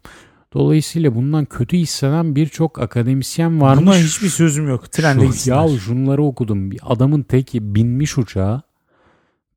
Dolayısıyla 0.53 1.15
bundan 1.15 1.45
kötü 1.45 1.77
hisseden 1.77 2.37
birçok 2.37 2.79
akademisyen 2.79 3.61
varmış. 3.61 3.87
Buna 3.87 3.97
hiçbir 3.97 4.29
sözüm 4.29 4.69
yok. 4.69 4.93
Trenle 4.93 5.27
gitsinler. 5.27 5.69
Ya 5.69 5.79
şunları 5.79 6.23
okudum. 6.23 6.71
Bir 6.71 6.81
adamın 6.83 7.23
teki 7.23 7.75
binmiş 7.75 8.19
uçağa. 8.19 8.63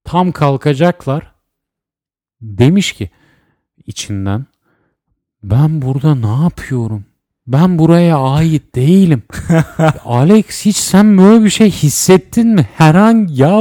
Tam 0.03 0.31
kalkacaklar. 0.31 1.31
Demiş 2.41 2.91
ki 2.91 3.09
içinden 3.85 4.45
ben 5.43 5.81
burada 5.81 6.15
ne 6.15 6.43
yapıyorum? 6.43 7.05
Ben 7.47 7.79
buraya 7.79 8.17
ait 8.17 8.75
değilim. 8.75 9.23
Alex 10.05 10.65
hiç 10.65 10.77
sen 10.77 11.17
böyle 11.17 11.45
bir 11.45 11.49
şey 11.49 11.71
hissettin 11.71 12.47
mi? 12.47 12.67
Herhangi 12.77 13.41
ya 13.41 13.59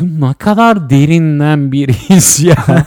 bu 0.00 0.20
ne 0.20 0.34
kadar 0.34 0.90
derinden 0.90 1.72
bir 1.72 1.88
his 1.88 2.40
ya. 2.40 2.56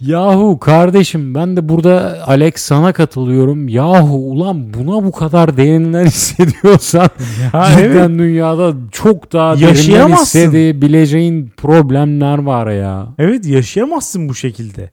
Yahu 0.00 0.58
kardeşim 0.58 1.34
ben 1.34 1.56
de 1.56 1.68
burada 1.68 2.18
Alex 2.26 2.54
sana 2.56 2.92
katılıyorum. 2.92 3.68
Yahu 3.68 4.16
ulan 4.16 4.74
buna 4.74 5.04
bu 5.04 5.12
kadar 5.12 5.56
derinden 5.56 6.04
hissediyorsan 6.06 7.08
Ya 7.54 7.66
cidden 7.76 7.82
evet. 7.82 8.18
dünyada 8.18 8.72
çok 8.92 9.32
daha 9.32 9.60
derinden 9.60 10.16
hissedebileceğin 10.16 11.52
problemler 11.56 12.38
var 12.38 12.70
ya. 12.70 13.06
Evet 13.18 13.46
yaşayamazsın 13.46 14.28
bu 14.28 14.34
şekilde. 14.34 14.90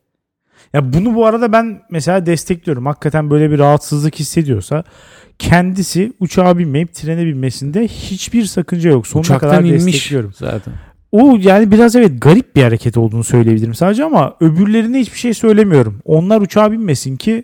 Ya 0.74 0.94
bunu 0.94 1.16
bu 1.16 1.26
arada 1.26 1.52
ben 1.52 1.82
mesela 1.92 2.26
destekliyorum. 2.26 2.86
Hakikaten 2.86 3.30
böyle 3.30 3.52
bir 3.52 3.60
rahatsızlık 3.60 4.16
hissediyorsa 4.16 4.84
kendisi 5.40 6.14
uçağa 6.20 6.58
binmeyip 6.58 6.94
trene 6.94 7.26
binmesinde 7.26 7.88
hiçbir 7.88 8.46
sakınca 8.46 8.90
yok. 8.90 9.08
Sonuna 9.08 9.22
Uçaktan 9.22 9.50
kadar 9.50 9.64
inmiş 9.64 9.86
destekliyorum. 9.94 10.34
zaten. 10.36 10.74
O 11.12 11.38
yani 11.42 11.72
biraz 11.72 11.96
evet 11.96 12.12
garip 12.22 12.56
bir 12.56 12.64
hareket 12.64 12.98
olduğunu 12.98 13.24
söyleyebilirim 13.24 13.74
sadece 13.74 14.04
ama 14.04 14.36
öbürlerine 14.42 15.00
hiçbir 15.00 15.18
şey 15.18 15.34
söylemiyorum. 15.34 16.02
Onlar 16.06 16.42
uçağa 16.42 16.72
binmesin 16.72 17.16
ki 17.18 17.44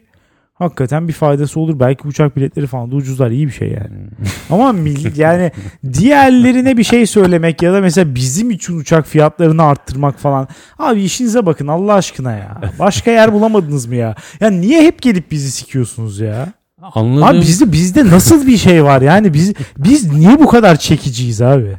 hakikaten 0.55 1.07
bir 1.07 1.13
faydası 1.13 1.59
olur. 1.59 1.79
Belki 1.79 2.07
uçak 2.07 2.35
biletleri 2.37 2.67
falan 2.67 2.91
da 2.91 2.95
ucuzlar 2.95 3.31
iyi 3.31 3.47
bir 3.47 3.51
şey 3.51 3.67
yani. 3.69 4.07
Ama 4.49 4.69
mil- 4.73 5.17
yani 5.19 5.51
diğerlerine 5.93 6.77
bir 6.77 6.83
şey 6.83 7.05
söylemek 7.05 7.61
ya 7.61 7.73
da 7.73 7.81
mesela 7.81 8.15
bizim 8.15 8.51
için 8.51 8.77
uçak 8.79 9.07
fiyatlarını 9.07 9.63
arttırmak 9.63 10.19
falan. 10.19 10.47
Abi 10.79 11.03
işinize 11.03 11.45
bakın 11.45 11.67
Allah 11.67 11.93
aşkına 11.93 12.31
ya. 12.31 12.61
Başka 12.79 13.11
yer 13.11 13.33
bulamadınız 13.33 13.85
mı 13.85 13.95
ya? 13.95 14.15
Ya 14.39 14.49
niye 14.49 14.81
hep 14.83 15.01
gelip 15.01 15.31
bizi 15.31 15.51
sikiyorsunuz 15.51 16.19
ya? 16.19 16.53
Anladığım 16.81 17.23
Abi 17.23 17.41
bizde 17.41 17.71
bizde 17.71 18.05
nasıl 18.07 18.47
bir 18.47 18.57
şey 18.57 18.83
var 18.83 19.01
yani 19.01 19.33
biz 19.33 19.53
biz 19.77 20.13
niye 20.13 20.39
bu 20.39 20.47
kadar 20.47 20.75
çekiciyiz 20.75 21.41
abi? 21.41 21.77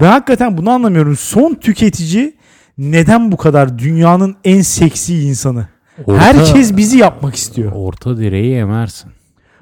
Ben 0.00 0.06
hakikaten 0.10 0.58
bunu 0.58 0.70
anlamıyorum. 0.70 1.16
Son 1.16 1.54
tüketici 1.54 2.34
neden 2.78 3.32
bu 3.32 3.36
kadar 3.36 3.78
dünyanın 3.78 4.36
en 4.44 4.62
seksi 4.62 5.18
insanı? 5.22 5.66
Orta- 6.06 6.20
Herkes 6.20 6.76
bizi 6.76 6.98
yapmak 6.98 7.34
istiyor. 7.34 7.72
orta 7.74 8.16
direği 8.16 8.56
emersin. 8.56 9.10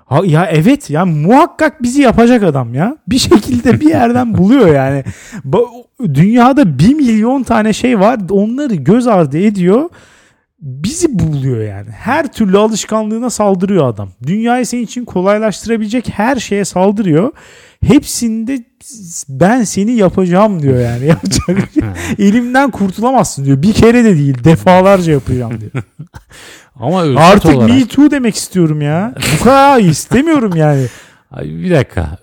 Ha, 0.06 0.20
ya 0.24 0.46
evet 0.46 0.90
ya 0.90 1.06
muhakkak 1.06 1.82
bizi 1.82 2.02
yapacak 2.02 2.42
adam 2.42 2.74
ya. 2.74 2.96
Bir 3.08 3.18
şekilde 3.18 3.80
bir 3.80 3.88
yerden 3.88 4.38
buluyor 4.38 4.74
yani. 4.74 5.04
Dünyada 6.14 6.78
bir 6.78 6.94
milyon 6.94 7.42
tane 7.42 7.72
şey 7.72 8.00
var. 8.00 8.18
Onları 8.30 8.74
göz 8.74 9.06
ardı 9.06 9.38
ediyor. 9.38 9.88
Bizi 10.60 11.18
buluyor 11.18 11.60
yani. 11.64 11.90
Her 11.90 12.32
türlü 12.32 12.58
alışkanlığına 12.58 13.30
saldırıyor 13.30 13.88
adam. 13.88 14.08
Dünyayı 14.26 14.66
senin 14.66 14.82
için 14.82 15.04
kolaylaştırabilecek 15.04 16.08
her 16.08 16.36
şeye 16.36 16.64
saldırıyor. 16.64 17.32
Hepsinde 17.82 18.64
ben 19.28 19.62
seni 19.64 19.92
yapacağım 19.92 20.62
diyor 20.62 20.80
yani. 20.80 21.06
Yapacak 21.06 21.70
şey- 21.74 21.82
Elimden 22.28 22.70
kurtulamazsın 22.70 23.44
diyor. 23.44 23.62
Bir 23.62 23.72
kere 23.72 24.04
de 24.04 24.16
değil 24.16 24.44
defalarca 24.44 25.12
yapacağım 25.12 25.60
diyor. 25.60 25.72
Ama 26.74 27.00
Artık 27.00 27.56
olarak 27.56 27.70
me 27.70 27.86
too 27.88 28.10
demek 28.10 28.34
istiyorum 28.36 28.80
ya. 28.82 29.14
Bu 29.40 29.44
kadar 29.44 29.80
istemiyorum 29.80 30.56
yani. 30.56 30.86
Bir 31.42 31.70
dakika. 31.70 32.18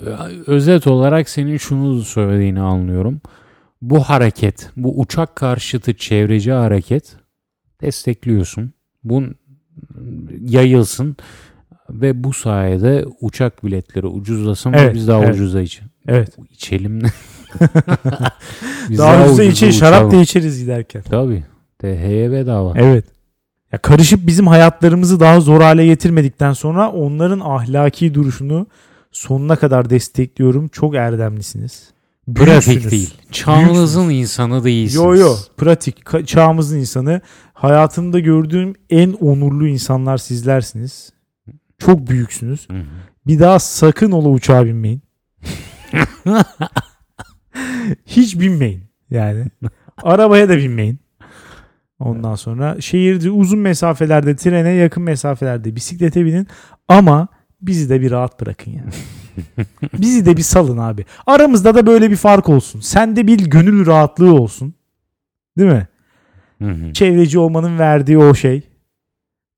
Özet 0.48 0.88
olarak 0.88 1.30
senin 1.30 1.58
şunu 1.58 2.02
söylediğini 2.02 2.60
anlıyorum. 2.62 3.22
Bu 3.82 4.00
hareket, 4.04 4.70
bu 4.78 5.00
uçak 5.00 5.36
karşıtı 5.36 5.94
çevreci 5.94 6.52
hareket 6.52 7.16
destekliyorsun. 7.82 8.74
Bu 9.04 9.24
yayılsın. 10.42 11.18
Ve 11.90 12.24
bu 12.24 12.34
sayede 12.34 13.06
uçak 13.22 13.66
biletleri 13.66 14.08
ucuzlasın 14.08 14.74
ve 14.74 14.78
Evet, 14.78 14.96
biz 14.96 15.08
daha 15.08 15.24
evet. 15.24 15.36
ucuza 15.36 15.62
için. 15.62 15.86
Evet. 16.08 16.38
İçelim. 16.50 17.02
Biz 18.90 19.00
Daha 19.00 19.26
ucuza 19.26 19.44
içe 19.44 19.72
şarap 19.72 20.12
da 20.12 20.16
içeriz 20.16 20.60
giderken. 20.60 21.02
Tabii. 21.02 21.44
TH'ye 21.80 22.32
bedava. 22.32 22.74
Evet. 22.76 23.06
Ya 23.72 23.80
karışıp 23.80 24.28
bizim 24.28 24.48
hayatlarımızı 24.48 25.20
daha 25.20 25.40
zor 25.40 25.62
hale 25.62 25.86
getirmedikten 25.86 26.54
sonra 26.54 26.92
onların 26.92 27.40
ahlaki 27.40 28.14
duruşunu 28.14 28.68
sonuna 29.12 29.56
kadar 29.56 29.90
destekliyorum. 29.90 30.68
Çok 30.68 30.96
erdemlisiniz. 30.96 31.90
Pratik 32.36 32.68
Büyüksünüz. 32.68 32.92
değil. 32.92 33.14
Çağınızın 33.32 34.10
insanı 34.10 34.64
değilsiniz. 34.64 34.96
Yo 34.96 35.16
yo 35.16 35.36
pratik 35.58 36.28
çağımızın 36.28 36.80
insanı 36.80 37.22
hayatımda 37.54 38.20
gördüğüm 38.20 38.74
en 38.90 39.12
onurlu 39.14 39.68
insanlar 39.68 40.18
sizlersiniz. 40.18 41.10
Çok 41.80 42.08
büyüksünüz. 42.08 42.70
Hı 42.70 42.78
hı. 42.78 42.84
Bir 43.28 43.40
daha 43.40 43.60
sakın 43.60 44.12
ola 44.12 44.30
uçağa 44.30 44.66
binmeyin. 44.66 45.02
Hiç 48.06 48.40
binmeyin 48.40 48.84
yani. 49.10 49.46
Arabaya 50.04 50.50
da 50.50 50.58
binmeyin. 50.58 51.00
Ondan 52.00 52.36
sonra 52.36 52.82
şehirde 52.82 53.30
uzun 53.30 53.60
mesafelerde 53.60 54.36
trene 54.36 54.70
yakın 54.70 55.04
mesafelerde 55.04 55.76
bisiklete 55.76 56.26
binin 56.26 56.48
ama 56.88 57.28
bizi 57.62 57.90
de 57.90 58.02
bir 58.02 58.12
rahat 58.12 58.42
bırakın 58.42 58.72
yani. 58.72 58.90
bizi 59.94 60.26
de 60.26 60.38
bir 60.38 60.42
salın 60.42 60.78
abi. 60.78 61.06
Aramızda 61.26 61.76
da 61.76 61.88
böyle 61.88 62.12
bir 62.12 62.16
fark 62.16 62.50
olsun. 62.50 62.80
Sende 62.80 63.28
bir 63.28 63.40
gönül 63.40 63.86
rahatlığı 63.86 64.34
olsun. 64.34 64.74
Değil 65.58 65.72
mi? 65.72 65.88
Hı 66.62 66.70
hı. 66.70 66.94
Çevreci 66.94 67.40
olmanın 67.40 67.80
verdiği 67.80 68.18
o 68.18 68.36
şey. 68.36 68.62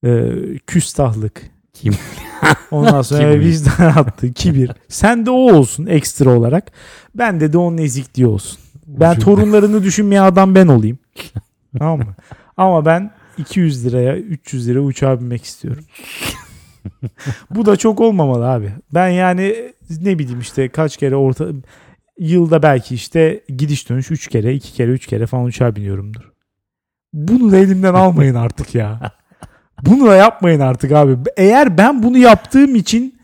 Ee, 0.06 0.32
küstahlık. 0.68 1.57
Kim? 1.82 1.94
Ondan 2.72 3.02
sonra 3.02 3.32
Kibir. 3.32 3.46
vicdan 3.46 3.86
rahatlığı, 3.86 4.34
kibir. 4.34 4.72
Sende 4.88 5.32
o 5.32 5.54
olsun 5.54 5.86
ekstra 5.86 6.30
olarak. 6.30 6.72
Bende 7.16 7.54
de 7.54 7.58
onun 7.58 7.78
ezikliği 7.78 8.28
olsun. 8.28 8.60
Ben 8.88 9.20
torunlarını 9.20 9.84
düşünmeyen 9.84 10.24
adam 10.24 10.56
ben 10.56 10.68
olayım. 10.68 11.00
tamam 11.80 12.00
mı? 12.00 12.16
Ama 12.58 12.86
ben 12.86 13.12
200 13.38 13.86
liraya 13.86 14.18
300 14.18 14.68
liraya 14.68 14.80
uçağa 14.80 15.20
binmek 15.20 15.44
istiyorum. 15.44 15.84
Bu 17.52 17.66
da 17.66 17.76
çok 17.78 18.00
olmamalı 18.02 18.50
abi. 18.50 18.72
Ben 18.94 19.08
yani 19.10 19.56
ne 20.02 20.20
bileyim 20.20 20.40
işte 20.40 20.70
kaç 20.70 20.98
kere 20.98 21.16
orta 21.16 21.46
yılda 22.20 22.64
belki 22.64 22.96
işte 22.96 23.44
gidiş 23.58 23.90
dönüş 23.90 24.12
3 24.12 24.28
kere 24.28 24.54
2 24.54 24.74
kere 24.74 24.92
3 24.92 25.08
kere 25.08 25.26
falan 25.26 25.46
uçağa 25.46 25.76
biniyorumdur. 25.76 26.32
Bunu 27.14 27.52
da 27.52 27.58
elimden 27.58 27.94
almayın 27.94 28.36
artık 28.36 28.76
ya. 28.76 29.12
Bunu 29.86 30.06
da 30.08 30.16
yapmayın 30.16 30.60
artık 30.60 30.92
abi. 30.92 31.18
Eğer 31.38 31.78
ben 31.78 32.04
bunu 32.04 32.18
yaptığım 32.18 32.76
için 32.76 33.16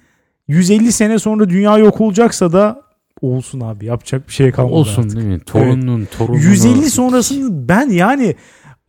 150 0.47 0.91
sene 0.91 1.19
sonra 1.19 1.49
dünya 1.49 1.77
yok 1.77 2.01
olacaksa 2.01 2.53
da 2.53 2.81
olsun 3.21 3.59
abi. 3.59 3.85
Yapacak 3.85 4.27
bir 4.27 4.33
şey 4.33 4.51
kalmadı 4.51 4.73
Olsun 4.73 5.03
artık. 5.03 5.15
değil 5.17 5.27
mi? 5.27 5.39
Torunun 5.39 6.07
torununu. 6.17 6.41
150 6.41 6.89
sonrasını 6.89 7.67
ben 7.69 7.89
yani 7.89 8.35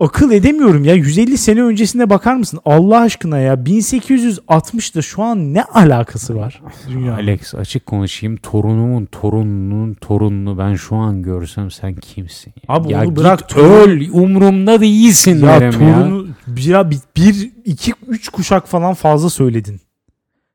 akıl 0.01 0.33
edemiyorum 0.33 0.85
ya. 0.85 0.95
150 0.95 1.39
sene 1.39 1.63
öncesine 1.63 2.11
bakar 2.11 2.35
mısın? 2.37 2.61
Allah 2.65 3.01
aşkına 3.01 3.39
ya 3.39 3.55
1860'da 3.55 5.03
şu 5.03 5.23
an 5.23 5.55
ne 5.55 5.63
alakası 5.65 6.37
var 6.37 6.63
dünya? 6.89 7.15
Alex 7.15 7.55
açık 7.55 7.87
konuşayım. 7.87 8.37
Torunumun 8.37 9.05
torununun 9.05 9.95
torununu 9.95 10.59
ben 10.59 10.75
şu 10.75 10.97
an 10.97 11.23
görsem 11.23 11.71
sen 11.71 11.95
kimsin? 11.95 12.53
Ya, 12.69 12.75
Abi 12.75 12.93
ya 12.93 13.03
onu 13.05 13.17
bırak, 13.17 13.41
torun- 13.51 13.89
öl 13.89 14.09
umurumda 14.13 14.81
değilsin 14.81 15.45
Ya 15.47 15.61
derim 15.61 15.81
ya. 15.89 15.99
torunu 16.03 16.27
ya 16.27 16.34
bir, 16.47 16.99
bir, 17.17 17.53
iki, 17.65 17.93
üç 18.09 18.29
kuşak 18.29 18.69
falan 18.69 18.95
fazla 18.95 19.31
söyledin. 19.31 19.81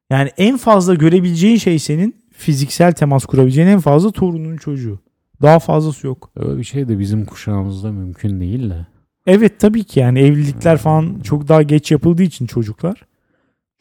Yani 0.10 0.30
en 0.38 0.58
fazla 0.58 0.94
görebileceğin 0.94 1.58
şey 1.58 1.80
senin 1.80 2.16
fiziksel 2.32 2.92
temas 2.92 3.26
kurabileceğin 3.26 3.68
en 3.68 3.80
fazla 3.80 4.12
torunun 4.12 4.58
çocuğu. 4.58 5.00
Daha 5.42 5.60
fazlası 5.60 6.08
yok. 6.08 6.30
Öyle 6.36 6.58
bir 6.58 6.64
şey 6.64 6.88
de 6.88 7.00
bizim 7.00 7.26
kuşağımızda 7.26 7.92
mümkün 7.92 8.40
değil 8.40 8.70
de. 8.70 8.88
Evet 9.28 9.60
tabii 9.60 9.84
ki 9.84 10.00
yani 10.00 10.20
evlilikler 10.20 10.78
falan 10.78 11.20
çok 11.20 11.48
daha 11.48 11.62
geç 11.62 11.92
yapıldığı 11.92 12.24
için 12.24 12.46
çocuklar. 12.46 13.06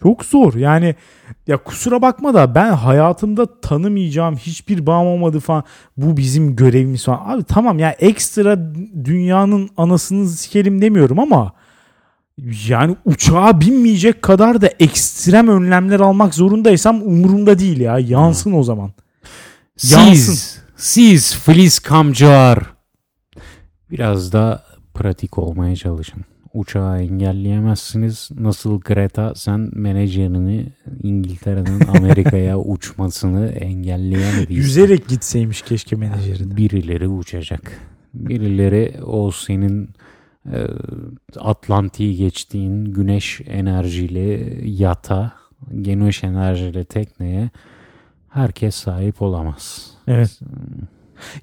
Çok 0.03 0.25
zor 0.25 0.55
yani 0.55 0.95
ya 1.47 1.57
kusura 1.57 2.03
bakma 2.03 2.35
da 2.35 2.55
ben 2.55 2.73
hayatımda 2.73 3.61
tanımayacağım 3.61 4.37
hiçbir 4.37 4.87
bağım 4.87 5.07
olmadı 5.07 5.41
falan 5.41 5.65
bu 5.97 6.17
bizim 6.17 6.57
görevimiz 6.57 7.05
falan. 7.05 7.37
Abi 7.37 7.45
tamam 7.45 7.79
ya 7.79 7.91
ekstra 7.91 8.75
dünyanın 9.05 9.71
anasını 9.77 10.29
sikelim 10.29 10.83
demiyorum 10.83 11.19
ama 11.19 11.53
yani 12.69 12.97
uçağa 13.05 13.61
binmeyecek 13.61 14.23
kadar 14.23 14.61
da 14.61 14.67
ekstrem 14.81 15.49
önlemler 15.49 16.01
almak 16.01 16.35
zorundaysam 16.35 17.03
umurumda 17.03 17.59
değil 17.59 17.81
ya 17.81 17.99
yansın 17.99 18.53
o 18.53 18.63
zaman. 18.63 18.91
Yansın. 19.91 20.33
Siz, 20.33 20.63
siz 20.77 21.37
filiz 21.37 21.79
kamcılar. 21.79 22.59
Biraz 23.91 24.33
da 24.33 24.65
pratik 24.95 25.39
olmaya 25.39 25.77
çalışın. 25.77 26.25
Uçağı 26.55 27.03
engelleyemezsiniz. 27.03 28.29
Nasıl 28.35 28.81
Greta 28.81 29.35
sen 29.35 29.71
menajerini 29.73 30.67
İngiltere'nin 31.03 31.87
Amerika'ya 31.99 32.59
uçmasını 32.59 33.49
engelleyemediysen. 33.49 34.55
Yüzerek 34.55 35.09
gitseymiş 35.09 35.63
keşke 35.63 35.97
menajeri 35.97 36.51
de. 36.51 36.57
Birileri 36.57 37.09
uçacak. 37.09 37.81
Birileri 38.15 38.95
o 39.07 39.31
senin 39.31 39.91
Atlantik'i 41.39 42.17
geçtiğin 42.17 42.85
güneş 42.85 43.41
enerjili 43.47 44.61
yata, 44.65 45.33
güneş 45.71 46.25
enerjili 46.25 46.85
tekneye 46.85 47.51
herkes 48.29 48.75
sahip 48.75 49.23
olamaz. 49.23 49.91
Evet. 50.07 50.41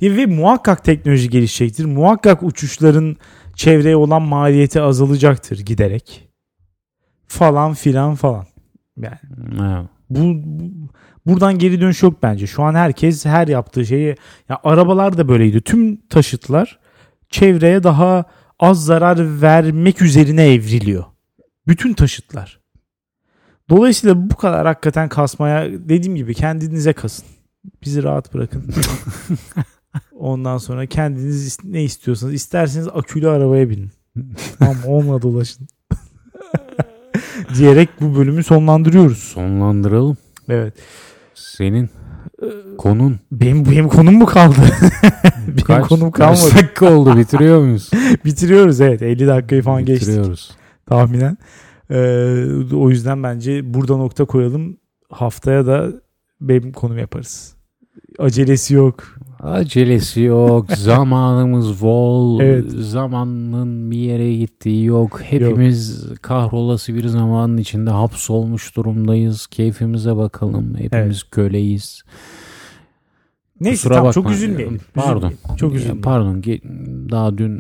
Ya 0.02 0.16
ve 0.18 0.26
muhakkak 0.26 0.84
teknoloji 0.84 1.30
gelişecektir. 1.30 1.86
Muhakkak 1.86 2.44
uçuşların 2.44 3.16
çevreye 3.56 3.96
olan 3.96 4.22
maliyeti 4.22 4.82
azalacaktır 4.82 5.60
giderek. 5.60 6.30
Falan 7.28 7.74
filan 7.74 8.16
falan. 8.16 8.46
Yani 8.98 9.18
Evet. 9.62 9.86
bu, 10.10 10.20
bu- 10.44 10.90
buradan 11.26 11.60
geri 11.60 11.82
dönüş 11.82 12.04
yok 12.04 12.24
bence. 12.24 12.48
Şu 12.48 12.64
an 12.64 12.76
herkes 12.76 13.26
her 13.26 13.48
yaptığı 13.48 13.86
şeyi 13.86 14.16
ya 14.50 14.60
arabalar 14.64 15.18
da 15.18 15.28
böyleydi. 15.28 15.62
Tüm 15.62 15.96
taşıtlar 16.08 16.80
çevreye 17.30 17.84
daha 17.84 18.24
az 18.60 18.86
zarar 18.86 19.42
vermek 19.42 20.02
üzerine 20.02 20.54
evriliyor. 20.54 21.04
Bütün 21.68 21.94
taşıtlar. 21.94 22.60
Dolayısıyla 23.70 24.30
bu 24.30 24.36
kadar 24.36 24.66
hakikaten 24.66 25.10
kasmaya 25.10 25.72
dediğim 25.72 26.16
gibi 26.16 26.34
kendinize 26.34 26.94
kasın. 26.94 27.26
Bizi 27.86 28.04
rahat 28.04 28.34
bırakın. 28.34 28.74
Ondan 30.20 30.58
sonra 30.58 30.86
kendiniz 30.86 31.58
ne 31.64 31.84
istiyorsanız 31.84 32.34
isterseniz 32.34 32.88
akülü 32.88 33.30
arabaya 33.30 33.70
binin. 33.70 33.92
Tamam 34.60 34.78
onunla 34.88 35.22
dolaşın. 35.22 35.68
Diyerek 37.58 37.90
bu 38.02 38.16
bölümü 38.16 38.44
sonlandırıyoruz. 38.44 39.18
Sonlandıralım. 39.18 40.18
Evet. 40.50 40.74
Senin 41.34 41.90
konun 42.78 43.20
Benim 43.32 43.66
benim 43.66 43.88
konum 43.88 44.14
mu 44.16 44.26
kaldı? 44.26 44.56
benim 45.48 45.58
kaç? 45.66 45.88
konum 45.88 46.12
Kaç 46.12 46.40
kalmadı. 46.42 46.56
dakika 46.56 46.94
oldu 46.98 47.18
bitiriyor 47.18 47.60
muyuz? 47.62 47.90
Bitiriyoruz 48.26 48.82
evet. 48.82 49.02
50 49.02 49.28
dakikayı 49.28 49.62
falan 49.62 49.86
geçtik 49.86 50.08
Bitiriyoruz. 50.08 50.52
tahminen. 50.86 51.38
Ee, 51.90 52.46
o 52.76 52.90
yüzden 52.90 53.24
bence 53.24 53.74
burada 53.74 53.98
nokta 53.98 54.26
koyalım. 54.26 54.78
Haftaya 55.10 55.66
da 55.66 55.88
benim 56.42 56.72
konum 56.72 56.98
yaparız. 56.98 57.56
Acelesi 58.20 58.74
yok. 58.74 59.04
Acelesi 59.40 60.22
yok. 60.22 60.72
zamanımız 60.78 61.82
bol. 61.82 62.40
Evet. 62.40 62.72
Zamanın 62.72 63.92
bir 63.92 63.98
yere 63.98 64.36
gittiği 64.36 64.86
yok. 64.86 65.22
Hepimiz 65.24 66.08
kahrolası 66.22 66.96
bir 66.96 67.08
zamanın 67.08 67.58
içinde 67.58 67.90
hapsolmuş 67.90 68.76
durumdayız. 68.76 69.48
Keyfimize 69.48 70.18
bakalım. 70.18 70.76
Hepimiz 70.78 71.24
köleyiz. 71.24 72.04
Neyse 73.62 73.76
Kusura 73.76 73.94
tamam 73.94 74.08
bakma. 74.10 74.22
çok 74.24 74.32
üzülmeyelim. 74.32 74.80
Pardon. 74.94 75.16
Üzülmeyelim. 75.18 75.56
Çok 75.58 75.74
üzülmeyelim. 75.74 76.02
Pardon. 76.02 76.44
Daha 77.12 77.38
dün 77.38 77.58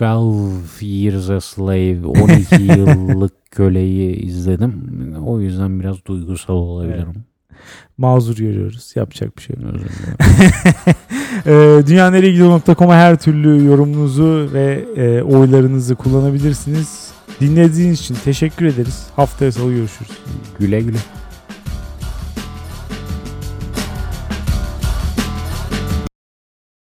e, 0.00 0.04
12 0.04 0.86
Years 0.86 1.30
a 1.30 1.40
Slave 1.40 2.06
12 2.06 2.54
yıllık 2.78 3.50
köleyi 3.50 4.16
izledim. 4.16 4.82
O 5.26 5.40
yüzden 5.40 5.80
biraz 5.80 5.96
duygusal 6.06 6.54
olabilirim. 6.54 7.14
Mazur 8.02 8.36
görüyoruz. 8.36 8.92
Yapacak 8.94 9.36
bir 9.36 9.42
şey 9.42 9.56
yok. 9.56 9.74
Dilerim. 9.74 10.96
Ee, 11.46 11.82
dünyaneregidiyor.com'a 11.86 12.94
her 12.94 13.16
türlü 13.18 13.64
yorumunuzu 13.64 14.50
ve 14.52 14.84
e, 14.96 15.22
oylarınızı 15.22 15.94
kullanabilirsiniz. 15.94 17.10
Dinlediğiniz 17.40 18.00
için 18.00 18.16
teşekkür 18.24 18.66
ederiz. 18.66 19.06
Haftaya 19.16 19.52
salı 19.52 19.72
görüşürüz. 19.72 20.10
güle 20.58 20.80
güle. 20.80 20.96